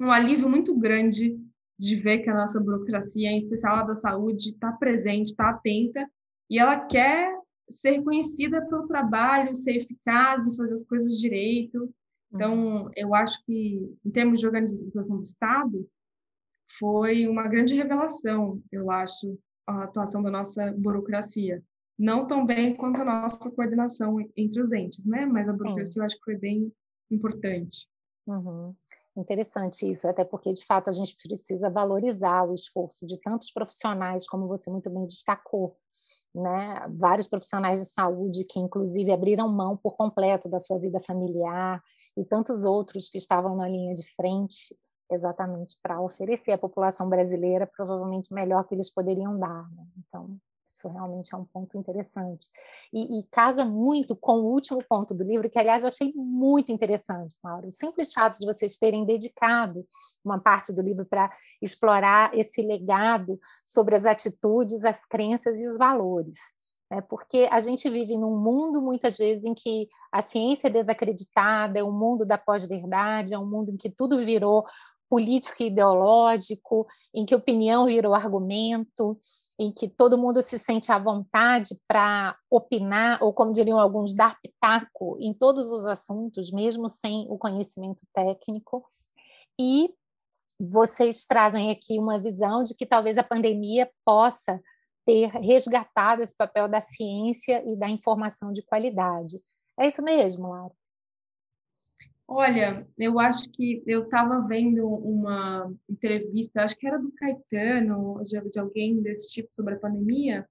um 0.00 0.10
alívio 0.10 0.48
muito 0.48 0.74
grande 0.74 1.38
de 1.78 1.96
ver 1.96 2.20
que 2.20 2.30
a 2.30 2.34
nossa 2.34 2.60
burocracia, 2.60 3.30
em 3.30 3.38
especial 3.38 3.76
a 3.76 3.82
da 3.82 3.94
saúde, 3.94 4.48
está 4.48 4.72
presente, 4.72 5.28
está 5.28 5.50
atenta 5.50 6.08
e 6.50 6.58
ela 6.58 6.80
quer 6.86 7.32
ser 7.70 7.92
reconhecida 7.92 8.64
pelo 8.66 8.86
trabalho, 8.86 9.54
ser 9.54 9.82
eficaz 9.82 10.46
e 10.46 10.56
fazer 10.56 10.74
as 10.74 10.84
coisas 10.84 11.18
direito. 11.18 11.92
Então, 12.32 12.90
eu 12.96 13.14
acho 13.14 13.44
que, 13.44 13.96
em 14.04 14.10
termos 14.10 14.40
de 14.40 14.46
organização 14.46 15.16
do 15.16 15.22
Estado, 15.22 15.88
foi 16.78 17.28
uma 17.28 17.46
grande 17.46 17.74
revelação, 17.74 18.60
eu 18.72 18.90
acho, 18.90 19.38
a 19.66 19.84
atuação 19.84 20.22
da 20.22 20.30
nossa 20.30 20.72
burocracia. 20.72 21.62
Não 21.96 22.26
tão 22.26 22.44
bem 22.44 22.74
quanto 22.74 23.00
a 23.02 23.04
nossa 23.04 23.48
coordenação 23.50 24.18
entre 24.36 24.60
os 24.60 24.72
entes, 24.72 25.06
né? 25.06 25.24
Mas 25.26 25.48
a 25.48 25.52
burocracia 25.52 25.92
Sim. 25.92 26.00
eu 26.00 26.04
acho 26.06 26.16
que 26.16 26.24
foi 26.24 26.36
bem 26.36 26.72
importante. 27.08 27.88
Uhum. 28.26 28.74
Interessante 29.16 29.88
isso, 29.88 30.08
até 30.08 30.24
porque, 30.24 30.52
de 30.52 30.64
fato, 30.64 30.90
a 30.90 30.92
gente 30.92 31.16
precisa 31.16 31.70
valorizar 31.70 32.42
o 32.48 32.52
esforço 32.52 33.06
de 33.06 33.20
tantos 33.20 33.52
profissionais, 33.52 34.26
como 34.26 34.48
você 34.48 34.68
muito 34.68 34.90
bem 34.90 35.06
destacou, 35.06 35.76
né? 36.34 36.86
Vários 36.90 37.26
profissionais 37.26 37.78
de 37.78 37.86
saúde 37.86 38.44
que, 38.44 38.58
inclusive, 38.58 39.12
abriram 39.12 39.48
mão 39.48 39.76
por 39.76 39.96
completo 39.96 40.48
da 40.48 40.58
sua 40.58 40.78
vida 40.78 41.00
familiar 41.00 41.82
e 42.16 42.24
tantos 42.24 42.64
outros 42.64 43.08
que 43.08 43.18
estavam 43.18 43.56
na 43.56 43.68
linha 43.68 43.94
de 43.94 44.02
frente 44.14 44.76
exatamente 45.10 45.76
para 45.82 46.00
oferecer 46.00 46.52
à 46.52 46.58
população 46.58 47.08
brasileira 47.08 47.66
provavelmente 47.66 48.32
o 48.32 48.34
melhor 48.34 48.64
que 48.64 48.74
eles 48.74 48.90
poderiam 48.90 49.38
dar. 49.38 49.70
Né? 49.70 49.86
Então, 49.98 50.36
isso 50.66 50.88
realmente 50.88 51.34
é 51.34 51.38
um 51.38 51.44
ponto 51.44 51.76
interessante. 51.76 52.48
E, 52.92 53.18
e, 53.18 53.22
casa 53.24 53.64
muito 53.64 54.16
com 54.16 54.40
o 54.40 54.52
último 54.52 54.82
ponto 54.88 55.14
do 55.14 55.22
livro, 55.22 55.48
que, 55.50 55.58
aliás, 55.58 55.82
eu 55.82 55.88
achei 55.88 56.12
muito 56.14 56.72
interessante, 56.72 57.34
Laura. 57.44 57.68
O 57.68 57.70
simples 57.70 58.12
fato 58.12 58.38
de 58.38 58.46
vocês 58.46 58.76
terem 58.76 59.04
dedicado 59.04 59.86
uma 60.24 60.40
parte 60.40 60.72
do 60.72 60.82
livro 60.82 61.04
para 61.04 61.30
explorar 61.60 62.34
esse 62.34 62.62
legado 62.62 63.38
sobre 63.62 63.94
as 63.94 64.04
atitudes, 64.04 64.84
as 64.84 65.04
crenças 65.04 65.60
e 65.60 65.68
os 65.68 65.76
valores. 65.76 66.38
Né? 66.90 67.00
Porque 67.02 67.48
a 67.50 67.60
gente 67.60 67.88
vive 67.90 68.16
num 68.16 68.36
mundo, 68.38 68.80
muitas 68.80 69.16
vezes, 69.16 69.44
em 69.44 69.54
que 69.54 69.88
a 70.12 70.22
ciência 70.22 70.68
é 70.68 70.70
desacreditada, 70.70 71.78
é 71.78 71.84
um 71.84 71.92
mundo 71.92 72.24
da 72.24 72.38
pós-verdade, 72.38 73.34
é 73.34 73.38
um 73.38 73.46
mundo 73.46 73.70
em 73.70 73.76
que 73.76 73.90
tudo 73.90 74.24
virou 74.24 74.64
político 75.14 75.62
e 75.62 75.66
ideológico, 75.66 76.88
em 77.14 77.24
que 77.24 77.36
opinião 77.36 77.86
virou 77.86 78.14
argumento, 78.14 79.16
em 79.56 79.70
que 79.70 79.86
todo 79.86 80.18
mundo 80.18 80.42
se 80.42 80.58
sente 80.58 80.90
à 80.90 80.98
vontade 80.98 81.68
para 81.86 82.36
opinar, 82.50 83.22
ou 83.22 83.32
como 83.32 83.52
diriam 83.52 83.78
alguns, 83.78 84.12
dar 84.12 84.36
pitaco 84.40 85.16
em 85.20 85.32
todos 85.32 85.70
os 85.70 85.86
assuntos, 85.86 86.50
mesmo 86.50 86.88
sem 86.88 87.28
o 87.30 87.38
conhecimento 87.38 88.00
técnico. 88.12 88.84
E 89.56 89.94
vocês 90.58 91.26
trazem 91.26 91.70
aqui 91.70 91.96
uma 91.96 92.18
visão 92.18 92.64
de 92.64 92.74
que 92.74 92.84
talvez 92.84 93.16
a 93.16 93.22
pandemia 93.22 93.88
possa 94.04 94.60
ter 95.06 95.26
resgatado 95.26 96.22
esse 96.24 96.36
papel 96.36 96.66
da 96.66 96.80
ciência 96.80 97.62
e 97.64 97.76
da 97.76 97.88
informação 97.88 98.50
de 98.50 98.64
qualidade. 98.64 99.40
É 99.78 99.86
isso 99.86 100.02
mesmo, 100.02 100.48
Laura? 100.48 100.74
Olha, 102.26 102.86
eu 102.98 103.18
acho 103.20 103.50
que 103.52 103.82
eu 103.86 104.04
estava 104.04 104.40
vendo 104.48 104.86
uma 104.86 105.72
entrevista, 105.88 106.62
acho 106.62 106.76
que 106.76 106.86
era 106.86 106.98
do 106.98 107.12
Caetano, 107.12 108.22
de, 108.24 108.40
de 108.50 108.58
alguém 108.58 109.00
desse 109.02 109.30
tipo 109.32 109.48
sobre 109.54 109.74
a 109.74 109.78
pandemia, 109.78 110.48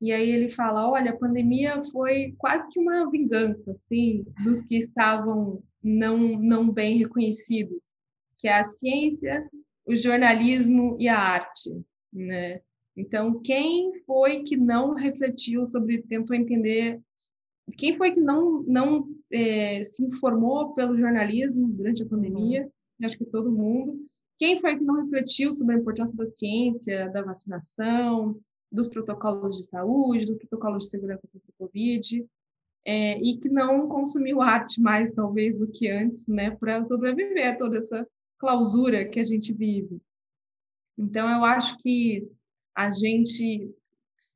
e 0.00 0.10
aí 0.10 0.30
ele 0.30 0.50
fala, 0.50 0.90
olha, 0.90 1.12
a 1.12 1.16
pandemia 1.16 1.80
foi 1.84 2.34
quase 2.36 2.68
que 2.70 2.80
uma 2.80 3.08
vingança, 3.08 3.70
assim, 3.70 4.24
dos 4.42 4.60
que 4.62 4.78
estavam 4.78 5.62
não, 5.82 6.18
não 6.18 6.72
bem 6.72 6.98
reconhecidos, 6.98 7.78
que 8.38 8.48
é 8.48 8.58
a 8.58 8.64
ciência, 8.64 9.48
o 9.86 9.94
jornalismo 9.94 10.96
e 10.98 11.08
a 11.08 11.16
arte, 11.16 11.70
né? 12.12 12.60
Então, 12.96 13.40
quem 13.42 13.94
foi 14.04 14.42
que 14.42 14.56
não 14.56 14.94
refletiu 14.94 15.64
sobre, 15.66 16.02
tentou 16.02 16.34
entender 16.34 17.00
quem 17.76 17.94
foi 17.96 18.12
que 18.12 18.20
não, 18.20 18.62
não 18.62 19.08
é, 19.32 19.84
se 19.84 20.04
informou 20.04 20.74
pelo 20.74 20.96
jornalismo 20.96 21.68
durante 21.68 22.02
a 22.02 22.06
pandemia? 22.06 22.62
Uhum. 22.62 23.06
Acho 23.06 23.18
que 23.18 23.24
todo 23.24 23.52
mundo. 23.52 24.06
Quem 24.38 24.58
foi 24.58 24.76
que 24.76 24.84
não 24.84 25.02
refletiu 25.02 25.52
sobre 25.52 25.76
a 25.76 25.78
importância 25.78 26.16
da 26.16 26.30
ciência, 26.36 27.08
da 27.10 27.22
vacinação, 27.22 28.38
dos 28.70 28.88
protocolos 28.88 29.56
de 29.56 29.64
saúde, 29.64 30.26
dos 30.26 30.36
protocolos 30.36 30.84
de 30.84 30.90
segurança 30.90 31.22
contra 31.32 31.48
o 31.48 31.66
Covid? 31.66 32.26
É, 32.84 33.20
e 33.20 33.38
que 33.38 33.48
não 33.48 33.88
consumiu 33.88 34.40
arte 34.40 34.80
mais, 34.80 35.12
talvez, 35.12 35.60
do 35.60 35.68
que 35.68 35.88
antes, 35.88 36.26
né, 36.26 36.50
para 36.50 36.82
sobreviver 36.84 37.54
a 37.54 37.56
toda 37.56 37.78
essa 37.78 38.04
clausura 38.38 39.08
que 39.08 39.20
a 39.20 39.24
gente 39.24 39.52
vive. 39.52 40.00
Então, 40.98 41.28
eu 41.30 41.44
acho 41.44 41.78
que 41.78 42.28
a 42.74 42.90
gente 42.90 43.72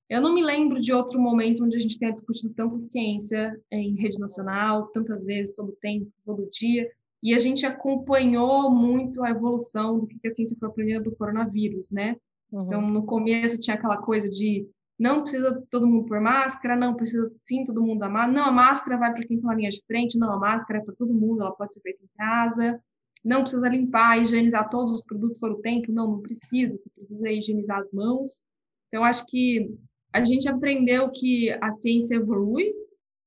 eu 0.09 0.20
não 0.20 0.32
me 0.32 0.42
lembro 0.42 0.80
de 0.80 0.92
outro 0.92 1.20
momento 1.20 1.64
onde 1.64 1.76
a 1.76 1.80
gente 1.80 1.98
tenha 1.98 2.12
discutido 2.12 2.52
tanto 2.54 2.78
ciência 2.78 3.59
em 3.70 3.94
rede 3.96 4.18
nacional, 4.18 4.86
tantas 4.88 5.24
vezes, 5.24 5.54
todo 5.54 5.76
tempo, 5.80 6.11
todo 6.24 6.48
dia, 6.50 6.88
e 7.22 7.34
a 7.34 7.38
gente 7.38 7.66
acompanhou 7.66 8.70
muito 8.70 9.22
a 9.24 9.30
evolução 9.30 9.98
do 9.98 10.07
que 10.07 10.28
a 10.28 10.34
ciência 10.34 10.57
foi 10.59 10.68
aprendendo 10.68 11.04
do 11.04 11.16
coronavírus, 11.16 11.90
né? 11.90 12.16
Uhum. 12.52 12.66
Então, 12.66 12.80
no 12.82 13.04
começo 13.04 13.59
tinha 13.59 13.74
aquela 13.74 13.96
coisa 13.96 14.30
de 14.30 14.68
não 14.98 15.22
precisa 15.22 15.62
todo 15.70 15.86
mundo 15.86 16.07
por 16.07 16.20
máscara, 16.20 16.76
não 16.76 16.94
precisa 16.94 17.30
sim 17.42 17.64
todo 17.64 17.82
mundo 17.82 17.98
da 17.98 18.09
máscara, 18.09 18.32
não, 18.32 18.44
a 18.46 18.52
máscara 18.52 18.96
vai 18.96 19.12
para 19.12 19.26
quem 19.26 19.36
está 19.36 19.48
na 19.48 19.54
linha 19.54 19.70
de 19.70 19.82
frente, 19.86 20.18
não, 20.18 20.32
a 20.32 20.38
máscara 20.38 20.80
é 20.80 20.82
para 20.82 20.94
todo 20.94 21.12
mundo, 21.12 21.42
ela 21.42 21.52
pode 21.52 21.74
ser 21.74 21.80
feita 21.80 22.02
em 22.02 22.09
casa, 22.16 22.80
não 23.24 23.42
precisa 23.42 23.68
limpar, 23.68 24.22
higienizar 24.22 24.70
todos 24.70 24.94
os 24.94 25.02
produtos 25.02 25.40
todo 25.40 25.54
o 25.54 25.61
tempo, 25.61 25.92
não, 25.92 26.12
não 26.12 26.20
precisa, 26.20 26.78
precisa 26.94 27.30
higienizar 27.30 27.80
as 27.80 27.90
mãos. 27.90 28.40
Então, 28.88 29.04
acho 29.04 29.26
que 29.26 29.68
a 30.17 30.25
gente 30.25 30.49
aprendeu 30.49 31.11
que 31.11 31.51
a 31.51 31.73
ciência 31.75 32.14
evolui, 32.14 32.73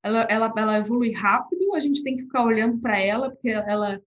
ela, 0.03 0.23
ela, 0.23 0.53
ela 0.57 0.77
evolui 0.79 1.11
rápido, 1.11 1.75
a 1.75 1.79
gente 1.79 2.03
tem 2.03 2.17
que 2.17 2.23
ficar 2.23 2.43
olhando 2.43 2.79
para 2.79 2.99
ela, 2.99 3.29
porque 3.29 3.49
ela, 3.49 4.01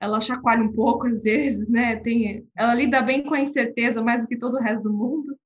ela 0.00 0.20
chacoalha 0.20 0.62
um 0.62 0.72
pouco 0.72 1.06
às 1.06 1.22
vezes, 1.22 1.68
né? 1.68 1.96
Tem, 1.96 2.44
ela 2.56 2.74
lida 2.74 3.00
bem 3.00 3.22
com 3.22 3.34
a 3.34 3.40
incerteza 3.40 4.02
mais 4.02 4.22
do 4.22 4.28
que 4.28 4.36
todo 4.36 4.54
o 4.54 4.60
resto 4.60 4.82
do 4.88 4.92
mundo. 4.92 5.36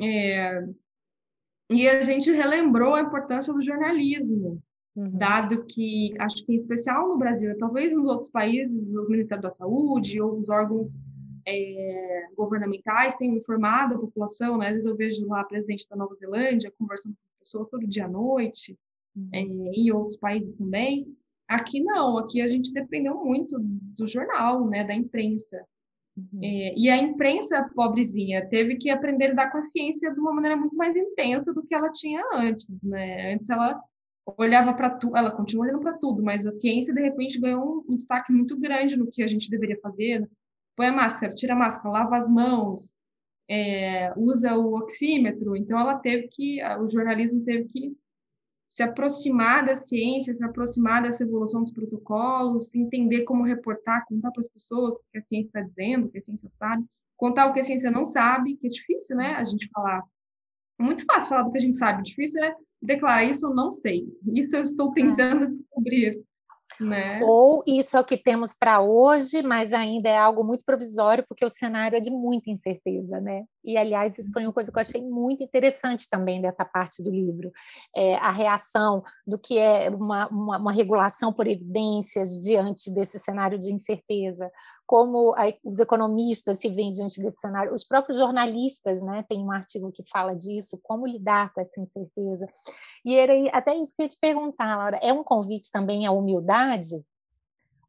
É, 0.00 0.66
e 1.70 1.86
a 1.86 2.00
gente 2.00 2.30
relembrou 2.30 2.94
a 2.94 3.02
importância 3.02 3.52
do 3.52 3.62
jornalismo, 3.62 4.62
uhum. 4.96 5.18
dado 5.18 5.66
que, 5.66 6.14
acho 6.18 6.46
que 6.46 6.54
em 6.54 6.56
especial 6.56 7.08
no 7.08 7.18
Brasil, 7.18 7.56
talvez 7.58 7.92
nos 7.92 8.08
outros 8.08 8.30
países, 8.30 8.94
o 8.96 9.06
Ministério 9.08 9.42
da 9.42 9.50
Saúde 9.50 10.20
ou 10.20 10.38
os 10.38 10.48
órgãos 10.48 10.98
é, 11.46 12.26
governamentais 12.36 13.14
têm 13.16 13.36
informado 13.36 13.94
a 13.94 13.98
população, 13.98 14.58
né? 14.58 14.68
Às 14.68 14.72
vezes 14.74 14.86
eu 14.86 14.96
vejo 14.96 15.26
lá 15.26 15.40
a 15.40 15.44
presidente 15.44 15.88
da 15.88 15.96
Nova 15.96 16.14
Zelândia 16.16 16.72
conversando 16.76 17.14
com 17.14 17.28
as 17.28 17.38
pessoas 17.38 17.68
todo 17.70 17.86
dia 17.86 18.06
à 18.06 18.08
noite, 18.08 18.76
uhum. 19.14 19.28
é, 19.32 19.40
em 19.40 19.90
outros 19.92 20.16
países 20.16 20.52
também. 20.52 21.16
Aqui 21.48 21.80
não, 21.80 22.18
aqui 22.18 22.42
a 22.42 22.48
gente 22.48 22.72
dependeu 22.72 23.24
muito 23.24 23.56
do 23.60 24.06
jornal, 24.06 24.66
né, 24.68 24.82
da 24.82 24.94
imprensa. 24.94 25.64
Uhum. 26.16 26.40
É, 26.42 26.74
e 26.76 26.88
a 26.88 26.96
imprensa 26.96 27.70
pobrezinha 27.74 28.48
teve 28.48 28.76
que 28.76 28.90
aprender 28.90 29.26
a 29.26 29.28
lidar 29.28 29.52
com 29.52 29.58
a 29.58 29.62
ciência 29.62 30.12
de 30.12 30.18
uma 30.18 30.32
maneira 30.32 30.56
muito 30.56 30.74
mais 30.74 30.96
intensa 30.96 31.52
do 31.52 31.62
que 31.62 31.74
ela 31.74 31.90
tinha 31.90 32.22
antes, 32.34 32.80
né? 32.82 33.34
Antes 33.34 33.50
ela 33.50 33.80
olhava 34.38 34.74
para 34.74 34.90
tudo, 34.90 35.16
ela 35.16 35.30
continua 35.30 35.66
olhando 35.66 35.80
para 35.80 35.92
tudo, 35.92 36.22
mas 36.22 36.44
a 36.44 36.50
ciência 36.50 36.92
de 36.92 37.00
repente 37.00 37.38
ganhou 37.38 37.84
um, 37.86 37.92
um 37.92 37.94
destaque 37.94 38.32
muito 38.32 38.58
grande 38.58 38.96
no 38.96 39.06
que 39.06 39.22
a 39.22 39.26
gente 39.28 39.48
deveria 39.48 39.78
fazer, 39.80 40.28
põe 40.76 40.86
a 40.88 40.92
máscara, 40.92 41.34
tira 41.34 41.54
a 41.54 41.56
máscara, 41.56 41.88
lava 41.88 42.18
as 42.18 42.28
mãos, 42.28 42.94
é, 43.48 44.12
usa 44.16 44.56
o 44.56 44.74
oxímetro. 44.74 45.56
Então, 45.56 45.78
ela 45.78 45.96
teve 45.96 46.28
que, 46.28 46.62
o 46.80 46.88
jornalismo 46.88 47.44
teve 47.44 47.64
que 47.64 47.96
se 48.68 48.82
aproximar 48.82 49.64
da 49.64 49.86
ciência, 49.86 50.34
se 50.34 50.44
aproximar 50.44 51.02
dessa 51.02 51.22
evolução 51.24 51.62
dos 51.62 51.72
protocolos, 51.72 52.74
entender 52.74 53.24
como 53.24 53.42
reportar, 53.42 54.04
contar 54.06 54.30
para 54.30 54.42
as 54.42 54.48
pessoas 54.50 54.98
o 54.98 55.00
que 55.10 55.18
a 55.18 55.22
ciência 55.22 55.48
está 55.48 55.60
dizendo, 55.62 56.06
o 56.06 56.10
que 56.10 56.18
a 56.18 56.22
ciência 56.22 56.50
sabe, 56.58 56.84
contar 57.16 57.46
o 57.46 57.54
que 57.54 57.60
a 57.60 57.62
ciência 57.62 57.90
não 57.90 58.04
sabe, 58.04 58.56
que 58.56 58.66
é 58.66 58.70
difícil, 58.70 59.16
né, 59.16 59.34
a 59.34 59.44
gente 59.44 59.66
falar. 59.72 60.02
É 60.78 60.82
muito 60.82 61.04
fácil 61.06 61.30
falar 61.30 61.44
do 61.44 61.52
que 61.52 61.58
a 61.58 61.60
gente 61.62 61.78
sabe, 61.78 62.02
difícil 62.02 62.44
é 62.44 62.54
declarar 62.82 63.24
isso 63.24 63.46
eu 63.46 63.54
não 63.54 63.72
sei, 63.72 64.06
isso 64.34 64.54
eu 64.54 64.62
estou 64.62 64.90
é. 64.90 64.94
tentando 64.94 65.48
descobrir. 65.48 66.22
Né? 66.80 67.20
Ou 67.22 67.62
isso 67.66 67.96
é 67.96 68.00
o 68.00 68.04
que 68.04 68.16
temos 68.16 68.54
para 68.54 68.80
hoje, 68.80 69.42
mas 69.42 69.72
ainda 69.72 70.08
é 70.08 70.18
algo 70.18 70.44
muito 70.44 70.64
provisório, 70.64 71.24
porque 71.28 71.44
o 71.44 71.50
cenário 71.50 71.96
é 71.96 72.00
de 72.00 72.10
muita 72.10 72.50
incerteza, 72.50 73.20
né? 73.20 73.44
E, 73.66 73.76
aliás, 73.76 74.16
isso 74.16 74.32
foi 74.32 74.46
uma 74.46 74.52
coisa 74.52 74.70
que 74.70 74.78
eu 74.78 74.80
achei 74.80 75.02
muito 75.02 75.42
interessante 75.42 76.08
também 76.08 76.40
dessa 76.40 76.64
parte 76.64 77.02
do 77.02 77.10
livro, 77.10 77.50
é, 77.94 78.14
a 78.16 78.30
reação 78.30 79.02
do 79.26 79.36
que 79.36 79.58
é 79.58 79.90
uma, 79.90 80.28
uma, 80.28 80.58
uma 80.58 80.72
regulação 80.72 81.32
por 81.32 81.46
evidências 81.46 82.40
diante 82.40 82.94
desse 82.94 83.18
cenário 83.18 83.58
de 83.58 83.72
incerteza, 83.72 84.50
como 84.86 85.34
a, 85.34 85.52
os 85.64 85.80
economistas 85.80 86.58
se 86.58 86.68
veem 86.68 86.92
diante 86.92 87.20
desse 87.20 87.40
cenário, 87.40 87.74
os 87.74 87.84
próprios 87.84 88.18
jornalistas, 88.18 89.02
né? 89.02 89.24
Tem 89.28 89.40
um 89.40 89.50
artigo 89.50 89.90
que 89.90 90.04
fala 90.08 90.34
disso, 90.34 90.78
como 90.82 91.06
lidar 91.06 91.52
com 91.52 91.60
essa 91.60 91.80
incerteza. 91.80 92.46
E 93.04 93.16
era 93.16 93.32
até 93.52 93.74
isso 93.74 93.94
que 93.94 94.02
eu 94.02 94.04
ia 94.04 94.08
te 94.08 94.18
perguntar, 94.20 94.76
Laura, 94.76 94.98
é 95.02 95.12
um 95.12 95.24
convite 95.24 95.70
também 95.72 96.06
à 96.06 96.12
humildade? 96.12 97.04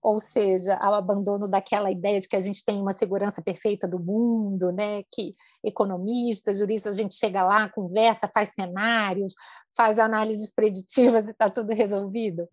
Ou 0.08 0.22
seja, 0.22 0.74
ao 0.76 0.94
abandono 0.94 1.50
daquela 1.50 1.92
ideia 1.92 2.18
de 2.18 2.30
que 2.30 2.36
a 2.38 2.40
gente 2.40 2.64
tem 2.64 2.82
uma 2.82 2.94
segurança 2.94 3.42
perfeita 3.42 3.86
do 3.86 4.00
mundo, 4.00 4.72
né? 4.72 5.04
que 5.12 5.36
economistas, 5.62 6.60
juristas, 6.60 6.98
a 6.98 7.02
gente 7.02 7.14
chega 7.14 7.44
lá, 7.44 7.68
conversa, 7.68 8.26
faz 8.34 8.54
cenários, 8.54 9.36
faz 9.76 10.00
análises 10.00 10.50
preditivas 10.54 11.28
e 11.28 11.32
está 11.32 11.50
tudo 11.50 11.74
resolvido? 11.74 12.48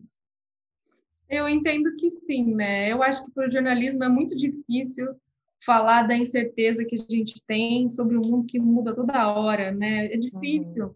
Eu 1.29 1.47
entendo 1.47 1.95
que 1.95 2.11
sim, 2.11 2.53
né? 2.53 2.91
Eu 2.91 3.01
acho 3.01 3.23
que 3.23 3.31
para 3.31 3.47
o 3.47 3.51
jornalismo 3.51 4.03
é 4.03 4.09
muito 4.09 4.35
difícil 4.35 5.15
falar 5.65 6.01
da 6.01 6.17
incerteza 6.17 6.83
que 6.83 6.95
a 6.95 7.05
gente 7.09 7.41
tem 7.47 7.87
sobre 7.87 8.17
um 8.17 8.21
mundo 8.25 8.47
que 8.47 8.59
muda 8.59 8.93
toda 8.93 9.33
hora, 9.33 9.71
né? 9.71 10.07
É 10.07 10.17
difícil, 10.17 10.87
uhum. 10.87 10.95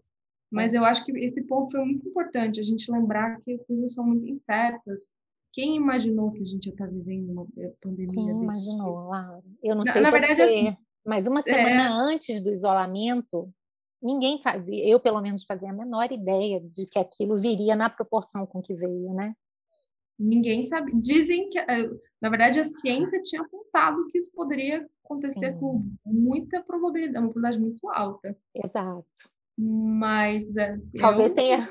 mas 0.50 0.74
eu 0.74 0.84
acho 0.84 1.06
que 1.06 1.12
esse 1.12 1.40
ponto 1.40 1.70
foi 1.70 1.82
muito 1.82 2.06
importante, 2.06 2.60
a 2.60 2.64
gente 2.64 2.92
lembrar 2.92 3.40
que 3.40 3.50
as 3.50 3.64
coisas 3.64 3.94
são 3.94 4.04
muito 4.04 4.28
incertas 4.28 5.08
quem 5.52 5.76
imaginou 5.76 6.32
que 6.32 6.42
a 6.42 6.44
gente 6.44 6.66
ia 6.66 6.72
estar 6.72 6.86
vivendo 6.86 7.30
uma 7.30 7.46
eh, 7.58 7.72
pandemia? 7.80 8.14
Quem 8.14 8.28
imaginou, 8.28 8.86
tipo? 8.86 9.10
Laura? 9.10 9.42
Eu 9.62 9.74
não 9.74 9.84
sei 9.84 10.00
na, 10.00 10.10
você, 10.10 10.34
verdade, 10.34 10.78
mas 11.04 11.26
uma 11.26 11.42
semana 11.42 11.82
é... 11.82 12.14
antes 12.14 12.42
do 12.42 12.50
isolamento, 12.50 13.52
ninguém 14.02 14.40
fazia, 14.40 14.86
eu 14.88 15.00
pelo 15.00 15.20
menos 15.20 15.44
fazia 15.44 15.70
a 15.70 15.74
menor 15.74 16.10
ideia 16.12 16.60
de 16.60 16.86
que 16.86 16.98
aquilo 16.98 17.36
viria 17.36 17.74
na 17.74 17.90
proporção 17.90 18.46
com 18.46 18.60
que 18.60 18.74
veio, 18.74 19.12
né? 19.12 19.34
Ninguém 20.18 20.68
sabe. 20.68 20.92
Dizem 21.00 21.48
que, 21.48 21.58
eh, 21.58 21.90
na 22.20 22.28
verdade, 22.28 22.60
a 22.60 22.64
ciência 22.64 23.22
tinha 23.22 23.40
apontado 23.40 24.06
que 24.08 24.18
isso 24.18 24.30
poderia 24.34 24.86
acontecer 25.02 25.54
Sim. 25.54 25.58
com 25.58 25.82
muita 26.04 26.62
probabilidade, 26.62 27.18
uma 27.18 27.32
probabilidade 27.32 27.58
muito 27.58 27.88
alta. 27.88 28.36
Exato. 28.54 29.06
Mas 29.58 30.44
é, 30.56 30.78
talvez 30.98 31.30
eu... 31.30 31.36
tenha 31.36 31.68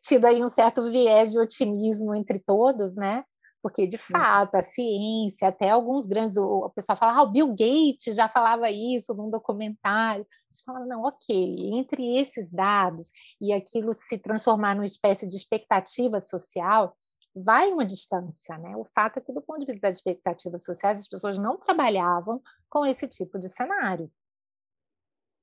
tido 0.00 0.24
aí 0.26 0.44
um 0.44 0.48
certo 0.48 0.90
viés 0.90 1.32
de 1.32 1.38
otimismo 1.38 2.14
entre 2.14 2.38
todos, 2.38 2.96
né? 2.96 3.24
Porque, 3.60 3.86
de 3.86 3.98
fato, 3.98 4.54
a 4.54 4.62
ciência, 4.62 5.48
até 5.48 5.70
alguns 5.70 6.06
grandes, 6.06 6.36
o, 6.36 6.70
pessoal 6.70 6.96
fala, 6.96 7.18
ah, 7.18 7.22
o 7.22 7.30
Bill 7.30 7.48
Gates 7.48 8.14
já 8.14 8.28
falava 8.28 8.70
isso 8.70 9.12
num 9.14 9.28
documentário. 9.28 10.26
Você 10.48 10.62
fala, 10.64 10.86
não, 10.86 11.02
ok, 11.02 11.74
entre 11.74 12.18
esses 12.18 12.52
dados 12.52 13.10
e 13.40 13.52
aquilo 13.52 13.92
se 13.92 14.16
transformar 14.16 14.74
numa 14.74 14.84
espécie 14.84 15.28
de 15.28 15.34
expectativa 15.34 16.20
social, 16.20 16.96
vai 17.34 17.72
uma 17.72 17.84
distância, 17.84 18.56
né? 18.58 18.76
O 18.76 18.84
fato 18.84 19.18
é 19.18 19.20
que, 19.20 19.32
do 19.32 19.42
ponto 19.42 19.60
de 19.60 19.66
vista 19.66 19.80
das 19.80 19.96
expectativas 19.96 20.64
sociais, 20.64 21.00
as 21.00 21.08
pessoas 21.08 21.38
não 21.38 21.58
trabalhavam 21.58 22.40
com 22.70 22.86
esse 22.86 23.08
tipo 23.08 23.38
de 23.38 23.48
cenário. 23.48 24.10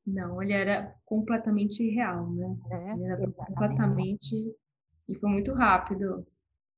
Não, 0.05 0.41
ele 0.41 0.53
era 0.53 0.95
completamente 1.05 1.83
irreal, 1.83 2.29
né? 2.31 2.57
É, 2.71 2.91
ele 2.93 3.05
era 3.05 3.31
completamente. 3.31 4.35
E 5.07 5.15
foi 5.15 5.29
muito 5.29 5.53
rápido. 5.53 6.25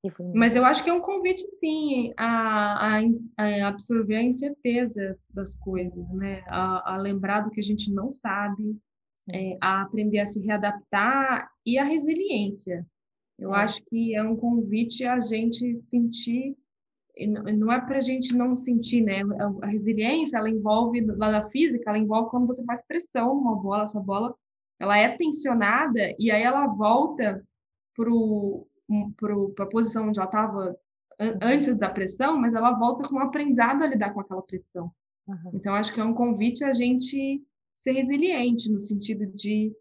Muito... 0.03 0.37
Mas 0.37 0.55
eu 0.55 0.63
acho 0.63 0.83
que 0.83 0.89
é 0.89 0.93
um 0.93 1.01
convite, 1.01 1.43
sim, 1.59 2.13
a, 2.15 2.97
a, 2.97 3.01
a, 3.37 3.67
absorver 3.67 4.15
a 4.15 4.23
incerteza 4.23 5.17
das 5.29 5.55
coisas, 5.55 6.09
né? 6.11 6.43
A, 6.47 6.93
a 6.93 6.97
lembrar 6.97 7.41
do 7.41 7.51
que 7.51 7.59
a 7.59 7.63
gente 7.63 7.91
não 7.91 8.09
sabe, 8.09 8.77
é, 9.33 9.57
a 9.61 9.81
aprender 9.81 10.19
a 10.19 10.27
se 10.27 10.39
readaptar 10.39 11.49
e 11.65 11.77
a 11.77 11.83
resiliência. 11.83 12.85
Eu 13.37 13.53
é. 13.53 13.59
acho 13.59 13.83
que 13.85 14.15
é 14.15 14.23
um 14.23 14.35
convite 14.35 15.05
a 15.05 15.19
gente 15.19 15.77
sentir 15.89 16.55
não 17.25 17.71
é 17.71 17.79
para 17.81 17.97
a 17.97 18.01
gente 18.01 18.35
não 18.35 18.55
sentir, 18.55 19.01
né? 19.01 19.21
A 19.61 19.67
resiliência, 19.67 20.37
ela 20.37 20.49
envolve, 20.49 21.01
lá 21.01 21.31
da 21.31 21.49
física, 21.49 21.89
ela 21.89 21.97
envolve 21.97 22.29
quando 22.29 22.47
você 22.47 22.63
faz 22.65 22.85
pressão 22.85 23.35
numa 23.35 23.55
bola, 23.55 23.83
essa 23.83 23.99
bola, 23.99 24.35
ela 24.79 24.97
é 24.97 25.09
tensionada 25.17 25.99
e 26.19 26.29
aí 26.29 26.43
ela 26.43 26.67
volta 26.67 27.43
para 27.95 29.63
a 29.63 29.69
posição 29.69 30.09
onde 30.09 30.19
ela 30.19 30.27
estava 30.27 30.77
antes 31.41 31.75
da 31.75 31.89
pressão, 31.89 32.37
mas 32.37 32.53
ela 32.53 32.73
volta 32.73 33.09
com 33.09 33.15
um 33.15 33.19
aprendizado 33.19 33.81
a 33.81 33.87
lidar 33.87 34.13
com 34.13 34.19
aquela 34.21 34.41
pressão. 34.43 34.91
Uhum. 35.27 35.51
Então, 35.55 35.73
acho 35.73 35.93
que 35.93 35.99
é 35.99 36.03
um 36.03 36.13
convite 36.13 36.63
a 36.63 36.73
gente 36.73 37.41
ser 37.75 37.91
resiliente, 37.91 38.71
no 38.71 38.79
sentido 38.79 39.25
de 39.25 39.73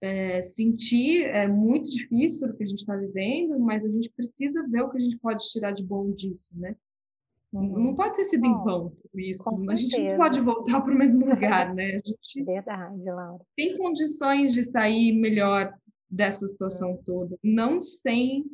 é, 0.00 0.42
sentir 0.54 1.24
é 1.24 1.46
muito 1.46 1.90
difícil 1.90 2.48
o 2.48 2.56
que 2.56 2.64
a 2.64 2.66
gente 2.66 2.78
está 2.78 2.96
vivendo, 2.96 3.58
mas 3.58 3.84
a 3.84 3.88
gente 3.88 4.10
precisa 4.10 4.66
ver 4.68 4.82
o 4.82 4.90
que 4.90 4.98
a 4.98 5.00
gente 5.00 5.18
pode 5.18 5.44
tirar 5.50 5.72
de 5.72 5.82
bom 5.82 6.10
disso, 6.12 6.50
né? 6.54 6.76
Uhum. 7.52 7.78
Não 7.78 7.94
pode 7.94 8.16
ter 8.16 8.24
sido 8.24 8.44
em 8.44 8.52
vão 8.52 8.92
isso. 9.14 9.48
A 9.70 9.76
gente 9.76 9.98
não 9.98 10.16
pode 10.16 10.40
voltar 10.40 10.80
para 10.80 10.92
o 10.92 10.98
mesmo 10.98 11.24
lugar, 11.30 11.74
né? 11.74 12.00
A 12.04 12.08
gente 12.08 12.44
Verdade, 12.44 13.04
Laura. 13.10 13.44
Tem 13.56 13.76
condições 13.78 14.52
de 14.52 14.62
sair 14.62 15.12
melhor 15.12 15.72
dessa 16.10 16.46
situação 16.48 16.90
uhum. 16.90 17.02
toda, 17.04 17.38
não 17.42 17.80
sem 17.80 18.44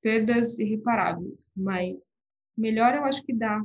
perdas 0.00 0.58
irreparáveis, 0.58 1.50
mas 1.54 2.00
melhor 2.56 2.94
eu 2.94 3.04
acho 3.04 3.22
que 3.24 3.32
dá. 3.34 3.60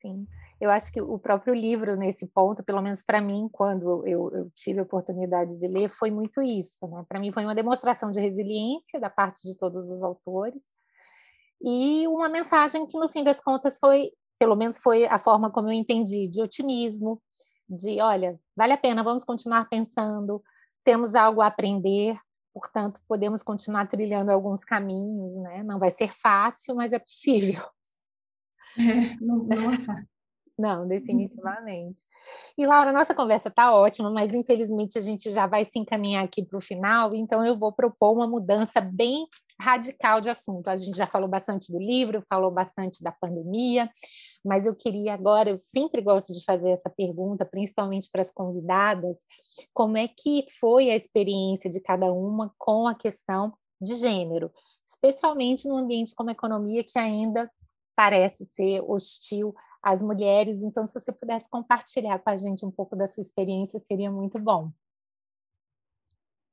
Sim 0.00 0.26
eu 0.60 0.70
acho 0.70 0.90
que 0.90 1.00
o 1.00 1.18
próprio 1.18 1.54
livro, 1.54 1.96
nesse 1.96 2.26
ponto, 2.26 2.64
pelo 2.64 2.80
menos 2.80 3.02
para 3.02 3.20
mim, 3.20 3.48
quando 3.52 4.06
eu, 4.06 4.32
eu, 4.32 4.50
tive 4.54 4.80
a 4.80 4.84
oportunidade 4.84 5.58
de 5.58 5.66
ler, 5.68 5.88
foi 5.88 6.10
muito 6.10 6.40
isso. 6.40 6.86
Né? 6.88 7.04
Para 7.08 7.20
mim, 7.20 7.30
foi 7.30 7.44
uma 7.44 7.54
demonstração 7.54 8.10
de 8.10 8.20
resiliência 8.20 8.98
da 8.98 9.10
parte 9.10 9.42
de 9.42 9.56
todos 9.56 9.90
os 9.90 10.02
autores 10.02 10.62
e 11.60 12.06
uma 12.08 12.28
mensagem 12.28 12.86
que, 12.86 12.98
no 12.98 13.08
fim 13.08 13.24
das 13.24 13.40
contas, 13.40 13.78
foi, 13.78 14.10
pelo 14.38 14.56
menos 14.56 14.78
foi 14.78 15.06
a 15.06 15.18
forma 15.18 15.50
como 15.50 15.68
eu 15.68 15.72
entendi, 15.72 16.28
de 16.28 16.42
otimismo, 16.42 17.20
de, 17.68 18.00
olha, 18.00 18.38
vale 18.56 18.72
a 18.72 18.78
pena, 18.78 19.02
vamos 19.02 19.24
continuar 19.24 19.68
pensando, 19.68 20.42
temos 20.84 21.14
algo 21.14 21.40
a 21.40 21.46
aprender, 21.46 22.18
portanto, 22.54 23.00
podemos 23.08 23.42
continuar 23.42 23.88
trilhando 23.88 24.30
alguns 24.30 24.64
caminhos, 24.64 25.34
né? 25.36 25.62
Não 25.62 25.78
vai 25.78 25.90
ser 25.90 26.12
fácil, 26.12 26.74
mas 26.76 26.92
é 26.92 26.98
possível. 26.98 27.62
É, 28.78 29.16
não, 29.24 29.38
não 29.38 29.70
é 29.72 29.78
fácil. 29.78 30.06
Não, 30.58 30.82
uhum. 30.82 30.88
definitivamente. 30.88 32.04
E 32.56 32.66
Laura, 32.66 32.90
nossa 32.90 33.14
conversa 33.14 33.48
está 33.48 33.74
ótima, 33.74 34.10
mas 34.10 34.32
infelizmente 34.32 34.96
a 34.96 35.00
gente 35.02 35.30
já 35.30 35.46
vai 35.46 35.64
se 35.64 35.78
encaminhar 35.78 36.24
aqui 36.24 36.42
para 36.42 36.56
o 36.56 36.60
final, 36.60 37.14
então 37.14 37.44
eu 37.44 37.58
vou 37.58 37.72
propor 37.72 38.12
uma 38.12 38.26
mudança 38.26 38.80
bem 38.80 39.26
radical 39.60 40.18
de 40.20 40.30
assunto. 40.30 40.68
A 40.68 40.76
gente 40.76 40.96
já 40.96 41.06
falou 41.06 41.28
bastante 41.28 41.70
do 41.70 41.78
livro, 41.78 42.24
falou 42.26 42.50
bastante 42.50 43.02
da 43.02 43.12
pandemia, 43.12 43.90
mas 44.42 44.64
eu 44.64 44.74
queria 44.74 45.12
agora, 45.12 45.50
eu 45.50 45.58
sempre 45.58 46.00
gosto 46.00 46.32
de 46.32 46.42
fazer 46.42 46.70
essa 46.70 46.88
pergunta, 46.88 47.44
principalmente 47.44 48.08
para 48.10 48.22
as 48.22 48.30
convidadas, 48.30 49.18
como 49.74 49.98
é 49.98 50.08
que 50.08 50.46
foi 50.58 50.90
a 50.90 50.96
experiência 50.96 51.68
de 51.68 51.80
cada 51.80 52.10
uma 52.10 52.50
com 52.56 52.86
a 52.86 52.94
questão 52.94 53.52
de 53.78 53.94
gênero, 53.94 54.50
especialmente 54.86 55.68
no 55.68 55.76
ambiente 55.76 56.14
como 56.14 56.30
a 56.30 56.32
economia 56.32 56.82
que 56.82 56.98
ainda 56.98 57.50
parece 57.94 58.46
ser 58.46 58.82
hostil 58.86 59.54
às 59.86 60.02
mulheres. 60.02 60.64
Então, 60.64 60.84
se 60.84 60.98
você 60.98 61.12
pudesse 61.12 61.48
compartilhar 61.48 62.18
com 62.18 62.28
a 62.28 62.36
gente 62.36 62.66
um 62.66 62.72
pouco 62.72 62.96
da 62.96 63.06
sua 63.06 63.20
experiência, 63.20 63.78
seria 63.78 64.10
muito 64.10 64.36
bom. 64.36 64.72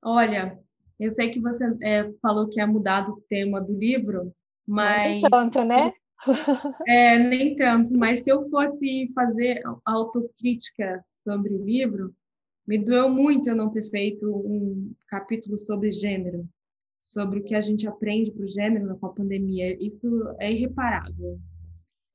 Olha, 0.04 0.60
eu 1.00 1.10
sei 1.10 1.32
que 1.32 1.40
você 1.40 1.66
é, 1.82 2.12
falou 2.22 2.48
que 2.48 2.60
ia 2.60 2.68
mudar 2.68 3.10
o 3.10 3.20
tema 3.28 3.60
do 3.60 3.74
livro, 3.74 4.32
mas. 4.68 5.14
Nem 5.14 5.22
tanto, 5.24 5.64
né? 5.64 5.92
É, 6.88 7.18
nem 7.18 7.56
tanto, 7.56 7.92
mas 7.98 8.24
se 8.24 8.30
eu 8.30 8.48
fosse 8.50 9.12
fazer 9.16 9.62
autocrítica 9.84 11.04
sobre 11.10 11.54
o 11.54 11.66
livro, 11.66 12.14
me 12.68 12.78
doeu 12.78 13.10
muito 13.10 13.50
eu 13.50 13.56
não 13.56 13.72
ter 13.72 13.90
feito 13.90 14.30
um 14.30 14.94
capítulo 15.08 15.58
sobre 15.58 15.92
gênero, 15.92 16.48
sobre 17.00 17.40
o 17.40 17.44
que 17.44 17.56
a 17.56 17.62
gente 17.62 17.88
aprende 17.88 18.32
para 18.32 18.46
o 18.46 18.48
gênero 18.48 18.96
com 19.00 19.08
a 19.08 19.14
pandemia. 19.14 19.76
Isso 19.84 20.08
é 20.40 20.52
irreparável. 20.52 21.40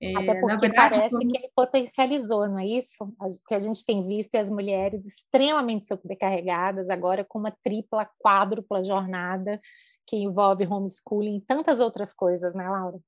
É, 0.00 0.16
Até 0.16 0.40
porque 0.40 0.68
verdade, 0.68 0.94
parece 0.96 1.16
como... 1.16 1.28
que 1.28 1.36
ele 1.36 1.50
potencializou, 1.54 2.48
não 2.48 2.58
é 2.58 2.66
isso? 2.66 3.04
O 3.04 3.28
que 3.46 3.54
a 3.54 3.58
gente 3.58 3.84
tem 3.84 4.06
visto 4.06 4.34
é 4.36 4.38
as 4.38 4.50
mulheres 4.50 5.04
extremamente 5.04 5.86
sobrecarregadas, 5.86 6.88
agora 6.88 7.24
com 7.24 7.40
uma 7.40 7.50
tripla, 7.64 8.08
quádrupla 8.18 8.84
jornada 8.84 9.60
que 10.06 10.16
envolve 10.16 10.66
homeschooling 10.66 11.38
e 11.38 11.40
tantas 11.40 11.80
outras 11.80 12.14
coisas, 12.14 12.54
né, 12.54 12.68
Laura? 12.68 12.98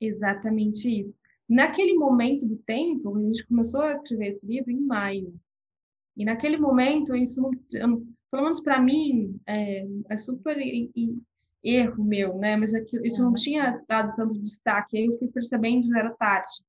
Exatamente 0.00 0.88
isso. 0.88 1.18
Naquele 1.48 1.94
momento 1.94 2.46
do 2.46 2.56
tempo, 2.58 3.16
a 3.16 3.20
gente 3.22 3.46
começou 3.46 3.82
a 3.82 3.94
escrever 3.94 4.34
esse 4.34 4.46
livro 4.46 4.70
em 4.70 4.80
maio. 4.80 5.34
E 6.16 6.24
naquele 6.24 6.58
momento, 6.58 7.16
isso 7.16 7.40
não, 7.40 8.06
pelo 8.30 8.42
menos 8.44 8.60
para 8.60 8.80
mim, 8.80 9.40
é, 9.46 9.86
é 10.10 10.16
super 10.18 10.56
erro 11.62 12.02
meu, 12.04 12.36
né? 12.38 12.56
Mas 12.56 12.74
aquilo, 12.74 13.04
isso 13.04 13.22
não 13.22 13.34
tinha 13.34 13.82
dado 13.88 14.14
tanto 14.16 14.40
destaque, 14.40 14.96
aí 14.96 15.06
eu 15.06 15.18
fui 15.18 15.28
percebendo 15.28 15.88
que 15.88 15.98
era 15.98 16.10
tarde. 16.14 16.62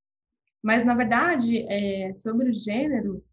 Mas, 0.62 0.86
na 0.86 0.94
verdade, 0.94 1.66
é, 1.68 2.14
sobre 2.14 2.50
o 2.50 2.54
gênero, 2.54 3.24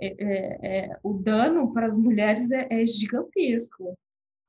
é, 0.00 0.06
é, 0.18 0.86
é, 0.86 0.98
o 1.02 1.12
dano 1.14 1.72
para 1.72 1.86
as 1.86 1.96
mulheres 1.96 2.50
é, 2.50 2.66
é, 2.70 2.86
gigantesco, 2.86 3.96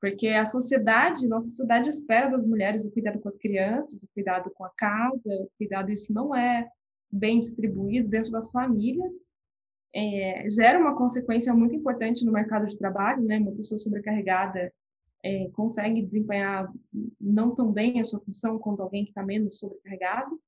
porque 0.00 0.28
a 0.28 0.44
sociedade, 0.44 1.26
nossa 1.26 1.48
sociedade 1.48 1.88
espera 1.88 2.28
das 2.30 2.44
mulheres 2.44 2.84
o 2.84 2.90
cuidado 2.90 3.20
com 3.20 3.28
as 3.28 3.36
crianças, 3.36 4.02
o 4.02 4.08
cuidado 4.12 4.50
com 4.54 4.64
a 4.64 4.70
casa, 4.70 5.20
o 5.24 5.50
cuidado, 5.56 5.90
isso 5.90 6.12
não 6.12 6.34
é 6.34 6.68
bem 7.10 7.40
distribuído 7.40 8.08
dentro 8.08 8.30
das 8.32 8.50
famílias, 8.50 9.10
é, 9.94 10.46
gera 10.50 10.78
uma 10.78 10.96
consequência 10.96 11.54
muito 11.54 11.74
importante 11.74 12.24
no 12.24 12.32
mercado 12.32 12.66
de 12.66 12.76
trabalho, 12.76 13.22
né? 13.22 13.38
Uma 13.38 13.52
pessoa 13.52 13.78
sobrecarregada 13.78 14.70
é, 15.26 15.50
consegue 15.50 16.02
desempenhar 16.02 16.72
não 17.20 17.54
tão 17.54 17.72
bem 17.72 18.00
a 18.00 18.04
sua 18.04 18.20
função 18.20 18.58
quanto 18.58 18.82
alguém 18.82 19.04
que 19.04 19.10
está 19.10 19.24
menos 19.24 19.58
sobrecarregado. 19.58 20.40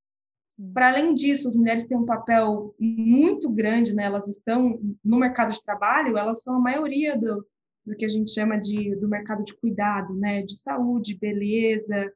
Para 0.73 0.89
além 0.89 1.13
disso, 1.13 1.47
as 1.47 1.55
mulheres 1.55 1.85
têm 1.85 1.97
um 1.97 2.05
papel 2.05 2.75
muito 2.79 3.49
grande, 3.49 3.93
né? 3.93 4.03
Elas 4.03 4.27
estão 4.27 4.79
no 5.03 5.17
mercado 5.17 5.53
de 5.53 5.63
trabalho, 5.63 6.17
elas 6.17 6.41
são 6.41 6.55
a 6.55 6.59
maioria 6.59 7.17
do, 7.17 7.45
do 7.85 7.95
que 7.95 8.05
a 8.05 8.09
gente 8.09 8.31
chama 8.31 8.57
de 8.57 8.95
do 8.97 9.07
mercado 9.07 9.43
de 9.43 9.53
cuidado, 9.53 10.13
né? 10.15 10.41
De 10.41 10.55
saúde, 10.55 11.17
beleza, 11.17 12.11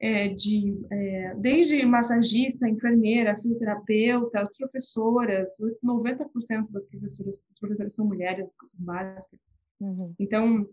é, 0.00 0.28
de 0.28 0.76
é, 0.90 1.34
desde 1.36 1.86
massagista, 1.86 2.68
enfermeira, 2.68 3.38
fisioterapeuta, 3.40 4.50
professoras, 4.58 5.52
90% 5.82 6.70
das 6.70 6.84
professoras, 6.86 7.44
professoras 7.60 7.94
são 7.94 8.06
mulheres, 8.06 8.46
são 8.66 8.84
básicas. 8.84 9.40
Uhum. 9.80 10.14
Então, 10.18 10.68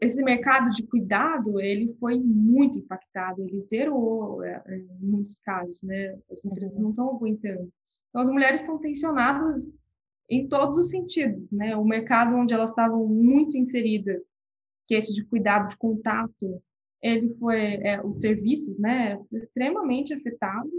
esse 0.00 0.22
mercado 0.22 0.70
de 0.70 0.82
cuidado 0.84 1.60
ele 1.60 1.94
foi 2.00 2.18
muito 2.18 2.78
impactado, 2.78 3.42
ele 3.42 3.58
zerou 3.58 4.42
é, 4.42 4.62
é, 4.66 4.78
em 4.78 4.98
muitos 5.00 5.38
casos, 5.40 5.82
né? 5.82 6.18
As 6.30 6.42
empresas 6.44 6.76
uhum. 6.76 6.84
não 6.84 6.90
estão 6.90 7.10
aguentando. 7.10 7.70
Então 8.08 8.22
as 8.22 8.30
mulheres 8.30 8.60
estão 8.60 8.78
tensionadas 8.78 9.70
em 10.30 10.48
todos 10.48 10.78
os 10.78 10.88
sentidos, 10.88 11.50
né? 11.50 11.76
O 11.76 11.84
mercado 11.84 12.34
onde 12.36 12.54
elas 12.54 12.70
estavam 12.70 13.06
muito 13.06 13.56
inseridas, 13.58 14.22
que 14.86 14.94
é 14.94 14.98
esse 14.98 15.14
de 15.14 15.24
cuidado 15.24 15.68
de 15.68 15.76
contato, 15.76 16.62
ele 17.02 17.34
foi 17.38 17.74
é, 17.82 18.00
os 18.02 18.20
serviços, 18.20 18.78
né? 18.78 19.20
Extremamente 19.32 20.14
afetado. 20.14 20.70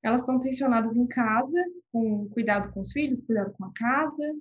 Elas 0.00 0.20
estão 0.20 0.38
tensionadas 0.38 0.96
em 0.96 1.06
casa, 1.08 1.64
com 1.92 2.28
cuidado 2.28 2.72
com 2.72 2.80
os 2.80 2.92
filhos, 2.92 3.20
cuidado 3.20 3.52
com 3.54 3.64
a 3.64 3.72
casa, 3.74 4.34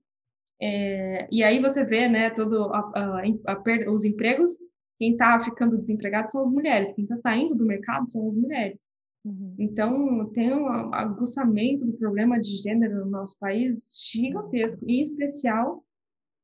é, 0.61 1.27
e 1.31 1.43
aí 1.43 1.59
você 1.59 1.83
vê, 1.83 2.07
né, 2.07 2.29
todo 2.29 2.73
a, 2.73 2.79
a, 2.95 3.21
a, 3.53 3.91
os 3.91 4.05
empregos, 4.05 4.51
quem 4.97 5.11
está 5.11 5.39
ficando 5.41 5.77
desempregado 5.77 6.31
são 6.31 6.41
as 6.41 6.49
mulheres, 6.49 6.93
quem 6.95 7.03
está 7.03 7.17
saindo 7.17 7.55
do 7.55 7.65
mercado 7.65 8.09
são 8.09 8.25
as 8.25 8.35
mulheres. 8.35 8.85
Uhum. 9.25 9.55
Então, 9.57 10.29
tem 10.33 10.53
um 10.53 10.67
aguçamento 10.93 11.85
do 11.85 11.93
problema 11.93 12.39
de 12.39 12.55
gênero 12.57 13.03
no 13.03 13.11
nosso 13.11 13.37
país 13.39 13.85
gigantesco, 14.11 14.85
em 14.87 15.01
especial 15.01 15.83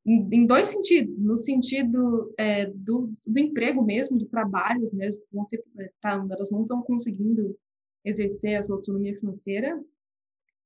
em, 0.06 0.28
em 0.32 0.46
dois 0.46 0.68
sentidos. 0.68 1.20
No 1.20 1.38
sentido 1.38 2.34
é, 2.38 2.66
do, 2.66 3.14
do, 3.26 3.40
emprego 3.40 3.84
mesmo, 3.84 4.18
do 4.18 4.26
trabalho, 4.26 4.84
as 4.84 4.92
mulheres 4.92 5.22
vão 5.32 5.46
ter, 5.46 5.64
tá, 6.02 6.26
elas 6.30 6.52
não 6.52 6.64
estão 6.64 6.82
conseguindo 6.82 7.56
exercer 8.04 8.58
a 8.58 8.64
sua 8.64 8.78
autonomia 8.78 9.18
financeira, 9.20 9.80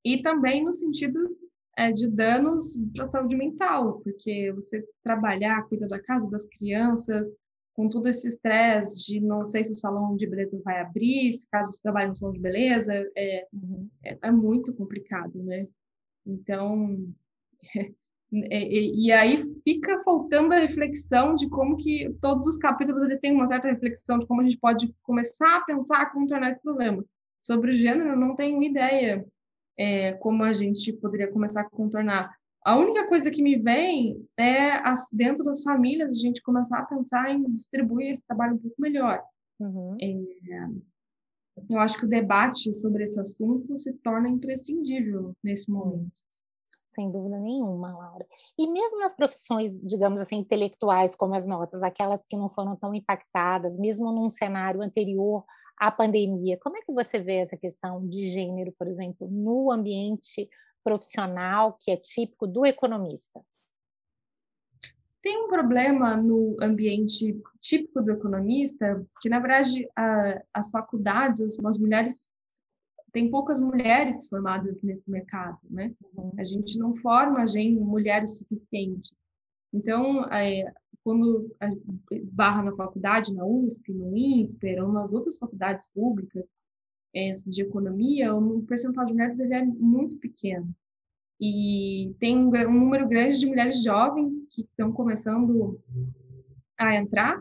e 0.02 0.22
também 0.22 0.64
no 0.64 0.72
sentido 0.72 1.36
é, 1.76 1.92
de 1.92 2.08
danos 2.08 2.82
para 2.94 3.04
a 3.04 3.10
saúde 3.10 3.36
mental, 3.36 4.00
porque 4.00 4.50
você 4.52 4.82
trabalhar, 5.02 5.68
cuidar 5.68 5.88
da 5.88 6.02
casa, 6.02 6.28
das 6.30 6.46
crianças, 6.46 7.26
com 7.74 7.90
todo 7.90 8.08
esse 8.08 8.26
estresse 8.26 9.04
de 9.04 9.20
não 9.20 9.46
sei 9.46 9.62
se 9.62 9.72
o 9.72 9.76
salão 9.76 10.16
de 10.16 10.26
beleza 10.26 10.58
vai 10.64 10.80
abrir, 10.80 11.36
caso 11.52 11.70
você 11.70 11.82
trabalha 11.82 12.08
no 12.08 12.16
salão 12.16 12.32
de 12.32 12.40
beleza, 12.40 12.92
é, 13.14 13.46
é, 14.02 14.18
é, 14.22 14.30
muito 14.32 14.72
complicado, 14.72 15.42
né? 15.42 15.68
Então, 16.24 17.06
e, 18.32 18.32
e, 19.08 19.12
aí 19.12 19.36
fica 19.62 20.02
faltando 20.02 20.54
a 20.54 20.58
reflexão 20.58 21.36
de 21.36 21.48
como 21.50 21.76
que 21.76 22.10
todos 22.22 22.46
os 22.46 22.56
capítulos 22.56 23.02
eles 23.02 23.18
têm 23.18 23.34
uma 23.34 23.46
certa 23.46 23.68
reflexão 23.68 24.18
de 24.18 24.26
como 24.26 24.40
a 24.40 24.44
gente 24.44 24.58
pode 24.58 24.90
começar 25.02 25.58
a 25.58 25.64
pensar 25.64 26.00
a 26.00 26.10
contornar 26.10 26.52
esse 26.52 26.62
problema. 26.62 27.04
Sobre 27.42 27.72
o 27.72 27.76
gênero, 27.76 28.08
eu 28.08 28.16
não 28.16 28.34
tenho 28.34 28.62
ideia 28.62 29.24
é, 29.78 30.12
como 30.14 30.42
a 30.42 30.52
gente 30.52 30.92
poderia 30.92 31.30
começar 31.30 31.62
a 31.62 31.70
contornar. 31.70 32.34
A 32.64 32.76
única 32.76 33.06
coisa 33.06 33.30
que 33.30 33.42
me 33.42 33.56
vem 33.56 34.26
é, 34.36 34.72
as, 34.72 35.08
dentro 35.12 35.44
das 35.44 35.62
famílias, 35.62 36.12
a 36.12 36.16
gente 36.16 36.42
começar 36.42 36.78
a 36.78 36.84
pensar 36.84 37.30
em 37.30 37.44
distribuir 37.50 38.10
esse 38.10 38.22
trabalho 38.26 38.54
um 38.54 38.58
pouco 38.58 38.80
melhor. 38.80 39.22
Uhum. 39.60 39.96
É, 40.00 40.12
eu 41.70 41.78
acho 41.78 41.98
que 41.98 42.04
o 42.04 42.08
debate 42.08 42.74
sobre 42.74 43.04
esse 43.04 43.18
assunto 43.18 43.76
se 43.76 43.92
torna 43.94 44.28
imprescindível 44.28 45.34
nesse 45.42 45.70
momento. 45.70 46.20
Sem 46.90 47.10
dúvida 47.10 47.38
nenhuma, 47.38 47.92
Laura. 47.92 48.26
E 48.58 48.66
mesmo 48.66 48.98
nas 48.98 49.14
profissões, 49.14 49.78
digamos 49.82 50.18
assim, 50.18 50.36
intelectuais 50.36 51.14
como 51.14 51.34
as 51.34 51.46
nossas, 51.46 51.82
aquelas 51.82 52.24
que 52.26 52.36
não 52.36 52.48
foram 52.48 52.74
tão 52.74 52.94
impactadas, 52.94 53.78
mesmo 53.78 54.10
num 54.10 54.30
cenário 54.30 54.82
anterior 54.82 55.44
à 55.76 55.90
pandemia. 55.90 56.58
Como 56.58 56.76
é 56.76 56.80
que 56.82 56.92
você 56.92 57.18
vê 57.18 57.36
essa 57.36 57.56
questão 57.56 58.06
de 58.06 58.28
gênero, 58.28 58.72
por 58.78 58.86
exemplo, 58.86 59.28
no 59.30 59.70
ambiente 59.70 60.48
profissional 60.82 61.76
que 61.80 61.90
é 61.90 61.96
típico 61.96 62.46
do 62.46 62.64
economista? 62.64 63.40
Tem 65.22 65.44
um 65.44 65.48
problema 65.48 66.16
no 66.16 66.56
ambiente 66.62 67.36
típico 67.60 68.00
do 68.00 68.12
economista, 68.12 69.04
que 69.20 69.28
na 69.28 69.40
verdade 69.40 69.88
a, 69.96 70.42
as 70.54 70.70
faculdades, 70.70 71.40
as, 71.40 71.64
as 71.64 71.78
mulheres 71.78 72.30
tem 73.12 73.30
poucas 73.30 73.58
mulheres 73.58 74.26
formadas 74.26 74.80
nesse 74.82 75.10
mercado, 75.10 75.58
né? 75.70 75.90
Uhum. 76.14 76.32
A 76.38 76.44
gente 76.44 76.78
não 76.78 76.94
forma 76.96 77.46
gente, 77.46 77.80
mulheres 77.80 78.36
suficientes. 78.36 79.18
Então, 79.72 80.24
é, 80.26 80.70
quando 81.06 81.54
esbarra 82.10 82.64
na 82.64 82.74
faculdade, 82.74 83.32
na 83.32 83.46
USP, 83.46 83.92
no 83.92 84.16
INSPER, 84.16 84.84
ou 84.84 84.90
nas 84.90 85.12
outras 85.12 85.38
faculdades 85.38 85.86
públicas 85.94 86.44
é, 87.14 87.30
de 87.46 87.62
economia, 87.62 88.34
o 88.34 88.60
percentual 88.62 89.06
de 89.06 89.12
mulheres 89.12 89.38
ele 89.38 89.54
é 89.54 89.64
muito 89.64 90.18
pequeno. 90.18 90.68
E 91.40 92.12
tem 92.18 92.36
um, 92.36 92.48
um 92.48 92.72
número 92.72 93.06
grande 93.06 93.38
de 93.38 93.46
mulheres 93.46 93.84
jovens 93.84 94.34
que 94.50 94.62
estão 94.62 94.90
começando 94.90 95.80
a 96.76 96.96
entrar. 96.96 97.40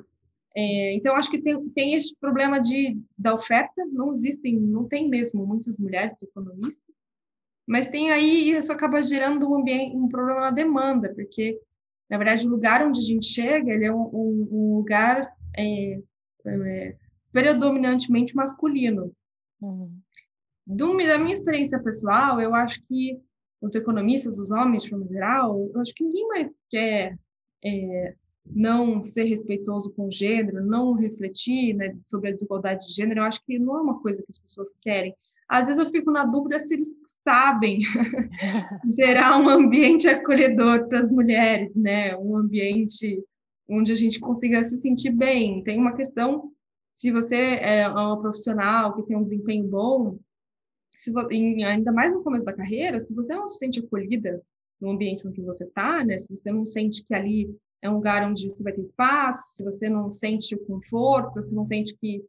É, 0.55 0.93
então, 0.93 1.16
acho 1.16 1.32
que 1.32 1.41
tem, 1.41 1.68
tem 1.70 1.95
esse 1.95 2.16
problema 2.18 2.59
de, 2.59 3.01
da 3.18 3.34
oferta, 3.34 3.84
não 3.91 4.11
existem, 4.11 4.59
não 4.59 4.88
tem 4.88 5.09
mesmo 5.09 5.43
muitas 5.43 5.76
mulheres 5.80 6.22
economistas, 6.22 6.93
mas 7.66 7.88
tem 7.88 8.11
aí, 8.11 8.51
isso 8.51 8.72
acaba 8.72 9.01
gerando 9.01 9.49
um, 9.49 9.55
ambiente, 9.55 9.97
um 9.97 10.07
problema 10.07 10.41
na 10.41 10.51
demanda, 10.51 11.11
porque 11.16 11.59
na 12.09 12.17
verdade, 12.17 12.45
o 12.45 12.49
lugar 12.49 12.85
onde 12.85 12.99
a 12.99 13.03
gente 13.03 13.25
chega, 13.25 13.71
ele 13.71 13.85
é 13.85 13.93
um, 13.93 14.09
um, 14.13 14.47
um 14.51 14.75
lugar 14.77 15.33
é, 15.57 15.99
é, 16.45 16.95
predominantemente 17.31 18.35
masculino. 18.35 19.11
Uhum. 19.61 19.91
Do, 20.65 20.97
da 20.97 21.17
minha 21.17 21.33
experiência 21.33 21.79
pessoal, 21.79 22.39
eu 22.39 22.53
acho 22.53 22.81
que 22.83 23.19
os 23.61 23.73
economistas, 23.75 24.39
os 24.39 24.51
homens, 24.51 24.83
de 24.83 24.89
forma 24.89 25.07
geral, 25.07 25.69
eu 25.73 25.81
acho 25.81 25.93
que 25.93 26.03
ninguém 26.03 26.27
mais 26.27 26.51
quer 26.69 27.17
é, 27.63 28.15
não 28.45 29.03
ser 29.03 29.23
respeitoso 29.23 29.93
com 29.95 30.07
o 30.07 30.11
gênero, 30.11 30.65
não 30.65 30.93
refletir 30.93 31.73
né, 31.73 31.97
sobre 32.05 32.29
a 32.29 32.33
desigualdade 32.33 32.87
de 32.87 32.93
gênero. 32.93 33.21
Eu 33.21 33.25
acho 33.25 33.43
que 33.43 33.57
não 33.57 33.77
é 33.77 33.81
uma 33.81 34.01
coisa 34.01 34.21
que 34.21 34.31
as 34.31 34.37
pessoas 34.37 34.71
querem 34.81 35.15
às 35.59 35.67
vezes 35.67 35.83
eu 35.83 35.89
fico 35.89 36.11
na 36.11 36.25
dúvida 36.25 36.59
se 36.59 36.73
eles 36.73 36.93
sabem 37.23 37.79
gerar 38.95 39.39
um 39.39 39.49
ambiente 39.49 40.07
acolhedor 40.07 40.87
para 40.87 41.01
as 41.01 41.11
mulheres, 41.11 41.73
né? 41.75 42.15
Um 42.17 42.37
ambiente 42.37 43.23
onde 43.67 43.91
a 43.91 43.95
gente 43.95 44.19
consiga 44.19 44.63
se 44.63 44.77
sentir 44.77 45.11
bem. 45.11 45.63
Tem 45.63 45.79
uma 45.79 45.95
questão, 45.95 46.51
se 46.93 47.11
você 47.11 47.35
é 47.35 47.87
uma 47.87 48.19
profissional 48.21 48.95
que 48.95 49.03
tem 49.03 49.17
um 49.17 49.23
desempenho 49.23 49.67
bom, 49.67 50.19
se, 50.95 51.11
ainda 51.65 51.91
mais 51.91 52.13
no 52.13 52.23
começo 52.23 52.45
da 52.45 52.53
carreira, 52.53 52.99
se 52.99 53.13
você 53.13 53.33
não 53.33 53.47
se 53.47 53.57
sente 53.57 53.79
acolhida 53.79 54.41
no 54.79 54.91
ambiente 54.91 55.27
onde 55.27 55.41
você 55.41 55.63
está, 55.63 56.03
né? 56.03 56.19
Se 56.19 56.29
você 56.29 56.51
não 56.51 56.65
sente 56.65 57.03
que 57.03 57.13
ali 57.13 57.55
é 57.81 57.89
um 57.89 57.95
lugar 57.95 58.27
onde 58.27 58.49
você 58.49 58.63
vai 58.63 58.73
ter 58.73 58.81
espaço, 58.81 59.55
se 59.55 59.63
você 59.63 59.89
não 59.89 60.09
sente 60.11 60.55
o 60.55 60.65
conforto, 60.65 61.33
se 61.33 61.41
você 61.41 61.55
não 61.55 61.65
sente 61.65 61.95
que 61.97 62.23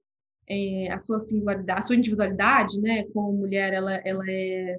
é, 0.48 0.90
a 0.92 0.98
sua 0.98 1.20
singularidade, 1.20 1.78
a 1.78 1.82
sua 1.82 1.96
individualidade, 1.96 2.80
né, 2.80 3.04
como 3.12 3.32
mulher, 3.32 3.72
ela, 3.72 3.94
ela 4.04 4.24
é, 4.28 4.76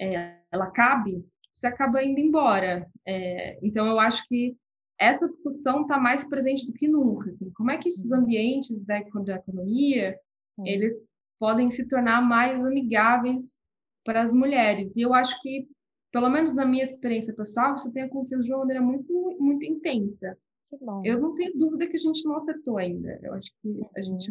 é 0.00 0.36
ela 0.50 0.70
cabe, 0.70 1.24
você 1.56 1.66
acaba 1.66 2.02
indo 2.04 2.20
embora. 2.20 2.86
É, 3.06 3.58
então, 3.62 3.86
eu 3.86 3.98
acho 3.98 4.26
que 4.28 4.56
essa 4.98 5.28
discussão 5.28 5.82
está 5.82 5.98
mais 5.98 6.28
presente 6.28 6.66
do 6.66 6.72
que 6.72 6.88
nunca. 6.88 7.30
Assim, 7.30 7.50
como 7.50 7.70
é 7.70 7.78
que 7.78 7.88
esses 7.88 8.10
ambientes 8.10 8.80
da, 8.80 9.00
da 9.24 9.36
economia 9.36 10.18
eles 10.64 10.98
podem 11.38 11.70
se 11.70 11.86
tornar 11.86 12.22
mais 12.22 12.58
amigáveis 12.64 13.56
para 14.04 14.22
as 14.22 14.34
mulheres? 14.34 14.90
E 14.94 15.02
eu 15.02 15.14
acho 15.14 15.40
que, 15.40 15.66
pelo 16.12 16.28
menos 16.28 16.52
na 16.54 16.64
minha 16.64 16.84
experiência 16.84 17.34
pessoal, 17.34 17.74
isso 17.74 17.92
tem 17.92 18.04
acontecido 18.04 18.42
de 18.42 18.50
uma 18.50 18.60
maneira 18.60 18.82
muito, 18.82 19.36
muito 19.38 19.64
intensa. 19.64 20.36
Eu 21.04 21.20
não 21.20 21.34
tenho 21.34 21.56
dúvida 21.56 21.86
que 21.86 21.96
a 21.96 22.00
gente 22.00 22.24
não 22.24 22.36
acertou 22.36 22.76
ainda. 22.76 23.18
Eu 23.22 23.34
acho 23.34 23.50
que 23.62 23.80
a 23.96 24.02
gente 24.02 24.30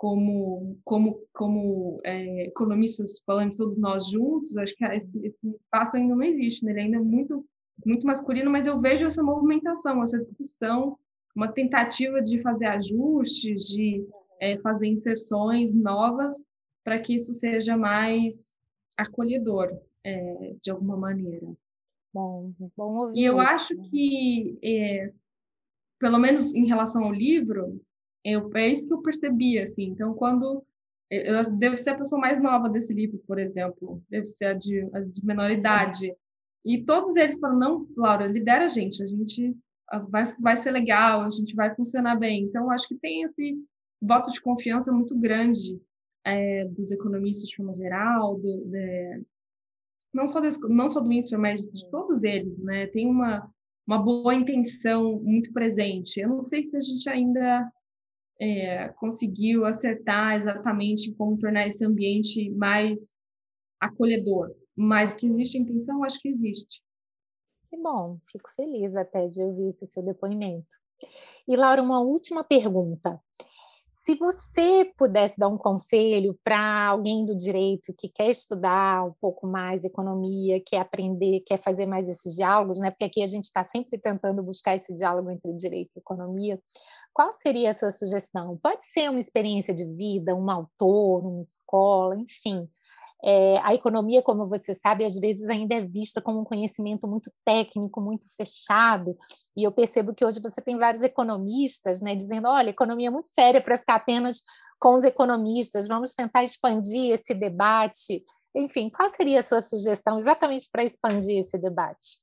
como, 0.00 0.80
como, 0.82 1.20
como 1.30 2.00
é, 2.02 2.46
economistas 2.46 3.20
falando 3.26 3.54
todos 3.54 3.78
nós 3.78 4.08
juntos, 4.08 4.56
acho 4.56 4.74
que 4.74 4.82
esse, 4.82 5.26
esse 5.26 5.46
espaço 5.46 5.98
ainda 5.98 6.16
não 6.16 6.22
existe, 6.22 6.64
né? 6.64 6.70
ele 6.70 6.80
ainda 6.80 6.96
é 6.96 7.00
muito, 7.00 7.44
muito 7.84 8.06
masculino, 8.06 8.50
mas 8.50 8.66
eu 8.66 8.80
vejo 8.80 9.04
essa 9.04 9.22
movimentação, 9.22 10.02
essa 10.02 10.18
discussão, 10.24 10.96
uma 11.36 11.52
tentativa 11.52 12.22
de 12.22 12.40
fazer 12.40 12.64
ajustes, 12.64 13.64
de 13.64 14.02
é, 14.40 14.56
fazer 14.60 14.86
inserções 14.86 15.74
novas 15.74 16.46
para 16.82 16.98
que 16.98 17.14
isso 17.16 17.34
seja 17.34 17.76
mais 17.76 18.46
acolhedor, 18.96 19.68
é, 20.02 20.56
de 20.62 20.70
alguma 20.70 20.96
maneira. 20.96 21.46
Bom, 22.10 22.54
bom 22.74 22.96
ouvir. 23.00 23.20
E 23.20 23.24
eu 23.26 23.38
acho 23.38 23.76
que, 23.82 24.58
é, 24.64 25.12
pelo 25.98 26.18
menos 26.18 26.54
em 26.54 26.64
relação 26.64 27.04
ao 27.04 27.12
livro, 27.12 27.78
eu, 28.24 28.50
é 28.54 28.68
isso 28.68 28.86
que 28.86 28.94
eu 28.94 29.02
percebi, 29.02 29.58
assim. 29.58 29.84
Então, 29.84 30.14
quando 30.14 30.64
eu 31.10 31.50
devo 31.50 31.76
ser 31.76 31.90
a 31.90 31.98
pessoa 31.98 32.20
mais 32.20 32.40
nova 32.40 32.68
desse 32.68 32.94
livro, 32.94 33.18
por 33.26 33.38
exemplo, 33.38 34.02
deve 34.08 34.26
ser 34.26 34.46
a 34.46 34.54
de, 34.54 34.88
a 34.92 35.00
de 35.00 35.24
menor 35.24 35.50
idade. 35.50 36.14
E 36.64 36.84
todos 36.84 37.16
eles 37.16 37.38
falam: 37.38 37.58
não, 37.58 37.88
Laura, 37.96 38.26
lidera 38.26 38.66
a 38.66 38.68
gente, 38.68 39.02
a 39.02 39.06
gente 39.06 39.56
vai, 40.08 40.34
vai 40.38 40.56
ser 40.56 40.70
legal, 40.70 41.22
a 41.22 41.30
gente 41.30 41.54
vai 41.54 41.74
funcionar 41.74 42.16
bem. 42.16 42.44
Então, 42.44 42.70
acho 42.70 42.86
que 42.86 42.94
tem 42.94 43.24
esse 43.24 43.58
voto 44.00 44.30
de 44.30 44.40
confiança 44.40 44.92
muito 44.92 45.18
grande 45.18 45.80
é, 46.24 46.64
dos 46.66 46.90
economistas 46.90 47.48
de 47.48 47.56
forma 47.56 47.74
geral, 47.76 48.38
do, 48.38 48.64
de, 48.66 49.22
não, 50.12 50.28
só 50.28 50.40
desse, 50.40 50.60
não 50.68 50.88
só 50.88 51.00
do 51.00 51.12
INSPER, 51.12 51.38
mas 51.38 51.62
de 51.62 51.88
todos 51.90 52.22
eles, 52.22 52.58
né? 52.58 52.86
Tem 52.88 53.08
uma, 53.08 53.50
uma 53.86 53.98
boa 53.98 54.34
intenção 54.34 55.20
muito 55.20 55.52
presente. 55.52 56.20
Eu 56.20 56.28
não 56.28 56.42
sei 56.42 56.64
se 56.64 56.76
a 56.76 56.80
gente 56.80 57.08
ainda 57.08 57.70
é, 58.40 58.88
conseguiu 58.94 59.64
acertar 59.66 60.40
exatamente 60.40 61.14
como 61.14 61.38
tornar 61.38 61.68
esse 61.68 61.84
ambiente 61.84 62.50
mais 62.50 63.08
acolhedor, 63.78 64.54
mas 64.74 65.14
que 65.14 65.26
existe 65.26 65.58
intenção, 65.58 66.02
acho 66.04 66.18
que 66.20 66.28
existe. 66.28 66.82
Que 67.68 67.76
bom, 67.76 68.18
fico 68.30 68.50
feliz 68.56 68.96
até 68.96 69.28
de 69.28 69.42
ouvir 69.42 69.68
esse 69.68 69.86
seu 69.86 70.02
depoimento. 70.02 70.66
E 71.46 71.56
Laura, 71.56 71.82
uma 71.82 72.00
última 72.00 72.42
pergunta. 72.42 73.20
Se 73.90 74.14
você 74.14 74.90
pudesse 74.96 75.38
dar 75.38 75.48
um 75.48 75.58
conselho 75.58 76.36
para 76.42 76.86
alguém 76.86 77.24
do 77.24 77.36
direito 77.36 77.94
que 77.96 78.08
quer 78.08 78.30
estudar 78.30 79.04
um 79.04 79.12
pouco 79.20 79.46
mais 79.46 79.84
economia, 79.84 80.60
quer 80.64 80.78
aprender, 80.78 81.40
quer 81.40 81.58
fazer 81.58 81.84
mais 81.84 82.08
esses 82.08 82.34
diálogos, 82.34 82.80
né? 82.80 82.90
Porque 82.90 83.04
aqui 83.04 83.22
a 83.22 83.26
gente 83.26 83.44
está 83.44 83.62
sempre 83.62 83.98
tentando 83.98 84.42
buscar 84.42 84.74
esse 84.74 84.94
diálogo 84.94 85.30
entre 85.30 85.54
direito 85.54 85.90
e 85.96 86.00
economia. 86.00 86.58
Qual 87.12 87.32
seria 87.32 87.70
a 87.70 87.74
sua 87.74 87.90
sugestão? 87.90 88.56
Pode 88.62 88.84
ser 88.84 89.10
uma 89.10 89.18
experiência 89.18 89.74
de 89.74 89.84
vida, 89.84 90.34
um 90.34 90.50
autor, 90.50 91.26
uma 91.26 91.40
escola, 91.40 92.16
enfim. 92.16 92.68
É, 93.22 93.58
a 93.58 93.74
economia, 93.74 94.22
como 94.22 94.48
você 94.48 94.74
sabe, 94.74 95.04
às 95.04 95.18
vezes 95.18 95.48
ainda 95.48 95.74
é 95.74 95.84
vista 95.84 96.22
como 96.22 96.40
um 96.40 96.44
conhecimento 96.44 97.06
muito 97.06 97.30
técnico, 97.44 98.00
muito 98.00 98.24
fechado, 98.34 99.16
e 99.54 99.62
eu 99.62 99.70
percebo 99.70 100.14
que 100.14 100.24
hoje 100.24 100.40
você 100.40 100.60
tem 100.62 100.78
vários 100.78 101.02
economistas 101.02 102.00
né, 102.00 102.14
dizendo: 102.14 102.48
olha, 102.48 102.70
economia 102.70 103.08
é 103.08 103.10
muito 103.10 103.28
séria 103.28 103.60
para 103.60 103.76
ficar 103.76 103.96
apenas 103.96 104.42
com 104.78 104.94
os 104.94 105.04
economistas, 105.04 105.86
vamos 105.86 106.14
tentar 106.14 106.42
expandir 106.42 107.12
esse 107.12 107.34
debate. 107.34 108.24
Enfim, 108.54 108.88
qual 108.88 109.08
seria 109.10 109.40
a 109.40 109.44
sua 109.44 109.60
sugestão 109.60 110.18
exatamente 110.18 110.68
para 110.72 110.82
expandir 110.82 111.38
esse 111.38 111.58
debate? 111.58 112.18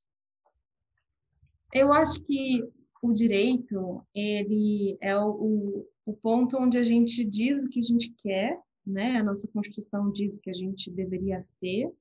Eu 1.72 1.92
acho 1.92 2.20
que 2.24 2.68
o 3.02 3.12
direito 3.12 4.02
ele 4.14 4.96
é 5.00 5.16
o, 5.16 5.86
o 6.04 6.12
ponto 6.14 6.56
onde 6.56 6.78
a 6.78 6.82
gente 6.82 7.24
diz 7.24 7.62
o 7.62 7.68
que 7.68 7.80
a 7.80 7.82
gente 7.82 8.14
quer 8.18 8.58
né? 8.88 9.18
A 9.18 9.22
nossa 9.22 9.46
Constituição 9.48 10.10
diz 10.10 10.36
o 10.36 10.40
que 10.40 10.50
a 10.50 10.54
gente 10.54 10.90
deveria 10.90 11.42
ser 11.60 11.92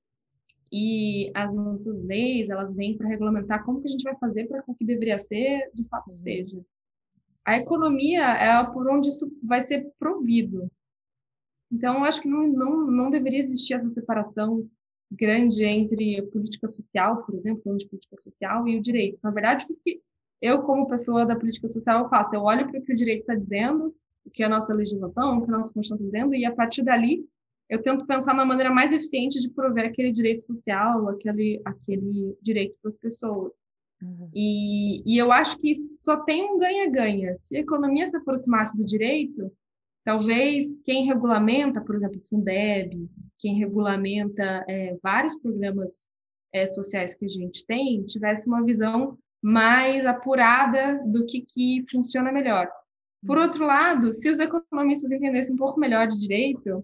e 0.72 1.32
as 1.34 1.56
nossas 1.56 2.02
leis, 2.02 2.50
elas 2.50 2.74
vêm 2.74 2.98
para 2.98 3.08
regulamentar 3.08 3.64
como 3.64 3.82
que 3.82 3.88
a 3.88 3.91
gente 3.91 4.04
vai 4.04 4.18
fazer 4.18 4.48
para 4.48 4.62
que 4.64 4.72
o 4.72 4.76
que 4.76 4.86
deveria 4.86 5.18
ser, 5.18 5.70
de 5.74 5.84
fato, 5.86 6.10
seja. 6.10 6.60
A 7.45 7.58
economia 7.58 8.22
é 8.22 8.64
por 8.66 8.89
onde 8.89 9.08
isso 9.08 9.32
vai 9.41 9.66
ser 9.66 9.89
provido. 9.98 10.70
Então, 11.72 12.00
eu 12.00 12.04
acho 12.04 12.22
que 12.22 12.28
não, 12.28 12.48
não, 12.48 12.88
não 12.88 13.10
deveria 13.10 13.41
existir 13.41 13.76
essa 13.76 13.89
separação 13.91 14.70
grande 15.10 15.64
entre 15.64 16.20
a 16.20 16.28
política 16.28 16.68
social, 16.68 17.24
por 17.24 17.36
exemplo, 17.36 17.78
de 17.78 17.88
política 17.88 18.18
social 18.18 18.68
e 18.68 18.78
o 18.78 18.82
direito. 18.82 19.22
Na 19.24 19.32
verdade, 19.32 19.66
o 19.70 19.76
que 19.76 20.02
eu, 20.42 20.62
como 20.62 20.88
pessoa 20.88 21.26
da 21.26 21.36
política 21.36 21.68
social, 21.68 22.04
eu 22.04 22.10
faço? 22.10 22.36
Eu 22.36 22.44
olho 22.44 22.70
para 22.70 22.80
o 22.80 22.84
que 22.84 22.94
o 22.94 22.96
direito 22.96 23.22
está 23.22 23.36
dizendo 23.36 23.96
o 24.26 24.30
que 24.30 24.44
a 24.44 24.50
nossa 24.50 24.74
legislação, 24.74 25.38
o 25.38 25.46
que 25.46 25.50
a 25.50 25.56
nossa 25.56 25.74
Constituição 25.74 25.96
está 25.96 26.18
dizendo, 26.18 26.36
e 26.36 26.46
a 26.46 26.54
partir 26.54 26.84
dali 26.84 27.26
eu 27.70 27.82
tento 27.82 28.06
pensar 28.06 28.34
na 28.34 28.46
maneira 28.46 28.74
mais 28.74 28.94
eficiente 28.94 29.42
de 29.42 29.50
prover 29.50 29.86
aquele 29.86 30.12
direito 30.12 30.44
social, 30.44 31.10
aquele, 31.10 31.62
aquele 31.66 32.38
direito 32.42 32.78
para 32.82 32.90
as 32.90 32.98
pessoas. 32.98 33.52
Uhum. 34.02 34.30
E, 34.34 35.02
e 35.06 35.18
eu 35.18 35.32
acho 35.32 35.58
que 35.60 35.74
só 35.98 36.18
tem 36.18 36.50
um 36.50 36.58
ganha-ganha. 36.58 37.38
Se 37.44 37.58
a 37.58 37.60
economia 37.60 38.08
se 38.08 38.16
aproximasse 38.16 38.78
do 38.78 38.86
direito, 38.86 39.52
talvez 40.06 40.66
quem 40.86 41.06
regulamenta, 41.06 41.82
por 41.82 41.96
exemplo, 41.96 42.18
o 42.18 42.28
Fundeb, 42.30 43.10
quem 43.38 43.56
regulamenta 43.56 44.64
é, 44.68 44.98
vários 45.04 45.36
programas 45.36 45.92
é, 46.54 46.66
sociais 46.66 47.16
que 47.16 47.26
a 47.26 47.30
gente 47.30 47.66
tem, 47.66 48.06
tivesse 48.06 48.48
uma 48.48 48.64
visão 48.64 49.18
mais 49.42 50.06
apurada 50.06 51.02
do 51.06 51.26
que, 51.26 51.42
que 51.42 51.86
funciona 51.90 52.32
melhor. 52.32 52.70
Por 53.26 53.38
outro 53.38 53.66
lado, 53.66 54.12
se 54.12 54.30
os 54.30 54.40
economistas 54.40 55.12
entendessem 55.12 55.54
um 55.54 55.58
pouco 55.58 55.80
melhor 55.80 56.08
de 56.08 56.20
direito, 56.20 56.84